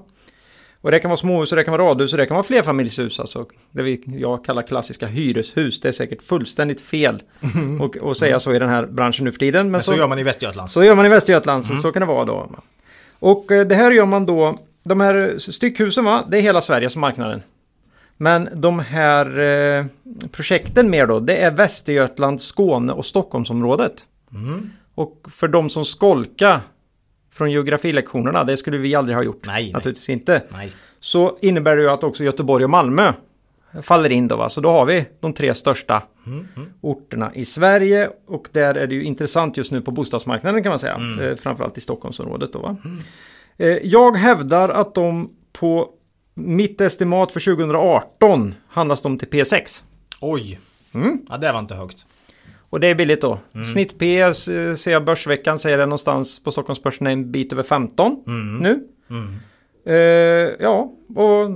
Och 0.80 0.90
det 0.90 1.00
kan 1.00 1.08
vara 1.08 1.16
småhus 1.16 1.52
och 1.52 1.56
det 1.56 1.64
kan 1.64 1.72
vara 1.72 1.82
radhus 1.82 2.12
och 2.12 2.18
det 2.18 2.26
kan 2.26 2.34
vara 2.34 2.44
flerfamiljshus. 2.44 3.20
Alltså 3.20 3.46
det 3.70 3.82
vi, 3.82 4.02
jag 4.06 4.44
kallar 4.44 4.62
klassiska 4.62 5.06
hyreshus. 5.06 5.80
Det 5.80 5.88
är 5.88 5.92
säkert 5.92 6.22
fullständigt 6.22 6.80
fel 6.80 7.22
att 8.02 8.16
säga 8.16 8.40
så 8.40 8.54
i 8.54 8.58
den 8.58 8.68
här 8.68 8.86
branschen 8.86 9.24
nu 9.24 9.32
för 9.32 9.38
tiden. 9.38 9.66
Men, 9.66 9.70
men 9.70 9.80
så, 9.80 9.92
så, 9.92 9.98
gör 9.98 10.06
man 10.06 10.18
i 10.18 10.22
Västergötland. 10.22 10.70
Så 10.70 10.84
gör 10.84 10.94
man 10.94 11.06
i 11.06 11.08
Västergötland, 11.08 11.64
mm. 11.64 11.76
så, 11.76 11.82
så 11.82 11.92
kan 11.92 12.00
det 12.00 12.06
vara 12.06 12.24
då. 12.24 12.50
Och 13.18 13.52
eh, 13.52 13.66
det 13.66 13.74
här 13.74 13.90
gör 13.90 14.06
man 14.06 14.26
då, 14.26 14.56
de 14.82 15.00
här 15.00 15.38
styckhusen 15.38 16.04
va, 16.04 16.24
det 16.28 16.38
är 16.38 16.42
hela 16.42 16.60
Sverige 16.60 16.90
som 16.90 17.00
marknaden. 17.00 17.42
Men 18.16 18.48
de 18.54 18.78
här 18.78 19.38
eh, 19.38 19.86
projekten 20.32 20.90
mer 20.90 21.06
då, 21.06 21.20
det 21.20 21.36
är 21.36 21.50
Västergötland, 21.50 22.40
Skåne 22.40 22.92
och 22.92 23.06
Stockholmsområdet. 23.06 24.06
Mm. 24.32 24.70
Och 24.94 25.28
för 25.30 25.48
de 25.48 25.70
som 25.70 25.84
skolkar 25.84 26.60
från 27.32 27.50
geografilektionerna, 27.50 28.44
det 28.44 28.56
skulle 28.56 28.78
vi 28.78 28.94
aldrig 28.94 29.16
ha 29.16 29.24
gjort. 29.24 29.46
Nej, 29.46 29.72
naturligtvis 29.72 30.08
nej. 30.08 30.16
inte. 30.16 30.42
Nej. 30.52 30.72
Så 31.00 31.38
innebär 31.40 31.76
det 31.76 31.82
ju 31.82 31.88
att 31.88 32.04
också 32.04 32.24
Göteborg 32.24 32.64
och 32.64 32.70
Malmö 32.70 33.12
faller 33.82 34.12
in 34.12 34.28
då. 34.28 34.36
Va? 34.36 34.48
Så 34.48 34.60
då 34.60 34.70
har 34.70 34.84
vi 34.84 35.06
de 35.20 35.32
tre 35.32 35.54
största 35.54 36.02
mm, 36.26 36.48
mm. 36.56 36.68
orterna 36.80 37.34
i 37.34 37.44
Sverige. 37.44 38.10
Och 38.26 38.48
där 38.52 38.74
är 38.74 38.86
det 38.86 38.94
ju 38.94 39.04
intressant 39.04 39.56
just 39.56 39.72
nu 39.72 39.80
på 39.80 39.90
bostadsmarknaden 39.90 40.62
kan 40.62 40.70
man 40.70 40.78
säga. 40.78 40.94
Mm. 40.94 41.24
Eh, 41.24 41.36
framförallt 41.36 41.78
i 41.78 41.80
Stockholmsområdet 41.80 42.52
då. 42.52 42.58
Va? 42.58 42.76
Mm. 42.84 42.98
Eh, 43.56 43.88
jag 43.88 44.16
hävdar 44.16 44.68
att 44.68 44.94
de 44.94 45.30
på 45.52 45.90
mitt 46.34 46.80
estimat 46.80 47.32
för 47.32 47.40
2018 47.40 48.54
handlas 48.68 49.02
de 49.02 49.18
till 49.18 49.28
P6. 49.28 49.82
Oj, 50.20 50.60
mm. 50.94 51.20
ja 51.28 51.36
det 51.36 51.52
var 51.52 51.58
inte 51.58 51.74
högt. 51.74 52.04
Och 52.70 52.80
det 52.80 52.86
är 52.86 52.94
billigt 52.94 53.20
då. 53.20 53.38
Snitt 53.72 53.98
P 53.98 54.20
eh, 54.20 54.32
ser 54.32 54.90
jag 54.90 55.04
Börsveckan 55.04 55.58
säger 55.58 55.78
det 55.78 55.86
någonstans 55.86 56.42
på 56.42 56.50
Stockholmsbörsen 56.52 57.06
är 57.06 57.10
en 57.10 57.32
bit 57.32 57.52
över 57.52 57.62
15 57.62 58.22
nu. 58.60 58.88
Eh, 59.86 59.94
ja, 60.60 60.92
och 61.16 61.50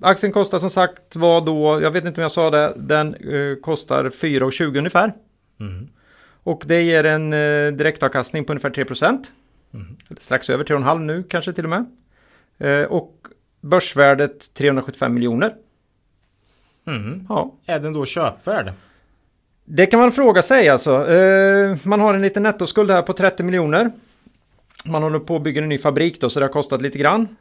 aktien 0.00 0.32
kostar 0.32 0.58
som 0.58 0.70
sagt 0.70 1.16
vad 1.16 1.44
då, 1.46 1.80
jag 1.82 1.90
vet 1.90 2.04
inte 2.04 2.20
om 2.20 2.22
jag 2.22 2.32
sa 2.32 2.50
det, 2.50 2.72
den 2.76 3.14
eh, 3.14 3.56
kostar 3.60 4.04
4,20 4.04 4.78
ungefär. 4.78 5.12
Och 6.42 6.62
det 6.66 6.82
ger 6.82 7.04
en 7.04 7.32
eh, 7.32 7.72
direktavkastning 7.72 8.44
på 8.44 8.52
ungefär 8.52 8.70
3 8.70 8.84
procent. 8.84 9.32
Eller 10.08 10.20
Strax 10.20 10.50
över 10.50 10.64
3,5 10.64 10.98
nu 10.98 11.22
kanske 11.22 11.52
till 11.52 11.64
och 11.64 11.70
med. 11.70 11.86
Eh, 12.58 12.84
och 12.86 13.14
börsvärdet 13.60 14.54
375 14.54 15.14
miljoner. 15.14 15.54
Mm. 16.86 17.26
Ja, 17.28 17.54
Är 17.66 17.78
den 17.80 17.92
då 17.92 18.06
köpvärd? 18.06 18.72
det 19.64 19.86
kan 19.86 20.00
man 20.00 20.12
fråga 20.12 20.42
sig 20.42 20.68
alltså. 20.68 21.08
Eh, 21.10 21.76
man 21.82 22.00
har 22.00 22.14
en 22.14 22.22
liten 22.22 22.42
nettoskuld 22.42 22.90
här 22.90 23.02
på 23.02 23.12
30 23.12 23.42
miljoner. 23.42 23.90
Man 24.86 25.02
håller 25.02 25.18
på 25.18 25.36
att 25.36 25.42
bygga 25.42 25.62
en 25.62 25.68
ny 25.68 25.78
fabrik 25.78 26.20
då 26.20 26.30
så 26.30 26.40
det 26.40 26.46
har 26.46 26.52
kostat 26.52 26.82
lite 26.82 26.98
grann. 26.98 27.36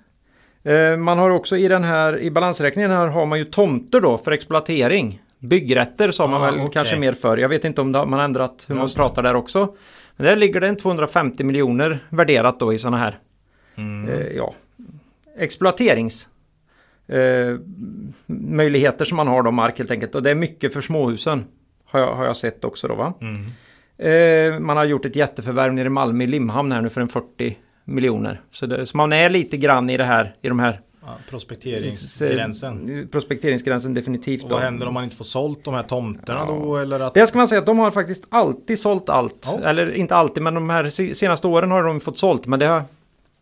Eh, 0.64 0.98
man 0.98 1.18
har 1.18 1.30
också 1.30 1.58
i 1.58 1.68
den 1.68 1.84
här 1.84 2.18
i 2.20 2.32
balansräkningen 2.32 2.92
här 2.92 3.08
har 3.08 3.26
man 3.26 3.40
ju 3.40 3.46
tomter 3.46 4.02
då 4.02 4.18
för 4.18 4.32
exploatering. 4.32 5.22
Byggrätter 5.40 6.12
sa 6.12 6.28
man 6.28 6.42
Ah, 6.42 6.46
väl 6.46 6.54
okej. 6.60 6.70
kanske 6.74 6.96
mer 7.00 7.14
för. 7.14 7.38
Jag 7.38 7.50
vet 7.50 7.66
inte 7.66 7.82
om 7.82 7.92
det- 7.92 8.06
man 8.06 8.14
har 8.20 8.26
ändrat 8.26 8.66
hur 8.70 8.76
man 8.76 8.84
Just 8.84 8.96
pratar 8.96 9.24
där 9.24 9.36
också. 9.36 9.74
Men 10.16 10.26
där 10.28 10.36
ligger 10.36 10.60
det 10.62 10.68
en 10.68 10.76
250 10.78 11.44
miljoner 11.44 12.00
värderat 12.10 12.60
då 12.60 12.74
i 12.74 12.78
sådana 12.78 12.98
här 12.98 13.20
Mm. 13.78 14.10
eh, 14.10 14.28
ja, 14.28 14.54
exploaterings 15.38 16.30
eh, 17.08 17.58
möjligheter 18.26 19.06
som 19.06 19.16
man 19.18 19.28
har 19.28 19.44
då 19.44 19.52
mark 19.52 19.78
helt 19.78 19.92
enkelt. 19.92 20.16
Och 20.16 20.24
det 20.24 20.30
är 20.32 20.36
mycket 20.36 20.74
för 20.74 20.82
småhusen. 20.82 21.46
Har 21.86 22.00
jag, 22.00 22.14
har 22.16 22.26
jag 22.26 22.38
sett 22.38 22.64
också 22.66 22.88
då 22.88 22.96
va. 22.96 23.14
Mm. 23.22 23.46
Eh, 23.98 24.60
man 24.60 24.78
har 24.78 24.86
gjort 24.86 25.06
ett 25.06 25.16
jätteförvärv 25.16 25.74
nere 25.74 25.86
i 25.86 25.90
Malmö 25.90 26.24
i 26.24 26.28
Limhamn 26.28 26.72
här 26.72 26.82
nu 26.82 26.90
för 26.90 27.02
en 27.02 27.10
40 27.10 27.58
miljoner. 27.90 28.42
Så, 28.52 28.66
det, 28.66 28.86
så 28.86 28.98
man 28.98 29.14
är 29.14 29.30
lite 29.30 29.58
grann 29.58 29.90
i 29.90 29.98
det 29.98 30.04
här, 30.04 30.36
i 30.42 30.48
de 30.50 30.60
här 30.60 30.80
Ja, 31.06 31.16
prospekteringsgränsen. 31.30 33.00
eh, 33.00 33.06
prospekteringsgränsen 33.06 33.94
definitivt 33.94 34.44
Och 34.44 34.50
då. 34.50 34.56
vad 34.56 34.64
händer 34.64 34.88
om 34.88 34.94
man 34.94 35.04
inte 35.04 35.16
får 35.16 35.26
sålt 35.26 35.64
de 35.64 35.74
här 35.74 35.84
tomterna 35.84 36.40
Ja. 36.48 36.54
då? 36.54 36.78
Eller 36.78 37.00
att... 37.00 37.14
Det 37.14 37.28
ska 37.28 37.38
man 37.38 37.48
säga 37.48 37.60
att 37.60 37.66
de 37.66 37.80
har 37.80 37.92
faktiskt 37.92 38.24
alltid 38.30 38.80
sålt 38.80 39.10
allt. 39.10 39.50
Ja. 39.62 39.68
Eller 39.70 39.92
inte 39.96 40.16
alltid, 40.16 40.44
men 40.44 40.54
de 40.54 40.70
här 40.70 40.90
se- 40.90 41.16
senaste 41.16 41.48
åren 41.48 41.72
har 41.72 41.84
de 41.84 42.00
fått 42.00 42.18
sålt. 42.18 42.48
Men 42.48 42.60
det 42.60 42.66
har 42.66 42.84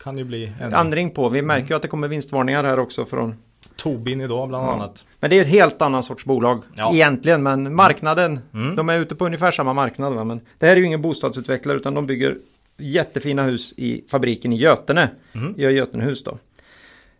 kan 0.04 0.18
ju 0.18 0.24
bli 0.24 0.52
en 0.62 0.74
ändring 0.74 1.10
på. 1.12 1.30
Vi 1.30 1.42
märker 1.42 1.70
ju 1.70 1.76
att 1.76 1.82
det 1.82 1.88
kommer 1.88 2.08
vinstvarningar 2.08 2.64
här 2.64 2.80
också 2.80 3.06
från 3.06 3.36
Tobin 3.76 4.22
idag 4.22 4.48
bland 4.48 4.70
annat. 4.70 5.06
Men 5.20 5.30
det 5.30 5.38
är 5.38 5.42
ett 5.42 5.48
helt 5.48 5.82
annan 5.82 6.04
sorts 6.04 6.26
bolag 6.26 6.64
Ja. 6.76 6.94
egentligen. 6.94 7.44
Men 7.44 7.76
marknaden, 7.76 8.40
Mm. 8.54 8.76
de 8.76 8.90
är 8.90 9.00
ute 9.00 9.16
på 9.16 9.26
ungefär 9.26 9.52
samma 9.52 9.74
marknad. 9.74 10.14
Va? 10.14 10.24
Men 10.24 10.40
det 10.60 10.66
här 10.66 10.74
är 10.74 10.78
ju 10.78 10.86
ingen 10.86 11.02
bostadsutvecklare 11.02 11.78
utan 11.78 11.94
de 11.94 12.08
bygger 12.08 12.38
jättefina 12.78 13.44
hus 13.44 13.74
i 13.78 14.04
fabriken 14.12 14.54
i 14.54 14.58
Götene. 14.58 15.10
Mm. 15.34 15.54
Gör 15.58 15.70
Götenehus 15.70 16.24
då. 16.24 16.38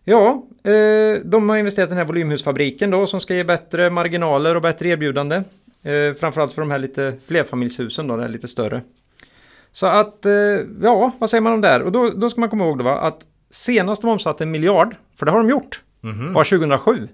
Ja, 0.04 0.46
eh, 0.62 1.20
de 1.24 1.48
har 1.48 1.56
investerat 1.56 1.88
i 1.88 1.90
den 1.90 1.98
här 1.98 2.04
volymhusfabriken 2.04 2.90
då 2.90 3.06
som 3.06 3.20
ska 3.20 3.34
ge 3.34 3.44
bättre 3.44 3.90
marginaler 3.90 4.54
och 4.54 4.62
bättre 4.62 4.88
erbjudande. 4.88 5.36
Eh, 5.82 6.14
framförallt 6.20 6.52
för 6.52 6.62
de 6.62 6.70
här 6.70 6.78
lite 6.78 7.14
flerfamiljshusen 7.26 8.06
då, 8.06 8.16
det 8.16 8.24
är 8.24 8.28
lite 8.28 8.48
större. 8.48 8.82
Så 9.72 9.86
att, 9.86 10.26
eh, 10.26 10.32
ja, 10.82 11.12
vad 11.18 11.30
säger 11.30 11.42
man 11.42 11.52
om 11.52 11.60
det 11.60 11.68
här? 11.68 11.82
Och 11.82 11.92
då, 11.92 12.10
då 12.10 12.30
ska 12.30 12.40
man 12.40 12.50
komma 12.50 12.64
ihåg 12.64 12.78
då 12.78 12.84
va, 12.84 12.98
att 13.00 13.22
senast 13.50 14.02
de 14.02 14.10
omsatte 14.10 14.44
en 14.44 14.50
miljard, 14.50 14.94
för 15.16 15.26
det 15.26 15.32
har 15.32 15.38
de 15.38 15.50
gjort, 15.50 15.82
Mhm. 16.00 16.32
var 16.32 16.44
2007. 16.44 17.08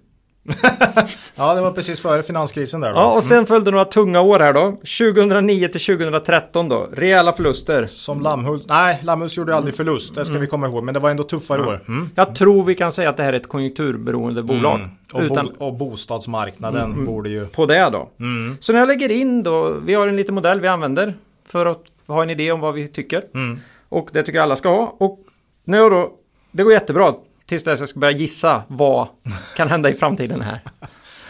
Ja, 1.35 1.55
det 1.55 1.61
var 1.61 1.71
precis 1.71 2.01
före 2.01 2.23
finanskrisen 2.23 2.81
där 2.81 2.91
då. 2.91 2.97
Ja, 2.97 3.13
och 3.13 3.25
sen 3.25 3.47
följde 3.47 3.71
några 3.71 3.85
tunga 3.85 4.21
år 4.21 4.41
här 4.41 4.53
då. 4.53 4.71
2009 4.71 5.69
till 5.69 5.81
2013 5.81 6.69
då. 6.69 6.89
Rejäla 6.93 7.33
förluster. 7.33 7.87
Som 7.87 8.21
Lammhult. 8.21 8.65
Nej, 8.69 9.01
Lammhult 9.03 9.37
gjorde 9.37 9.55
aldrig 9.57 9.75
förlust. 9.75 10.15
Det 10.15 10.25
ska 10.25 10.39
vi 10.39 10.47
komma 10.47 10.67
ihåg. 10.67 10.85
Men 10.85 10.95
det 10.95 11.01
var 11.01 11.11
ändå 11.11 11.23
tuffare 11.23 11.63
år. 11.63 11.81
Mm. 11.89 12.11
Jag 12.15 12.35
tror 12.35 12.65
vi 12.65 12.75
kan 12.75 12.93
säga 12.93 13.09
att 13.11 13.17
det 13.17 13.23
här 13.23 13.33
är 13.33 13.37
ett 13.37 13.49
konjunkturberoende 13.49 14.43
bolag. 14.43 14.75
Mm. 14.75 14.91
Och, 15.15 15.23
Utan 15.23 15.47
bo- 15.47 15.67
och 15.67 15.75
bostadsmarknaden 15.75 17.05
borde 17.05 17.29
ju... 17.29 17.47
på 17.47 17.67
det 17.67 17.91
då. 17.93 18.11
Mm. 18.21 18.57
Så 18.61 18.73
när 18.73 18.81
jag 18.81 18.89
lägger 18.89 19.11
in 19.11 19.43
då, 19.43 19.71
vi 19.85 19.95
har 19.95 20.09
en 20.09 20.17
liten 20.17 20.35
modell 20.35 20.61
vi 20.61 20.69
använder 20.69 21.15
för 21.49 21.67
att 21.67 21.83
ha 22.07 22.23
en 22.23 22.31
idé 22.31 22.53
om 22.53 22.61
vad 22.61 22.75
vi 22.75 22.89
tycker. 22.89 23.23
Mm. 23.35 23.59
Och 23.89 24.09
det 24.13 24.23
tycker 24.23 24.39
jag 24.39 24.43
alla 24.43 24.57
ska 24.57 24.69
ha. 24.69 24.97
Och 24.99 25.19
nu 25.65 25.79
då, 25.91 26.13
det 26.51 26.63
går 26.63 26.73
jättebra 26.73 27.15
tills 27.47 27.65
dess 27.65 27.81
jag 27.81 27.89
ska 27.89 28.01
börja 28.01 28.17
gissa 28.17 28.63
vad 28.69 29.09
kan 29.57 29.69
hända 29.69 29.91
i 29.91 29.95
framtiden 29.95 30.41
här. 30.41 30.61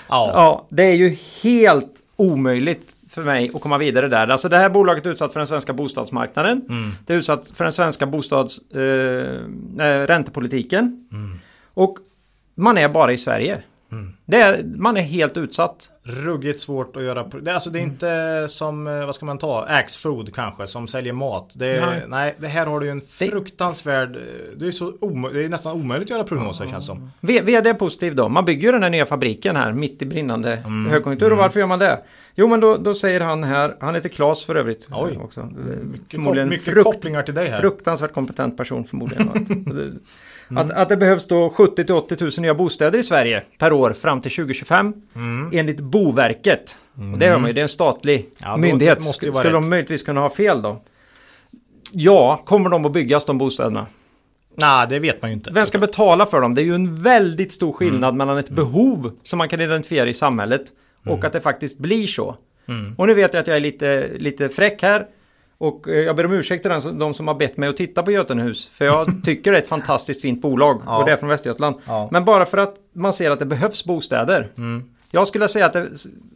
Ja. 0.09 0.31
Ja, 0.35 0.67
det 0.69 0.83
är 0.83 0.95
ju 0.95 1.17
helt 1.43 2.03
omöjligt 2.17 2.97
för 3.11 3.23
mig 3.23 3.51
att 3.55 3.61
komma 3.61 3.79
vidare 3.79 4.09
där. 4.09 4.29
Alltså 4.29 4.49
det 4.49 4.57
här 4.57 4.71
bolaget 4.71 5.07
är 5.07 5.11
utsatt 5.11 5.33
för 5.33 5.41
den 5.41 5.47
svenska 5.47 5.73
bostadsmarknaden. 5.73 6.63
Mm. 6.69 6.93
Det 7.07 7.13
är 7.13 7.17
utsatt 7.17 7.53
för 7.55 7.65
den 7.65 7.73
svenska 7.73 8.07
bostads, 8.07 8.59
eh, 8.73 10.07
räntepolitiken. 10.07 11.09
Och 11.75 11.99
man 12.55 12.79
är 12.79 12.89
bara 12.89 13.13
i 13.13 13.19
Sverige. 13.19 13.63
Det 14.27 14.37
är, 14.37 14.63
man 14.77 14.97
är 14.97 15.01
helt 15.01 15.37
utsatt. 15.37 15.91
Ruggigt 16.03 16.61
svårt 16.61 16.97
att 16.97 17.03
göra. 17.03 17.23
Det, 17.43 17.55
alltså, 17.55 17.71
det 17.71 17.79
är 17.79 17.83
inte 17.83 18.47
som, 18.49 18.87
eh, 18.87 19.07
vad 19.07 19.15
ska 19.15 19.27
man 19.27 19.39
ta, 19.39 19.65
Axfood 19.69 20.35
kanske, 20.35 20.67
som 20.67 20.89
säljer 20.89 21.13
mat. 21.13 21.55
Det, 21.59 21.81
Nej. 21.87 22.03
nej. 22.09 22.35
det 22.39 22.47
här 22.49 22.67
har 22.67 22.81
du 22.81 22.91
en 22.91 23.01
fruktansvärd... 23.01 24.17
eh, 24.17 24.23
Det 24.57 24.67
är, 24.67 24.71
så 24.71 24.91
omö- 24.93 25.33
det 25.33 25.45
är 25.45 25.49
nästan 25.49 25.73
omöjligt 25.77 26.07
att 26.07 26.17
göra 26.17 26.25
prognoser 26.25 26.67
känns 26.67 26.87
som. 26.87 27.11
V- 27.21 27.41
VD 27.41 27.71
är 27.71 27.75
positiv 27.75 28.15
då. 28.17 28.29
Man 28.29 28.45
bygger 28.45 28.67
ju 28.69 28.73
den 28.73 28.83
här 28.83 28.91
nya 28.91 29.07
fabriken 29.07 29.57
här 29.57 29.73
mitt 29.73 30.03
i 30.03 30.07
brinnande 30.07 30.53
Mm. 30.57 30.87
högkonjunktur. 30.91 31.33
Och 31.33 31.39
varför 31.39 31.61
gör 31.61 31.67
man 31.67 31.79
det? 31.79 32.01
Jo 32.35 32.49
men 32.49 32.61
då, 32.61 32.77
då 32.77 32.95
säger 32.95 33.21
han 33.21 33.45
här, 33.45 33.77
han 33.81 33.95
heter 33.95 34.09
Claes 34.09 34.45
för 34.45 34.55
övrigt. 34.55 34.89
Oj. 34.91 35.13
eh, 35.15 35.23
Också. 35.25 35.41
Mycket, 35.83 36.11
Förmodligen 36.11 36.49
mycket 36.49 36.65
frukt- 36.65 36.85
kopplingar 36.85 37.23
till 37.23 37.35
dig 37.35 37.49
här. 37.49 37.61
Fruktansvärt 37.61 38.13
kompetent 38.13 38.57
person 38.57 38.85
förmodligen. 38.85 39.29
Att, 40.45 40.51
Mm. 40.51 40.63
att, 40.67 40.71
att 40.71 40.89
det 40.89 40.97
behövs 40.97 41.27
då 41.27 41.51
70 41.51 41.85
till 41.85 41.95
80 41.95 42.17
000 42.21 42.31
nya 42.39 42.55
bostäder 42.55 42.99
i 42.99 43.03
Sverige 43.03 43.43
per 43.59 43.73
år 43.73 43.93
fram 43.93 44.21
till 44.21 44.31
2025. 44.33 44.93
Mm. 45.15 45.51
Enligt 45.53 45.81
Boverket. 45.81 46.79
Och 47.13 47.19
det 47.19 47.27
hör 47.29 47.39
man 47.39 47.47
ju, 47.47 47.53
det 47.53 47.61
är 47.61 47.63
en 47.63 47.69
statlig 47.69 48.27
Ja, 48.39 48.57
myndighet. 48.57 49.05
måste 49.05 49.33
Skulle 49.33 49.51
de 49.51 49.63
rätt. 49.63 49.71
möjligtvis 49.71 50.03
kunna 50.03 50.21
ha 50.21 50.31
fel 50.31 50.63
då? 50.63 50.83
Ja, 51.93 52.43
kommer 52.47 52.71
de 52.71 52.85
att 52.87 52.93
byggas 52.93 53.27
de 53.27 53.39
bostäderna? 53.39 53.87
Nej, 54.57 54.87
det 54.89 54.99
vet 54.99 55.23
man 55.23 55.31
ju 55.31 55.35
inte. 55.35 55.51
Vem 55.51 55.67
ska 55.67 55.79
betala 55.79 56.27
för 56.27 56.41
dem? 56.41 56.55
Det 56.55 56.63
är 56.63 56.65
ju 56.65 56.75
en 56.75 57.03
väldigt 57.03 57.53
stor 57.53 57.73
skillnad 57.73 58.09
Mm. 58.15 58.17
mellan 58.17 58.39
ett 58.39 58.51
behov 58.51 59.13
som 59.23 59.39
man 59.39 59.49
kan 59.49 59.61
identifiera 59.61 60.09
i 60.09 60.15
samhället 60.15 60.63
och 61.03 61.07
Mm. 61.13 61.27
att 61.27 61.33
det 61.33 61.41
faktiskt 61.41 61.79
blir 61.79 62.07
så. 62.07 62.37
Och 62.97 63.07
nu 63.07 63.15
vet 63.15 63.35
jag 63.35 63.41
att 63.41 63.47
jag 63.47 63.57
är 63.57 63.61
lite, 63.61 64.09
lite 64.19 64.49
fräck 64.49 64.83
här. 64.83 65.07
Och 65.59 65.89
eh, 65.89 65.95
jag 65.95 66.17
ber 66.17 66.27
om 66.27 66.33
ursäkt 66.33 66.63
till 66.63 66.71
den, 66.71 66.99
de 66.99 67.15
som 67.15 67.29
har 67.29 67.35
bett 67.35 67.57
mig 67.57 67.69
att 67.69 67.77
titta 67.77 68.03
på 68.03 68.11
Götenhus. 68.13 68.67
För 68.73 68.85
jag 68.85 69.07
tycker 69.25 69.53
det 69.53 69.59
är 69.59 69.63
ett 69.63 69.69
fantastiskt 69.69 70.23
fint 70.23 70.43
bolag. 70.43 70.83
Ja. 70.87 70.99
Och 70.99 71.05
det 71.07 71.13
är 71.13 71.17
från 71.17 71.29
Västergötland. 71.29 71.77
Ja. 71.87 71.99
Mm. 71.99 72.09
Men 72.13 72.25
bara 72.25 72.47
för 72.47 72.59
att 72.59 72.75
man 72.95 73.13
ser 73.13 73.31
att 73.31 73.39
det 73.39 73.47
behövs 73.47 73.85
bostäder. 73.85 74.49
Jag 75.11 75.29
skulle 75.29 75.49
säga 75.49 75.67
att 75.67 75.73
det, 75.73 75.89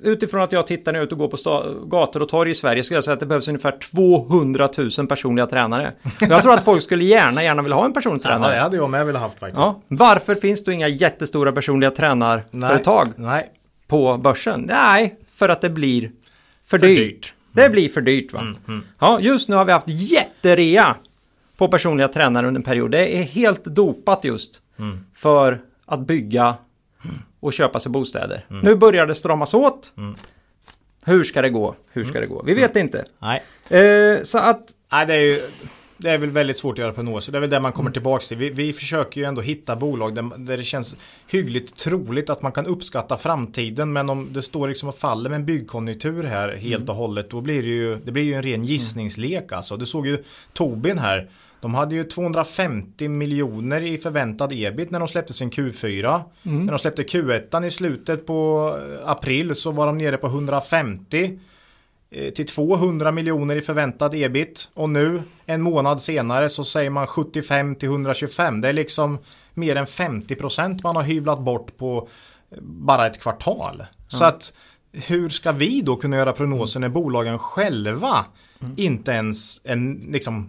utifrån 0.02 0.42
att 0.42 0.52
jag 0.52 0.66
tittar 0.66 0.92
nu 0.92 1.02
ut 1.02 1.12
och 1.12 1.18
går 1.18 1.28
på 1.28 1.36
sta- 1.36 1.88
gator 1.88 2.22
och 2.22 2.28
torg 2.28 2.50
i 2.50 2.54
Sverige. 2.54 2.82
Skulle 2.82 2.96
jag 2.96 3.04
säga 3.04 3.14
att 3.14 3.20
det 3.20 3.26
behövs 3.26 3.48
ungefär 3.48 3.78
200 3.92 4.68
000 4.98 5.06
personliga 5.08 5.46
tränare. 5.46 5.92
Jag 6.20 6.42
tror 6.42 6.54
att 6.54 6.64
folk 6.64 6.82
skulle 6.82 7.04
gärna, 7.04 7.42
gärna 7.44 7.62
vilja 7.62 7.76
ha 7.76 7.84
en 7.84 7.92
personlig 7.92 8.20
Ja, 8.24 8.28
tränare. 8.28 8.54
det 8.54 8.60
hade 8.60 8.76
jag 8.76 8.90
med 8.90 9.06
velat 9.06 9.22
haft 9.22 9.38
faktiskt. 9.38 9.58
Ja, 9.58 9.80
varför 9.88 10.34
finns 10.34 10.64
det 10.64 10.72
inga 10.72 10.88
jättestora 10.88 11.52
personliga 11.52 11.90
tränarföretag 11.90 13.08
Nej. 13.16 13.50
på 13.88 14.16
börsen? 14.16 14.60
Nej, 14.68 15.16
för 15.34 15.48
att 15.48 15.60
det 15.60 15.70
blir 15.70 16.10
för, 16.66 16.78
För 16.78 16.86
dyrt. 16.86 16.96
dyrt. 16.98 17.34
Det 17.62 17.70
blir 17.70 17.88
för 17.88 18.00
dyrt 18.00 18.32
va? 18.32 18.54
Ja, 18.98 19.20
just 19.20 19.48
nu 19.48 19.56
har 19.56 19.64
vi 19.64 19.72
haft 19.72 19.88
jätterea 19.88 20.96
på 21.56 21.68
personliga 21.68 22.08
tränare 22.08 22.46
under 22.46 22.58
en 22.58 22.64
period. 22.64 22.90
Det 22.90 23.16
är 23.18 23.22
helt 23.22 23.64
dopat 23.64 24.24
just 24.24 24.62
för 25.14 25.60
att 25.86 26.00
bygga 26.00 26.54
och 27.40 27.52
köpa 27.52 27.80
sig 27.80 27.92
bostäder. 27.92 28.44
Nu 28.62 28.74
börjar 28.74 29.06
det 29.06 29.14
stramas 29.14 29.54
åt. 29.54 29.92
Hur 31.04 31.24
ska 31.24 31.42
det 31.42 31.50
gå? 31.50 31.74
Hur 31.92 32.04
ska 32.04 32.20
det 32.20 32.26
gå? 32.26 32.42
Vi 32.42 32.54
vet 32.54 32.76
inte. 32.76 33.04
Nej. 33.18 33.42
Eh, 33.80 34.22
så 34.22 34.38
att 34.38 34.70
Nej, 34.92 35.06
det 35.06 35.14
är 35.14 35.20
ju... 35.20 35.42
Det 36.00 36.10
är 36.10 36.18
väl 36.18 36.30
väldigt 36.30 36.58
svårt 36.58 36.72
att 36.72 36.78
göra 36.78 36.92
prognoser. 36.92 37.32
Det 37.32 37.38
är 37.38 37.40
väl 37.40 37.50
det 37.50 37.60
man 37.60 37.72
kommer 37.72 37.90
tillbaka 37.90 38.24
till. 38.24 38.36
Vi, 38.36 38.50
vi 38.50 38.72
försöker 38.72 39.20
ju 39.20 39.26
ändå 39.26 39.42
hitta 39.42 39.76
bolag 39.76 40.14
där, 40.14 40.38
där 40.38 40.56
det 40.56 40.64
känns 40.64 40.96
hyggligt 41.26 41.76
troligt 41.76 42.30
att 42.30 42.42
man 42.42 42.52
kan 42.52 42.66
uppskatta 42.66 43.16
framtiden. 43.16 43.92
Men 43.92 44.10
om 44.10 44.28
det 44.32 44.42
står 44.42 44.68
liksom 44.68 44.88
och 44.88 44.98
faller 44.98 45.30
med 45.30 45.36
en 45.36 45.46
byggkonjunktur 45.46 46.24
här 46.24 46.56
helt 46.56 46.88
och 46.88 46.94
hållet. 46.94 47.30
Då 47.30 47.40
blir 47.40 47.62
det 47.62 47.68
ju, 47.68 47.96
det 48.04 48.12
blir 48.12 48.22
ju 48.22 48.34
en 48.34 48.42
ren 48.42 48.64
gissningslek 48.64 49.52
alltså. 49.52 49.76
Du 49.76 49.86
såg 49.86 50.06
ju 50.06 50.22
Tobin 50.52 50.98
här. 50.98 51.28
De 51.60 51.74
hade 51.74 51.94
ju 51.94 52.04
250 52.04 53.08
miljoner 53.08 53.80
i 53.80 53.98
förväntad 53.98 54.52
ebit 54.52 54.90
när 54.90 54.98
de 54.98 55.08
släppte 55.08 55.32
sin 55.32 55.50
Q4. 55.50 56.20
När 56.42 56.72
de 56.72 56.78
släppte 56.78 57.02
Q1 57.02 57.64
i 57.64 57.70
slutet 57.70 58.26
på 58.26 58.78
april 59.04 59.54
så 59.54 59.70
var 59.70 59.86
de 59.86 59.98
nere 59.98 60.16
på 60.16 60.26
150 60.26 61.24
eh, 61.24 61.30
till 62.34 62.46
200 62.46 63.12
miljoner 63.12 63.56
i 63.56 63.60
förväntad 63.60 64.14
ebit. 64.14 64.68
Och 64.74 64.90
nu, 64.90 65.22
en 65.46 65.62
månad 65.62 66.00
senare, 66.00 66.48
så 66.48 66.64
säger 66.64 66.90
man 66.90 67.06
75 67.06 67.74
till 67.74 67.88
125. 67.88 68.60
Det 68.60 68.68
är 68.68 68.72
liksom 68.72 69.18
mer 69.54 69.76
än 69.76 69.86
50 69.86 70.34
procent 70.34 70.82
man 70.82 70.96
har 70.96 71.02
hyvlat 71.02 71.40
bort 71.40 71.76
på 71.76 72.08
eh, 72.50 72.58
bara 72.62 73.06
ett 73.06 73.20
kvartal. 73.20 73.84
Så 74.06 74.24
att 74.24 74.52
hur 74.92 75.28
ska 75.28 75.52
vi 75.52 75.80
då 75.80 75.96
kunna 75.96 76.16
göra 76.16 76.32
prognoser 76.32 76.80
när 76.80 76.88
bolagen 76.88 77.38
själva 77.38 78.24
Mm. 78.62 78.74
inte 78.76 79.10
ens 79.12 79.60
en, 79.64 79.92
liksom, 80.08 80.36
eh, 80.36 80.42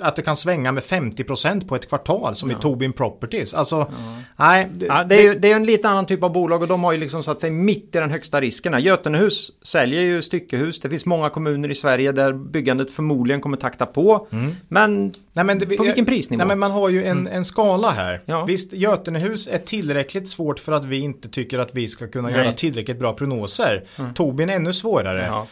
att 0.00 0.16
det 0.16 0.22
kan 0.22 0.36
svänga 0.36 0.72
med 0.72 0.82
50% 0.82 1.68
på 1.68 1.76
ett 1.76 1.88
kvartal 1.88 2.34
som 2.34 2.50
i 2.50 2.54
Tobin 2.54 2.92
Properties. 2.92 3.54
Alltså, 3.54 3.90
nej. 4.36 4.68
Det, 4.72 4.86
Ja, 4.86 5.04
det 5.04 5.14
är 5.16 5.22
ju 5.22 5.34
det 5.38 5.52
är 5.52 5.56
en 5.56 5.64
lite 5.64 5.88
annan 5.88 6.06
typ 6.06 6.22
av 6.22 6.32
bolag 6.32 6.62
och 6.62 6.68
de 6.68 6.84
har 6.84 6.92
ju 6.92 6.98
liksom 6.98 7.22
satt 7.22 7.40
sig 7.40 7.50
mitt 7.50 7.94
i 7.94 7.98
den 7.98 8.10
högsta 8.10 8.40
risken. 8.40 8.82
Götenehus 8.82 9.50
säljer 9.62 10.00
ju 10.00 10.22
styckehus. 10.22 10.80
Det 10.80 10.90
finns 10.90 11.06
många 11.06 11.30
kommuner 11.30 11.70
i 11.70 11.74
Sverige 11.74 12.12
där 12.12 12.32
byggandet 12.32 12.90
förmodligen 12.90 13.40
kommer 13.40 13.56
takta 13.56 13.86
på. 13.86 14.26
Men 14.68 15.12
Nej, 15.32 15.44
men 15.44 15.58
det, 15.58 15.76
På 15.76 15.82
vilken 15.82 16.04
prisnivå? 16.04 16.38
Nej, 16.38 16.46
men 16.48 16.58
man 16.58 16.70
har 16.70 16.88
ju 16.88 17.04
en, 17.04 17.26
en 17.28 17.44
skala 17.44 17.90
här. 17.90 18.20
Ja. 18.24 18.44
Visst, 18.44 18.72
Götenehus 18.72 19.48
är 19.48 19.58
tillräckligt 19.58 20.28
svårt 20.28 20.58
för 20.60 20.72
att 20.72 20.84
vi 20.84 20.98
inte 20.98 21.28
tycker 21.28 21.58
att 21.58 21.70
vi 21.72 21.88
ska 21.88 22.06
kunna 22.08 22.28
Nej. 22.28 22.36
göra 22.38 22.52
tillräckligt 22.52 22.98
bra 22.98 23.12
prognoser. 23.12 23.84
Tobin 24.14 24.50
är 24.50 24.56
ännu 24.56 24.72
svårare. 24.72 25.24
ja, 25.26 25.46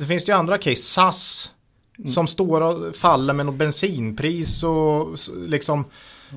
Det 0.00 0.06
finns 0.06 0.28
ju 0.28 0.32
andra 0.32 0.58
case, 0.58 0.76
SAS. 0.76 1.50
Som 2.06 2.26
står 2.26 2.60
och 2.60 2.96
faller 2.96 3.34
med 3.34 3.46
något 3.46 3.54
bensinpris 3.54 4.62
och 4.62 5.08
liksom 5.36 5.84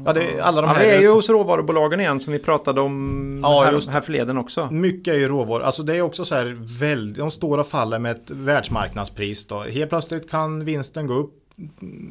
Ja, 0.06 0.14
det, 0.14 0.42
alla 0.42 0.62
de 0.62 0.68
ja, 0.68 0.74
här 0.74 0.86
vi 0.86 0.92
är 0.92 1.02
ju 1.02 1.12
hos 1.12 1.30
råvarubolagen 1.30 2.00
igen 2.00 2.20
som 2.20 2.34
vi 2.34 2.40
pratade 2.40 2.82
om 2.82 3.40
Ja, 3.44 3.64
här, 3.64 3.92
här 3.92 4.02
förleden 4.02 4.38
också. 4.38 4.70
Mycket 4.72 5.14
är 5.14 5.18
ju 5.18 5.28
råvaror. 5.28 5.64
Alltså 5.64 5.84
det 5.84 5.96
är 5.96 6.02
också 6.02 6.26
så 6.26 6.36
här 6.36 6.58
väldigt, 6.80 7.18
de 7.18 7.32
står 7.32 7.58
och 7.58 7.68
faller 7.68 8.00
med 8.00 8.12
ett 8.12 8.32
världsmarknadspris 8.32 9.48
då. 9.48 9.60
Helt 9.60 9.90
plötsligt 9.90 10.30
kan 10.30 10.66
vinsten 10.66 11.08
gå 11.08 11.14
upp 11.14 11.40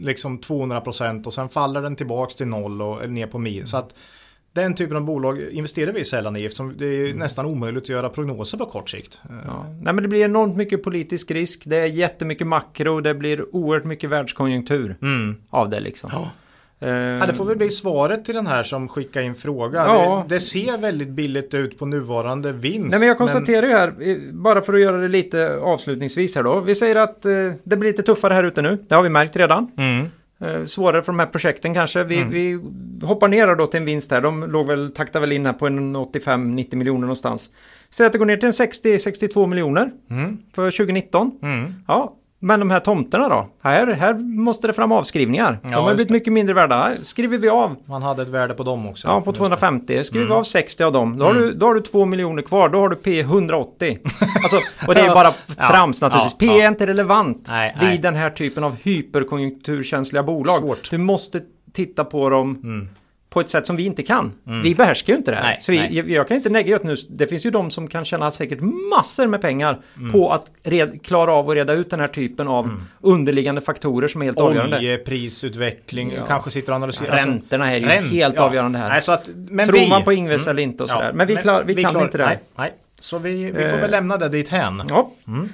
liksom 0.00 0.38
200% 0.38 1.26
och 1.26 1.34
sen 1.34 1.48
faller 1.48 1.82
den 1.82 1.96
tillbaks 1.96 2.34
till 2.34 2.46
noll 2.46 2.82
och 2.82 3.10
ner 3.10 3.26
på 3.26 3.38
minus. 3.38 3.70
Så 3.70 3.76
att 3.76 3.94
den 4.52 4.74
typen 4.74 4.96
av 4.96 5.04
bolag 5.04 5.40
investerar 5.50 5.92
vi 5.92 6.04
sällan 6.04 6.36
i 6.36 6.44
eftersom 6.44 6.74
det 6.76 6.86
är 6.86 7.14
nästan 7.14 7.46
omöjligt 7.46 7.82
att 7.82 7.88
göra 7.88 8.08
prognoser 8.08 8.58
på 8.58 8.66
kort 8.66 8.90
sikt. 8.90 9.20
Ja. 9.46 9.64
Nej, 9.82 9.94
men 9.94 10.02
det 10.02 10.08
blir 10.08 10.24
enormt 10.24 10.56
mycket 10.56 10.82
politisk 10.82 11.30
risk. 11.30 11.62
Det 11.66 11.76
är 11.76 11.86
jättemycket 11.86 12.46
makro. 12.46 13.00
Det 13.00 13.14
blir 13.14 13.54
oerhört 13.56 13.84
mycket 13.84 14.10
världskonjunktur 14.10 14.96
Mm. 15.02 15.36
av 15.50 15.70
det 15.70 15.80
liksom. 15.80 16.10
Ja. 16.12 16.30
Eh, 16.86 16.88
Ja, 16.92 17.26
det 17.26 17.34
får 17.34 17.44
väl 17.44 17.56
bli 17.56 17.70
svaret 17.70 18.24
till 18.24 18.34
den 18.34 18.46
här 18.46 18.62
som 18.62 18.88
skickar 18.88 19.20
in 19.22 19.34
fråga. 19.34 19.78
Ja. 19.86 20.24
Det, 20.28 20.34
det 20.34 20.40
ser 20.40 20.78
väldigt 20.78 21.08
billigt 21.08 21.54
ut 21.54 21.78
på 21.78 21.86
nuvarande 21.86 22.52
vinst. 22.52 22.90
Nej 22.90 22.98
men 22.98 23.08
jag 23.08 23.18
konstaterar 23.18 23.66
ju 23.66 23.72
här, 23.72 24.32
bara 24.32 24.62
för 24.62 24.74
att 24.74 24.80
göra 24.80 24.96
det 24.96 25.08
lite 25.08 25.56
avslutningsvis 25.56 26.36
här 26.36 26.42
då. 26.42 26.60
Vi 26.60 26.74
säger 26.74 26.96
att 26.96 27.24
eh, 27.26 27.32
det 27.64 27.76
blir 27.76 27.90
lite 27.90 28.02
tuffare 28.02 28.34
här 28.34 28.44
ute 28.44 28.62
nu. 28.62 28.78
Det 28.88 28.94
har 28.94 29.02
vi 29.02 29.08
märkt 29.08 29.36
redan. 29.36 29.70
Mm. 29.76 30.06
Eh, 30.42 30.64
svårare 30.64 31.02
för 31.02 31.12
de 31.12 31.18
här 31.18 31.26
projekten 31.26 31.74
kanske. 31.74 32.04
Vi, 32.04 32.24
vi 32.24 32.60
hoppar 33.06 33.28
ner 33.28 33.54
då 33.54 33.66
till 33.66 33.78
en 33.80 33.84
vinst 33.86 34.10
här. 34.10 34.20
De 34.20 34.42
låg 34.50 34.66
väl, 34.66 34.92
taktade 34.92 35.20
väl 35.20 35.32
in 35.32 35.46
här 35.46 35.52
på 35.52 35.66
en 35.66 35.96
85-90 35.96 36.76
miljoner 36.76 37.00
någonstans. 37.00 37.50
Säg 37.90 38.06
att 38.06 38.12
det 38.12 38.18
går 38.18 38.26
ner 38.26 38.36
till 38.36 38.46
en 38.46 38.52
60-62 38.52 39.46
miljoner 39.46 39.90
Mm. 40.10 40.38
för 40.54 40.70
2019. 40.70 41.30
Mm. 41.42 41.74
Ja, 41.88 42.16
men 42.42 42.60
de 42.60 42.70
här 42.70 42.80
tomterna 42.80 43.28
då? 43.28 43.48
Här, 43.62 43.86
här 43.86 44.14
måste 44.44 44.66
det 44.66 44.72
fram 44.72 44.92
avskrivningar. 44.92 45.58
Ja, 45.62 45.68
de 45.68 45.74
har 45.74 45.84
blivit 45.94 46.08
det. 46.08 46.12
mycket 46.14 46.32
mindre 46.32 46.54
värda. 46.54 46.76
Här 46.82 46.98
skriver 47.02 47.38
vi 47.38 47.48
av. 47.48 47.76
Man 47.86 48.02
hade 48.02 48.22
ett 48.22 48.28
värde 48.28 48.54
på 48.54 48.62
dem 48.62 48.88
också. 48.88 49.08
Ja, 49.08 49.20
på 49.20 49.30
Just 49.30 49.34
det. 49.34 49.38
250. 49.38 50.04
Skriver 50.04 50.24
Mm. 50.26 50.34
vi 50.34 50.40
av 50.40 50.44
60 50.44 50.84
av 50.84 50.92
dem. 50.92 51.18
Då 51.18 51.24
har, 51.24 51.34
du, 51.34 51.52
då 51.54 51.66
har 51.66 51.74
du 51.74 51.80
2 51.80 52.04
miljoner 52.04 52.42
kvar. 52.42 52.68
Då 52.68 52.78
har 52.80 52.88
du 52.88 52.96
P 52.96 53.20
180. 53.20 53.98
Alltså, 54.42 54.56
och 54.88 54.94
det 54.94 55.00
är 55.00 55.14
bara 55.14 55.32
Ja, 55.58 55.68
trams 55.70 56.00
naturligtvis. 56.00 56.36
ja, 56.40 56.52
P 56.54 56.60
är 56.60 56.68
inte 56.68 56.86
relevant 56.86 57.46
Nej, 57.50 57.76
vid 57.80 57.88
nej. 57.88 57.98
den 57.98 58.14
här 58.14 58.30
typen 58.30 58.64
av 58.64 58.76
hyperkonjunkturkänsliga 58.82 60.22
bolag. 60.22 60.58
Svårt. 60.60 60.90
Du 60.90 60.98
måste 60.98 61.40
titta 61.72 62.04
på 62.04 62.28
dem 62.30 62.56
Mm. 62.62 62.88
På 63.32 63.40
ett 63.40 63.50
sätt 63.50 63.66
som 63.66 63.76
vi 63.76 63.84
inte 63.84 64.02
kan. 64.02 64.32
Vi 64.62 64.74
behärskar 64.74 65.12
ju 65.12 65.16
inte 65.16 65.30
det 65.30 65.36
här. 65.36 65.42
Nej, 65.44 65.58
så 65.62 65.72
vi, 65.72 65.78
nej. 65.78 65.96
jag, 65.96 66.10
jag 66.10 66.28
kan 66.28 66.36
inte 66.36 66.48
negga 66.48 66.76
ut 66.76 66.82
nu. 66.82 66.96
Det 67.10 67.26
finns 67.26 67.46
ju 67.46 67.50
de 67.50 67.70
som 67.70 67.88
kan 67.88 68.04
tjäna 68.04 68.30
säkert 68.30 68.58
massor 68.90 69.26
med 69.26 69.40
pengar 69.40 69.80
Mm. 69.96 70.12
på 70.12 70.32
att 70.32 70.46
red, 70.62 71.04
klara 71.04 71.32
av 71.32 71.50
att 71.50 71.54
reda 71.56 71.72
ut 71.72 71.90
den 71.90 72.00
här 72.00 72.08
typen 72.08 72.48
av 72.48 72.70
underliggande 73.00 73.60
faktorer 73.60 74.08
som 74.08 74.20
är 74.22 74.24
helt 74.26 74.38
avgörande. 74.38 74.76
Oljeprisutveckling, 74.76 76.12
Ja. 76.16 76.26
kanske 76.26 76.50
sitter 76.50 76.72
och 76.72 76.76
analyserar. 76.76 77.10
Alltså, 77.12 77.28
Räntorna 77.28 77.72
är 77.74 77.78
ju 77.78 77.86
Ränt- 77.86 78.10
helt 78.10 78.34
ja. 78.34 78.42
avgörande 78.42 78.78
här. 78.78 78.88
Nej, 78.88 79.00
att, 79.14 79.30
men 79.48 79.66
Tror 79.68 79.78
vi, 79.78 79.88
man 79.88 80.02
på 80.02 80.12
Ingves 80.12 80.46
eller 80.46 80.62
inte 80.62 80.82
och 80.82 80.90
Ja, 80.90 80.94
sådär. 80.94 81.12
men 81.12 81.26
vi, 81.26 81.36
klar, 81.36 81.64
vi, 81.66 81.74
kan 81.74 81.90
klarar- 81.90 82.04
inte 82.04 82.18
det. 82.18 82.38
Nej. 82.56 82.70
Så 83.02 83.18
vi, 83.18 83.44
vi 83.44 83.52
får 83.52 83.76
Eh. 83.76 83.80
väl 83.80 83.90
lämna 83.90 84.16
det 84.16 84.28
dit 84.28 84.48
hän. 84.48 84.82
Ja. 84.88 85.10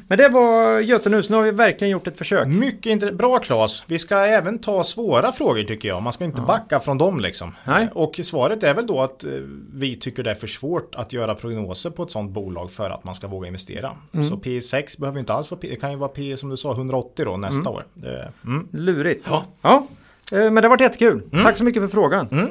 Men 0.09 0.19
det 0.19 0.29
var 0.29 0.81
Götenhus. 0.81 1.31
Nu 1.31 1.37
har 1.37 1.43
vi 1.45 1.51
verkligen 1.51 1.91
gjort 1.93 2.07
ett 2.07 2.19
försök. 2.19 2.49
Mycket 2.49 2.87
inter- 2.87 3.13
bra 3.13 3.39
Claes. 3.39 3.85
Vi 3.87 3.99
ska 3.99 4.17
även 4.17 4.59
ta 4.59 4.85
svåra 4.85 5.33
frågor 5.33 5.63
tycker 5.63 5.89
jag. 5.89 6.03
Man 6.03 6.13
ska 6.13 6.25
inte 6.25 6.41
backa 6.43 6.81
från 6.81 6.99
dem 6.99 7.21
liksom. 7.21 7.55
Nej. 7.65 7.89
Och 7.95 8.21
svaret 8.25 8.63
är 8.63 8.75
väl 8.75 8.87
då 8.87 9.01
att 9.01 9.25
eh, 9.25 9.31
vi 9.75 9.97
tycker 9.97 10.23
det 10.23 10.31
är 10.31 10.35
för 10.35 10.47
svårt 10.47 10.95
att 10.95 11.13
göra 11.13 11.35
prognoser 11.35 11.91
på 11.91 12.03
ett 12.03 12.11
sådant 12.11 12.31
bolag 12.31 12.71
för 12.73 12.91
att 12.91 13.05
man 13.05 13.15
ska 13.15 13.27
våga 13.27 13.47
investera. 13.47 13.91
Mm. 14.13 14.29
Så 14.29 14.37
P6 14.37 15.01
behöver 15.01 15.21
inte 15.21 15.33
alls 15.33 15.51
vara 15.51 15.61
P. 15.61 15.69
Det 15.71 15.77
kan 15.77 15.91
ju 15.91 15.97
vara 15.97 16.09
P 16.09 16.37
som 16.37 16.49
du 16.49 16.57
sa 16.57 16.73
180 16.73 17.25
då 17.25 17.37
nästa 17.37 17.71
år. 17.71 17.85
Det, 17.95 18.33
mm. 18.45 18.69
Lurigt. 18.73 19.27
Ja. 19.31 19.45
Ja. 19.63 19.87
Eh, 20.33 20.39
Men 20.39 20.55
det 20.55 20.63
har 20.63 20.69
varit 20.69 20.81
jättekul. 20.81 21.23
Tack 21.45 21.57
så 21.57 21.65
mycket 21.65 21.83
för 21.83 21.89
frågan. 21.89 22.29
Mm. 22.33 22.49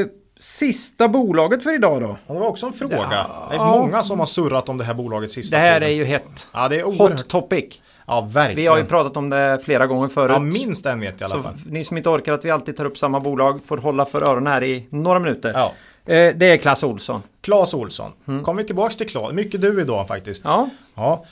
Eh, 0.00 0.06
Sista 0.38 1.08
bolaget 1.08 1.62
för 1.62 1.74
idag 1.74 2.02
då. 2.02 2.16
Och 2.26 2.34
det 2.34 2.40
var 2.40 2.46
också 2.48 2.66
en 2.66 2.72
fråga. 2.72 2.98
Ja. 3.10 3.48
Det 3.50 3.56
är 3.56 3.58
många 3.64 4.02
som 4.02 4.18
har 4.18 4.26
surrat 4.26 4.68
om 4.68 4.78
det 4.78 4.84
här 4.84 4.94
bolaget 4.94 5.32
sista 5.32 5.56
Det 5.56 5.62
här 5.62 5.76
är 5.76 5.80
tiden. 5.80 5.96
ju 5.96 6.04
hett. 6.04 6.48
Ja, 6.52 6.68
det 6.68 6.76
är 6.80 6.84
oerhört. 6.84 7.12
Hot 7.12 7.28
topic. 7.28 7.80
Ja, 8.06 8.20
verkligen. 8.20 8.56
Vi 8.56 8.66
har 8.66 8.76
ju 8.76 8.84
pratat 8.84 9.16
om 9.16 9.30
det 9.30 9.58
flera 9.64 9.86
gånger 9.86 10.08
förut. 10.08 10.30
Ja, 10.34 10.38
minst 10.38 10.86
en 10.86 11.00
vet 11.00 11.20
jag 11.20 11.30
i 11.30 11.32
alla 11.32 11.42
så 11.42 11.48
fall. 11.48 11.58
ni 11.66 11.84
som 11.84 11.96
inte 11.96 12.08
orkar 12.08 12.32
att 12.32 12.44
vi 12.44 12.50
alltid 12.50 12.76
tar 12.76 12.84
upp 12.84 12.98
samma 12.98 13.20
bolag 13.20 13.60
får 13.66 13.76
hålla 13.78 14.04
för 14.04 14.22
öronen 14.22 14.46
här 14.52 14.64
i 14.64 14.86
några 14.90 15.18
minuter. 15.18 15.52
Ja. 15.54 15.72
Eh, 16.14 16.34
Det 16.36 16.46
är 16.52 16.56
Clas 16.56 16.82
Olsson. 16.82 17.22
Claes 17.40 17.74
Olsson. 17.74 18.12
Kommer 18.24 18.54
vi 18.62 18.64
tillbaka 18.66 18.94
till 18.94 19.08
Claes. 19.08 19.32
Mycket 19.32 19.60
du 19.60 19.80
idag 19.80 20.08
faktiskt. 20.08 20.44
Ja, 20.44 20.68
Ja. 20.94 21.24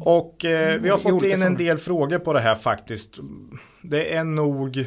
Och 0.00 0.44
eh, 0.44 0.80
vi 0.80 0.88
har 0.88 0.98
I 0.98 1.00
fått 1.00 1.22
in 1.22 1.42
en 1.42 1.56
del 1.56 1.78
frågor 1.78 2.18
på 2.18 2.32
det 2.32 2.40
här 2.40 2.54
faktiskt. 2.54 3.14
Det 3.82 4.14
är 4.14 4.24
nog 4.24 4.86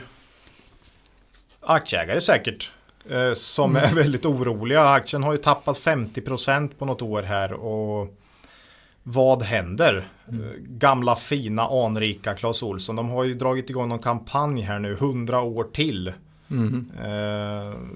aktieägare 1.62 2.22
säkert. 2.22 2.72
Eh, 3.12 3.34
som 3.34 3.76
Mm. 3.76 3.84
är 3.90 3.96
väldigt 3.96 4.26
oroliga. 4.26 4.90
Aktien 4.90 5.24
har 5.24 5.32
ju 5.32 5.38
tappat 5.38 5.78
50% 5.78 6.70
på 6.80 6.86
något 6.86 7.02
år 7.02 7.24
här. 7.24 7.54
Och 7.54 8.18
vad 9.04 9.44
händer? 9.44 10.04
Mm. 10.30 10.44
Eh, 10.44 10.50
Gamla 10.60 11.16
fina 11.16 11.64
anrika 11.86 12.34
Clas 12.34 12.64
Olsson. 12.64 12.96
De 12.96 13.10
har 13.10 13.24
ju 13.24 13.34
dragit 13.34 13.70
igång 13.70 13.90
någon 13.90 14.00
kampanj 14.00 14.62
här 14.62 14.80
nu. 14.80 14.94
100 14.94 15.42
år 15.42 15.64
till. 15.64 16.08
Eh, 16.08 16.14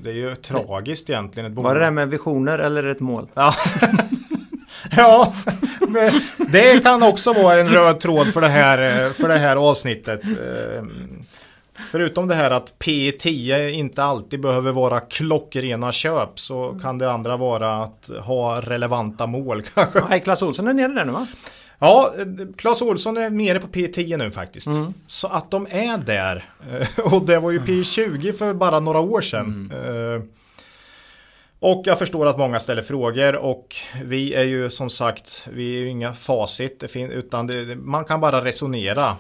det 0.04 0.10
är 0.10 0.14
ju 0.14 0.36
tragiskt 0.36 1.10
egentligen. 1.10 1.46
Ett 1.46 1.52
Mm. 1.58 1.64
var 1.64 1.76
det 1.76 1.86
det 1.86 1.92
med 1.92 2.10
visioner 2.10 2.60
eller 2.60 2.84
ett 2.84 3.00
mål? 3.00 3.28
Ja. 3.34 3.54
ja, 4.98 5.34
det 6.52 6.84
kan 6.84 7.04
också 7.04 7.34
vara 7.34 7.60
en 7.60 7.68
röd 7.70 8.00
tråd 8.00 8.34
för 8.34 8.42
det 8.42 8.48
här, 8.48 9.10
för 9.10 9.28
det 9.28 9.38
här 9.38 9.56
avsnittet. 9.56 10.22
Förutom 11.86 12.28
det 12.28 12.36
här 12.36 12.52
att 12.52 12.74
P10 12.80 13.70
inte 13.70 14.04
alltid 14.04 14.42
behöver 14.42 14.72
vara 14.72 15.00
klockrena 15.00 15.92
köp 15.92 16.40
så 16.40 16.80
kan 16.82 16.98
det 16.98 17.12
andra 17.12 17.38
vara 17.38 17.76
att 17.76 18.10
ha 18.22 18.62
relevanta 18.62 19.28
mål 19.28 19.62
kanske. 19.74 20.04
Nej, 20.10 20.22
Clas 20.22 20.42
Olsson 20.42 20.68
är 20.68 20.74
nere 20.74 20.94
där 20.94 21.06
nu 21.06 21.12
va? 21.12 21.28
Ja, 21.80 22.14
Claes 22.58 22.82
Olsson 22.82 23.18
är 23.18 23.30
nere 23.30 23.60
på 23.60 23.68
P10 23.68 24.18
nu 24.18 24.32
faktiskt. 24.32 24.68
Så 25.08 25.28
att 25.28 25.52
de 25.52 25.68
är 25.70 25.98
där. 25.98 26.44
Och 27.04 27.26
det 27.26 27.40
var 27.40 27.52
ju 27.52 27.60
P20 27.60 28.34
för 28.34 28.54
bara 28.54 28.80
några 28.80 29.00
år 29.00 29.22
sedan. 29.22 29.72
Eh, 29.74 30.24
Och 31.60 31.82
jag 31.86 32.00
förstår 32.00 32.26
att 32.28 32.38
många 32.38 32.60
ställer 32.60 32.82
frågor 32.82 33.36
och 33.36 33.76
vi 34.04 34.34
är 34.34 34.44
ju 34.44 34.70
som 34.70 34.90
sagt, 34.90 35.48
vi 35.54 35.76
är 35.76 35.80
ju 35.80 35.90
inga 35.90 36.14
facit, 36.14 36.84
utan 36.96 37.48
det, 37.48 37.76
man 37.76 38.06
kan 38.06 38.22
bara 38.22 38.46
resonera. 38.46 39.16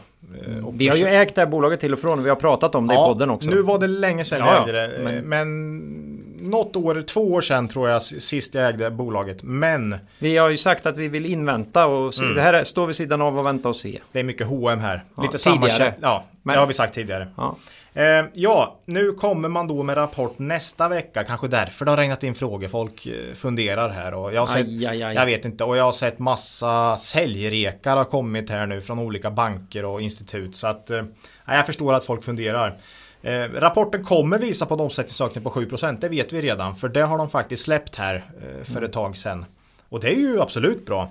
eh, 0.47 0.65
och 0.65 0.81
Vi 0.81 0.87
har 0.87 0.95
ju 0.95 1.05
ägt 1.07 1.35
det 1.35 1.41
här 1.41 1.47
bolaget 1.47 1.79
till 1.79 1.93
och 1.93 1.99
från. 1.99 2.23
Vi 2.23 2.29
har 2.29 2.35
pratat 2.35 2.75
om 2.75 2.87
det 2.87 2.93
i 2.93 2.97
podden 2.97 3.29
också. 3.29 3.49
Nu 3.49 3.61
var 3.61 3.79
det 3.79 3.87
länge 3.87 4.25
sedan 4.25 4.39
Ja, 4.39 4.45
jag 4.45 4.55
ja, 4.55 4.63
ägde 4.81 4.97
det. 4.97 5.03
men- 5.03 5.15
Men... 5.15 5.29
men 5.29 6.21
något 6.49 6.75
år, 6.75 7.01
två 7.07 7.33
år 7.33 7.41
sedan 7.41 7.67
tror 7.67 7.89
jag 7.89 8.01
sist 8.01 8.53
jag 8.53 8.67
ägde 8.69 8.91
bolaget. 8.91 9.43
Men 9.43 9.95
Vi 10.19 10.37
har 10.37 10.49
ju 10.49 10.57
sagt 10.57 10.85
att 10.85 10.97
vi 10.97 11.07
vill 11.07 11.25
invänta 11.25 11.85
och 11.85 12.13
se. 12.13 12.23
Mm. 12.23 12.35
Det 12.35 12.41
här 12.41 12.53
är, 12.53 12.63
står 12.63 12.87
vid 12.87 12.95
sidan 12.95 13.21
av 13.21 13.39
och 13.39 13.45
vänta 13.45 13.69
och 13.69 13.75
se. 13.75 13.99
det 14.11 14.19
är 14.19 14.23
mycket 14.23 14.47
H&M 14.47 14.79
här. 14.79 15.03
Ja, 15.17 15.23
Lite 15.23 15.37
samma 15.37 15.67
tidigare. 15.67 15.93
Ja, 16.01 16.23
Men- 16.43 16.53
det 16.53 16.59
har 16.59 16.67
vi 16.67 16.73
sagt 16.73 16.95
tidigare. 16.95 17.27
Ja. 17.37 17.55
Eh, 17.97 18.25
ja, 18.33 18.79
nu 18.85 19.11
kommer 19.11 19.49
man 19.49 19.67
då 19.67 19.83
med 19.83 19.97
rapport 19.97 20.39
nästa 20.39 20.89
vecka. 20.89 21.23
Kanske 21.23 21.47
därför 21.47 21.85
det 21.85 21.91
har 21.91 21.97
regnat 21.97 22.23
in 22.23 22.35
frågor. 22.35 22.67
Folk 22.67 23.05
eh, 23.05 23.33
funderar 23.33 23.89
här. 23.89 24.13
Och 24.13 24.33
jag, 24.33 24.41
har 24.41 24.47
sett, 24.47 24.67
Aj, 24.67 24.85
aj, 24.85 25.03
aj. 25.03 25.15
jag 25.15 25.25
vet 25.25 25.45
inte. 25.45 25.63
Och 25.63 25.77
jag 25.77 25.83
har 25.83 25.91
sett 25.91 26.19
massa 26.19 26.97
säljrekar 26.97 27.97
har 27.97 28.05
kommit 28.05 28.49
här 28.49 28.65
nu 28.65 28.81
från 28.81 28.99
olika 28.99 29.31
banker 29.31 29.85
och 29.85 30.01
institut. 30.01 30.55
Så 30.55 30.67
att 30.67 30.89
eh, 30.89 31.03
ja, 31.45 31.55
jag 31.55 31.65
förstår 31.65 31.93
att 31.93 32.05
folk 32.05 32.23
funderar. 32.23 32.77
Eh, 33.21 33.49
rapporten 33.53 34.03
kommer 34.03 34.39
visa 34.39 34.65
på 34.65 34.73
en 34.73 34.79
omsättningsökning 34.79 35.43
på 35.43 35.49
7%. 35.49 35.97
Det 36.01 36.09
vet 36.09 36.33
vi 36.33 36.41
redan. 36.41 36.75
För 36.75 36.89
det 36.89 37.01
har 37.01 37.17
de 37.17 37.29
faktiskt 37.29 37.63
släppt 37.63 37.95
här 37.95 38.15
eh, 38.15 38.63
för 38.63 38.81
ett 38.81 38.93
tag 38.93 39.17
sedan. 39.17 39.45
Och 39.89 39.99
det 39.99 40.09
är 40.09 40.15
ju 40.15 40.41
absolut 40.41 40.85
bra. 40.85 41.09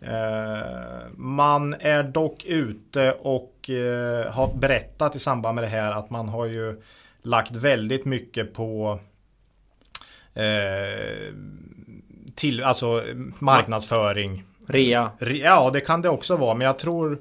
Eh, 0.00 1.08
man 1.16 1.74
är 1.80 2.02
dock 2.02 2.44
ute 2.44 3.12
och 3.12 3.70
eh, 3.70 4.32
har 4.32 4.54
berättat 4.54 5.16
i 5.16 5.18
samband 5.18 5.54
med 5.54 5.64
det 5.64 5.68
här 5.68 5.92
att 5.92 6.10
man 6.10 6.28
har 6.28 6.46
ju 6.46 6.82
lagt 7.22 7.56
väldigt 7.56 8.04
mycket 8.04 8.54
på 8.54 8.98
eh, 10.34 11.34
till, 12.34 12.62
alltså 12.62 13.04
marknadsföring. 13.38 14.44
Rea. 15.18 15.44
Ja, 15.44 15.70
det 15.72 15.80
kan 15.80 16.02
det 16.02 16.08
också 16.08 16.36
vara, 16.36 16.54
men 16.54 16.66
jag 16.66 16.78
tror 16.78 17.18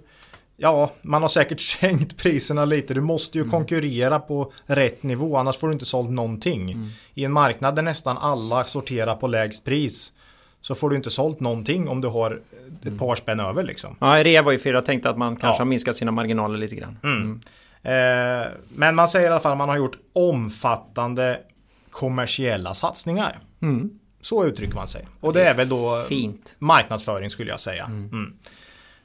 Ja, 0.64 0.92
man 1.02 1.22
har 1.22 1.30
säkert 1.30 1.60
sänkt 1.80 2.18
priserna 2.18 2.66
lite. 2.66 2.94
Du 2.94 3.02
måste 3.02 3.38
ju 3.38 3.42
mm. 3.42 3.52
konkurrera 3.52 4.20
på 4.20 4.52
rätt 4.66 5.04
nivå, 5.04 5.38
annars 5.38 5.58
får 5.58 5.68
du 5.68 5.74
inte 5.74 5.86
sålt 5.86 6.10
någonting. 6.10 6.72
Mm. 6.72 6.90
I 7.14 7.26
en 7.26 7.32
marknad 7.32 7.76
där 7.76 7.82
nästan 7.82 8.18
alla 8.18 8.64
sorterar 8.64 9.16
på 9.16 9.28
lägst 9.28 9.66
pris 9.66 10.14
så 10.62 10.76
får 10.76 10.90
du 10.90 10.96
inte 10.96 11.10
sålt 11.10 11.40
någonting 11.40 11.90
om 11.90 12.02
du 12.02 12.08
har 12.08 12.42
ett 12.82 12.86
mm. 12.86 12.98
par 12.98 13.16
spänn 13.16 13.40
över 13.40 13.64
liksom. 13.64 13.96
Ja, 14.00 14.24
rea 14.24 14.42
var 14.42 14.52
ju 14.52 14.60
fel. 14.60 14.74
Jag 14.74 14.86
tänkte 14.86 15.10
att 15.10 15.18
man 15.18 15.36
kanske 15.36 15.48
ja. 15.48 15.58
har 15.58 15.66
minskat 15.66 15.96
sina 15.96 16.12
marginaler 16.12 16.58
lite 16.58 16.76
grann. 16.76 16.98
Mm. 17.04 17.42
Mm. 17.84 18.42
Eh, 18.44 18.48
men 18.76 18.96
man 18.96 19.08
säger 19.08 19.28
i 19.28 19.32
alla 19.32 19.40
fall 19.40 19.52
att 19.52 19.58
man 19.58 19.70
har 19.70 19.78
gjort 19.78 19.98
omfattande 20.14 21.40
kommersiella 21.92 22.74
satsningar. 22.74 23.40
Mm. 23.62 23.90
Så 24.22 24.46
uttrycker 24.46 24.76
man 24.76 24.88
sig. 24.88 25.08
Och 25.20 25.34
det 25.34 25.44
är 25.44 25.54
väl 25.54 25.70
då 25.70 26.06
Fint. 26.10 26.56
marknadsföring 26.60 27.30
skulle 27.30 27.52
jag 27.52 27.60
säga. 27.60 27.90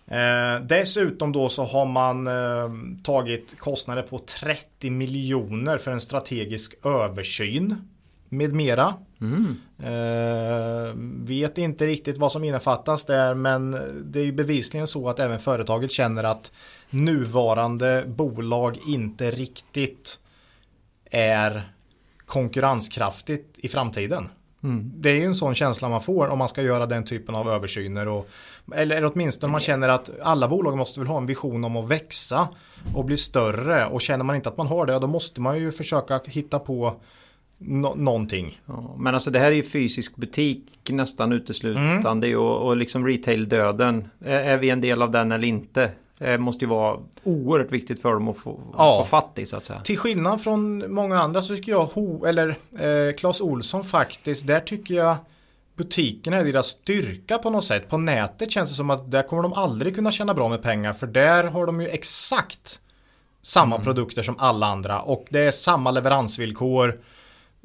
Eh, 0.06 0.60
dessutom 0.62 1.32
då 1.32 1.48
så 1.48 1.64
har 1.64 1.86
man 1.86 2.26
eh, 2.26 2.70
tagit 3.02 3.58
kostnader 3.58 4.02
på 4.02 4.18
30 4.18 4.90
miljoner 4.90 5.78
för 5.78 5.90
en 5.90 6.00
strategisk 6.00 6.86
översyn 6.86 7.88
med 8.36 8.54
mera. 8.54 8.94
Mm. 9.20 9.56
Eh, 9.78 10.94
vet 11.26 11.58
inte 11.58 11.86
riktigt 11.86 12.18
vad 12.18 12.32
som 12.32 12.44
innefattas 12.44 13.04
där 13.04 13.34
men 13.34 13.70
det 14.04 14.20
är 14.20 14.24
ju 14.24 14.32
bevisligen 14.32 14.86
så 14.86 15.08
att 15.08 15.20
även 15.20 15.38
företaget 15.38 15.92
känner 15.92 16.24
att 16.24 16.52
nuvarande 16.90 18.04
bolag 18.06 18.78
inte 18.86 19.30
riktigt 19.30 20.18
är 21.10 21.72
konkurrenskraftigt 22.26 23.58
i 23.58 23.68
framtiden. 23.68 24.28
Mm. 24.62 24.92
Det 24.96 25.10
är 25.10 25.14
ju 25.14 25.24
en 25.24 25.34
sån 25.34 25.54
känsla 25.54 25.88
man 25.88 26.00
får 26.00 26.28
om 26.28 26.38
man 26.38 26.48
ska 26.48 26.62
göra 26.62 26.86
den 26.86 27.04
typen 27.04 27.34
av 27.34 27.48
översyner. 27.48 28.08
Och, 28.08 28.28
eller 28.74 29.04
åtminstone 29.04 29.50
man 29.50 29.60
känner 29.60 29.88
att 29.88 30.10
alla 30.22 30.48
bolag 30.48 30.76
måste 30.76 31.00
väl 31.00 31.08
ha 31.08 31.18
en 31.18 31.26
vision 31.26 31.64
om 31.64 31.76
att 31.76 31.88
växa 31.88 32.48
och 32.94 33.04
bli 33.04 33.16
större. 33.16 33.86
Och 33.86 34.00
känner 34.00 34.24
man 34.24 34.36
inte 34.36 34.48
att 34.48 34.56
man 34.56 34.66
har 34.66 34.86
det, 34.86 34.98
då 34.98 35.06
måste 35.06 35.40
man 35.40 35.58
ju 35.58 35.72
försöka 35.72 36.20
hitta 36.24 36.58
på 36.58 37.00
no 37.58 37.94
någonting. 37.94 38.60
Ja, 38.66 38.94
men 38.98 39.14
alltså 39.14 39.30
det 39.30 39.38
här 39.38 39.46
är 39.46 39.56
ju 39.56 39.62
fysisk 39.62 40.16
butik 40.16 40.90
nästan 40.90 41.32
uteslutande 41.32 42.26
mm. 42.26 42.40
och, 42.40 42.66
och 42.66 42.76
liksom 42.76 43.06
retail-döden. 43.06 44.08
Är, 44.24 44.40
är 44.40 44.56
vi 44.56 44.70
en 44.70 44.80
del 44.80 45.02
av 45.02 45.10
den 45.10 45.32
eller 45.32 45.48
inte? 45.48 45.90
Det 46.18 46.38
måste 46.38 46.64
ju 46.64 46.68
vara 46.68 47.00
oerhört 47.24 47.72
viktigt 47.72 48.02
för 48.02 48.12
dem 48.12 48.28
att 48.28 48.38
få, 48.38 48.60
ja. 48.78 49.04
få 49.04 49.08
fatt 49.08 49.38
i 49.38 49.46
så 49.46 49.56
att 49.56 49.64
säga. 49.64 49.80
Till 49.80 49.98
skillnad 49.98 50.40
från 50.40 50.94
många 50.94 51.20
andra 51.20 51.42
så 51.42 51.56
tycker 51.56 51.72
jag, 51.72 51.84
Ho, 51.84 52.26
eller 52.26 52.48
eh, 52.78 53.14
Clas 53.16 53.40
Olsson 53.40 53.84
faktiskt, 53.84 54.46
där 54.46 54.60
tycker 54.60 54.94
jag 54.94 55.16
butikerna 55.76 56.36
är 56.36 56.44
deras 56.44 56.66
styrka 56.66 57.38
på 57.38 57.50
något 57.50 57.64
sätt. 57.64 57.88
På 57.88 57.98
nätet 57.98 58.50
känns 58.50 58.70
det 58.70 58.76
som 58.76 58.90
att 58.90 59.10
där 59.10 59.22
kommer 59.22 59.42
de 59.42 59.52
aldrig 59.52 59.94
kunna 59.94 60.10
tjäna 60.10 60.34
bra 60.34 60.48
med 60.48 60.62
pengar 60.62 60.92
för 60.92 61.06
där 61.06 61.44
har 61.44 61.66
de 61.66 61.80
ju 61.80 61.88
exakt 61.88 62.80
samma 63.42 63.76
mm. 63.76 63.84
produkter 63.84 64.22
som 64.22 64.34
alla 64.38 64.66
andra 64.66 65.00
och 65.00 65.26
det 65.30 65.40
är 65.40 65.50
samma 65.50 65.90
leveransvillkor 65.90 67.00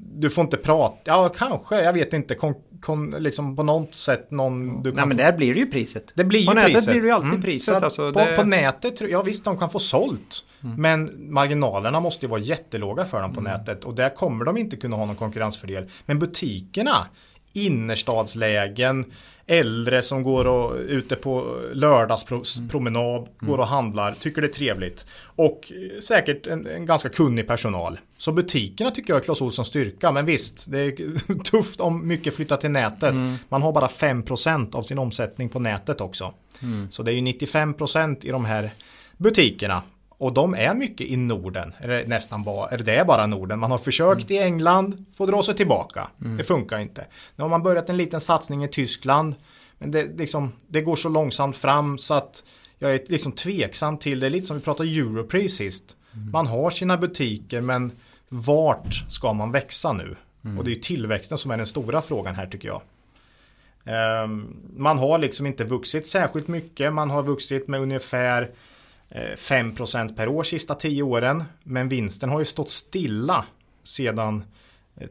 du 0.03 0.29
får 0.29 0.43
inte 0.43 0.57
prata, 0.57 0.97
ja 1.03 1.29
kanske, 1.29 1.81
jag 1.81 1.93
vet 1.93 2.13
inte, 2.13 2.35
kon, 2.35 2.53
kon, 2.81 3.15
liksom 3.19 3.55
på 3.55 3.63
något 3.63 3.95
sätt 3.95 4.31
någon... 4.31 4.83
Du 4.83 4.91
kan 4.91 4.95
Nej 4.95 5.05
men 5.05 5.17
där 5.17 5.37
blir 5.37 5.53
det 5.53 5.59
ju 5.59 5.65
priset. 5.65 6.11
Det 6.15 6.23
blir 6.23 6.45
på 6.45 6.51
ju 6.51 6.55
nätet 6.55 6.73
priset. 6.73 6.91
blir 6.91 7.01
det 7.01 7.07
ju 7.07 7.13
alltid 7.13 7.29
mm. 7.29 7.41
priset. 7.41 7.83
Alltså, 7.83 8.13
på, 8.13 8.19
det... 8.19 8.35
på, 8.37 8.43
nätet, 8.43 9.01
ja 9.01 9.21
visst 9.21 9.45
de 9.45 9.57
kan 9.57 9.69
få 9.69 9.79
sålt. 9.79 10.43
Mm. 10.63 10.81
Men 10.81 11.11
marginalerna 11.33 11.99
måste 11.99 12.25
ju 12.25 12.29
vara 12.29 12.41
jättelåga 12.41 13.05
för 13.05 13.21
dem 13.21 13.33
på 13.33 13.39
mm. 13.39 13.51
nätet. 13.51 13.83
Och 13.83 13.95
där 13.95 14.09
kommer 14.09 14.45
de 14.45 14.57
inte 14.57 14.77
kunna 14.77 14.95
ha 14.95 15.05
någon 15.05 15.15
konkurrensfördel. 15.15 15.89
Men 16.05 16.19
butikerna, 16.19 17.07
innerstadslägen, 17.53 19.05
äldre 19.47 20.01
som 20.01 20.23
går 20.23 20.47
och 20.47 20.75
ute 20.75 21.15
på 21.15 21.61
lördagspromenad, 21.73 23.17
mm. 23.21 23.31
går 23.39 23.57
och 23.57 23.67
handlar, 23.67 24.15
tycker 24.19 24.41
det 24.41 24.47
är 24.47 24.51
trevligt. 24.51 25.05
Och 25.23 25.71
säkert 26.03 26.47
en, 26.47 26.67
en, 26.67 26.85
ganska 26.85 27.09
kunnig 27.09 27.47
personal. 27.47 27.99
Så 28.17 28.31
butikerna 28.31 28.91
tycker 28.91 29.13
jag 29.13 29.19
är 29.19 29.23
Clas 29.23 29.41
Ohlsons 29.41 29.67
styrka, 29.67 30.11
men 30.11 30.25
visst, 30.25 30.71
det 30.71 30.79
är 30.79 31.43
tufft 31.43 31.79
om 31.79 32.07
mycket 32.07 32.35
flyttar 32.35 32.57
till 32.57 32.71
nätet. 32.71 33.11
Mm. 33.11 33.35
Man 33.49 33.61
har 33.61 33.71
bara 33.71 33.87
5% 33.87 34.75
av 34.75 34.83
sin 34.83 34.99
omsättning 34.99 35.49
på 35.49 35.59
nätet 35.59 36.01
också. 36.01 36.33
Mm. 36.61 36.91
Så 36.91 37.03
det 37.03 37.11
är 37.11 37.15
ju 37.15 37.21
95% 37.21 38.25
i 38.25 38.29
de 38.29 38.45
här 38.45 38.71
butikerna. 39.17 39.81
Och 40.21 40.33
de 40.33 40.53
är 40.53 40.73
mycket 40.73 41.07
i 41.07 41.17
Norden, 41.17 41.73
eller 41.79 42.05
nästan 42.05 42.43
bara, 42.43 42.67
eller 42.67 42.85
det 42.85 42.95
är 42.95 43.05
bara 43.05 43.25
Norden. 43.25 43.59
Man 43.59 43.71
har 43.71 43.77
försökt 43.77 44.29
mm. 44.29 44.41
i 44.41 44.45
England, 44.45 45.05
får 45.17 45.27
dra 45.27 45.43
sig 45.43 45.55
tillbaka. 45.55 46.07
Mm. 46.21 46.37
Det 46.37 46.43
funkar 46.43 46.79
inte. 46.79 47.05
Nu 47.35 47.41
har 47.43 47.49
man 47.49 47.63
börjat 47.63 47.89
en 47.89 47.97
liten 47.97 48.21
satsning 48.21 48.63
i 48.63 48.67
Tyskland. 48.67 49.35
Men 49.77 49.91
det, 49.91 50.17
liksom, 50.17 50.51
det 50.67 50.81
går 50.81 50.95
så 50.95 51.09
långsamt 51.09 51.57
fram 51.57 51.97
så 51.97 52.13
att 52.13 52.43
jag 52.79 52.93
är 52.93 53.01
liksom 53.07 53.31
tveksam 53.31 53.97
till 53.97 54.19
det. 54.19 54.29
Lite 54.29 54.47
som 54.47 54.57
vi 54.57 54.63
pratade 54.63 54.89
Europris 54.89 55.55
sist. 55.55 55.95
Mm. 56.13 56.31
Man 56.31 56.47
har 56.47 56.69
sina 56.69 56.97
butiker 56.97 57.61
men 57.61 57.91
vart 58.29 59.11
ska 59.11 59.33
man 59.33 59.51
växa 59.51 59.93
nu? 59.93 60.15
Mm. 60.45 60.57
Och 60.57 60.63
det 60.63 60.71
är 60.71 60.75
tillväxten 60.75 61.37
som 61.37 61.51
är 61.51 61.57
den 61.57 61.67
stora 61.67 62.01
frågan 62.01 62.35
här 62.35 62.47
tycker 62.47 62.67
jag. 62.67 62.81
Um, 64.23 64.55
man 64.77 64.97
har 64.97 65.17
liksom 65.19 65.45
inte 65.45 65.63
vuxit 65.63 66.07
särskilt 66.07 66.47
mycket. 66.47 66.93
Man 66.93 67.09
har 67.09 67.23
vuxit 67.23 67.67
med 67.67 67.81
ungefär 67.81 68.51
5% 69.11 70.09
eh, 70.09 70.15
per 70.15 70.27
år 70.27 70.43
sista 70.43 70.75
10 70.75 71.03
åren. 71.03 71.43
Men 71.63 71.89
vinsten 71.89 72.29
har 72.29 72.39
ju 72.39 72.45
stått 72.45 72.69
stilla 72.69 73.45
sedan 73.83 74.43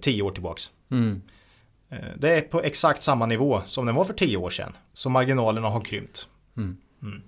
10 0.00 0.20
eh, 0.20 0.26
år 0.26 0.30
tillbaks. 0.30 0.70
Mm. 0.90 1.22
Eh, 1.90 1.98
det 2.16 2.30
är 2.30 2.40
på 2.40 2.62
exakt 2.62 3.02
samma 3.02 3.26
nivå 3.26 3.62
som 3.66 3.86
den 3.86 3.94
var 3.94 4.04
för 4.04 4.14
10 4.14 4.36
år 4.36 4.50
sedan. 4.50 4.76
Så 4.92 5.08
marginalerna 5.08 5.68
har 5.68 5.80
krympt. 5.80 6.28
Mm. 6.56 6.76
Mm. 7.02 7.22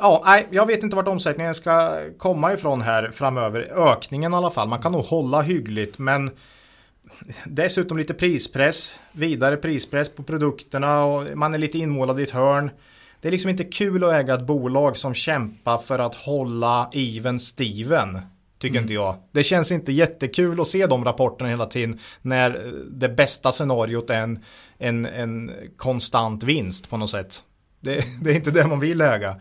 Ja, 0.00 0.22
nej, 0.24 0.46
jag 0.50 0.66
vet 0.66 0.82
inte 0.82 0.96
vart 0.96 1.08
omsättningen 1.08 1.54
ska 1.54 2.00
komma 2.18 2.52
ifrån 2.52 2.80
här 2.80 3.10
framöver. 3.10 3.60
Ökningen 3.90 4.32
i 4.32 4.36
alla 4.36 4.50
fall. 4.50 4.68
Man 4.68 4.82
kan 4.82 4.92
nog 4.92 5.04
hålla 5.04 5.42
hyggligt 5.42 5.98
men 5.98 6.30
dessutom 7.44 7.98
lite 7.98 8.14
prispress. 8.14 8.98
Vidare 9.12 9.56
prispress 9.56 10.08
på 10.08 10.22
produkterna 10.22 11.04
och 11.04 11.38
man 11.38 11.54
är 11.54 11.58
lite 11.58 11.78
inmålad 11.78 12.20
i 12.20 12.22
ett 12.22 12.30
hörn 12.30 12.70
det 13.20 13.28
är 13.28 13.32
liksom 13.32 13.50
inte 13.50 13.64
kul 13.64 14.04
att 14.04 14.12
äga 14.12 14.34
ett 14.34 14.46
bolag 14.46 14.96
som 14.96 15.14
kämpar 15.14 15.78
för 15.78 15.98
att 15.98 16.14
hålla 16.14 16.90
even 16.92 17.40
Steven. 17.40 18.18
Tycker 18.58 18.74
mm. 18.74 18.84
inte 18.84 18.94
jag. 18.94 19.16
Det 19.32 19.44
känns 19.44 19.72
inte 19.72 19.92
jättekul 19.92 20.60
att 20.60 20.68
se 20.68 20.86
de 20.86 21.04
rapporterna 21.04 21.50
hela 21.50 21.66
tiden 21.66 21.98
när 22.22 22.72
det 22.90 23.08
bästa 23.08 23.52
scenariot 23.52 24.10
är 24.10 24.18
en, 24.18 24.44
en, 24.78 25.06
en 25.06 25.50
konstant 25.76 26.42
vinst 26.42 26.90
på 26.90 26.96
något 26.96 27.10
sätt. 27.10 27.42
Det, 27.80 28.04
det 28.22 28.30
är 28.30 28.34
inte 28.34 28.50
det 28.50 28.66
man 28.66 28.80
vill 28.80 29.00
äga. 29.00 29.36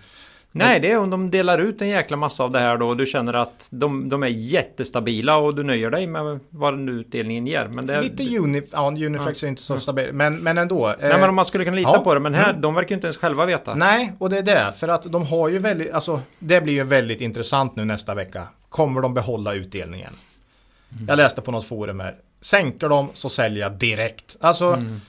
Nej, 0.57 0.79
det 0.79 0.91
är 0.91 0.97
om 0.97 1.09
de 1.09 1.31
delar 1.31 1.59
ut 1.59 1.81
en 1.81 1.87
jäkla 1.87 2.17
massa 2.17 2.43
av 2.43 2.51
det 2.51 2.59
här 2.59 2.77
då 2.77 2.87
och 2.87 2.97
du 2.97 3.05
känner 3.05 3.33
att 3.33 3.69
de, 3.71 4.09
de 4.09 4.23
är 4.23 4.27
jättestabila 4.27 5.37
och 5.37 5.55
du 5.55 5.63
nöjer 5.63 5.89
dig 5.89 6.07
med 6.07 6.39
vad 6.49 6.79
nu 6.79 6.91
utdelningen 6.91 7.47
ger. 7.47 7.67
Men 7.67 7.87
det, 7.87 8.01
Lite 8.01 8.37
Unif 8.37 8.63
ja, 8.71 8.91
Uniflex 8.91 9.43
ja. 9.43 9.47
är 9.47 9.49
inte 9.49 9.61
så 9.61 9.79
stabil, 9.79 10.13
men, 10.13 10.37
men 10.37 10.57
ändå. 10.57 10.95
Nej, 11.01 11.19
men 11.19 11.29
om 11.29 11.35
man 11.35 11.45
skulle 11.45 11.63
kunna 11.63 11.75
lita 11.75 11.89
ja. 11.93 11.99
på 11.99 12.13
det, 12.13 12.19
men 12.19 12.33
här, 12.33 12.49
mm. 12.49 12.61
de 12.61 12.75
verkar 12.75 12.89
ju 12.89 12.95
inte 12.95 13.07
ens 13.07 13.17
själva 13.17 13.45
veta. 13.45 13.75
Nej, 13.75 14.13
och 14.19 14.29
det 14.29 14.37
är 14.37 14.43
det, 14.43 14.73
för 14.75 14.87
att 14.87 15.03
de 15.03 15.25
har 15.25 15.49
ju 15.49 15.59
väldigt, 15.59 15.93
alltså 15.93 16.21
det 16.39 16.61
blir 16.61 16.73
ju 16.73 16.83
väldigt 16.83 17.21
intressant 17.21 17.75
nu 17.75 17.85
nästa 17.85 18.15
vecka. 18.15 18.47
Kommer 18.69 19.01
de 19.01 19.13
behålla 19.13 19.53
utdelningen? 19.53 20.13
Mm. 20.91 21.05
Jag 21.07 21.17
läste 21.17 21.41
på 21.41 21.51
något 21.51 21.65
forum 21.65 21.99
här. 21.99 22.15
Sänker 22.41 22.89
de 22.89 23.09
så 23.13 23.29
säljer 23.29 23.63
jag 23.63 23.71
direkt. 23.71 24.37
Alltså 24.39 24.65
mm 24.65 25.01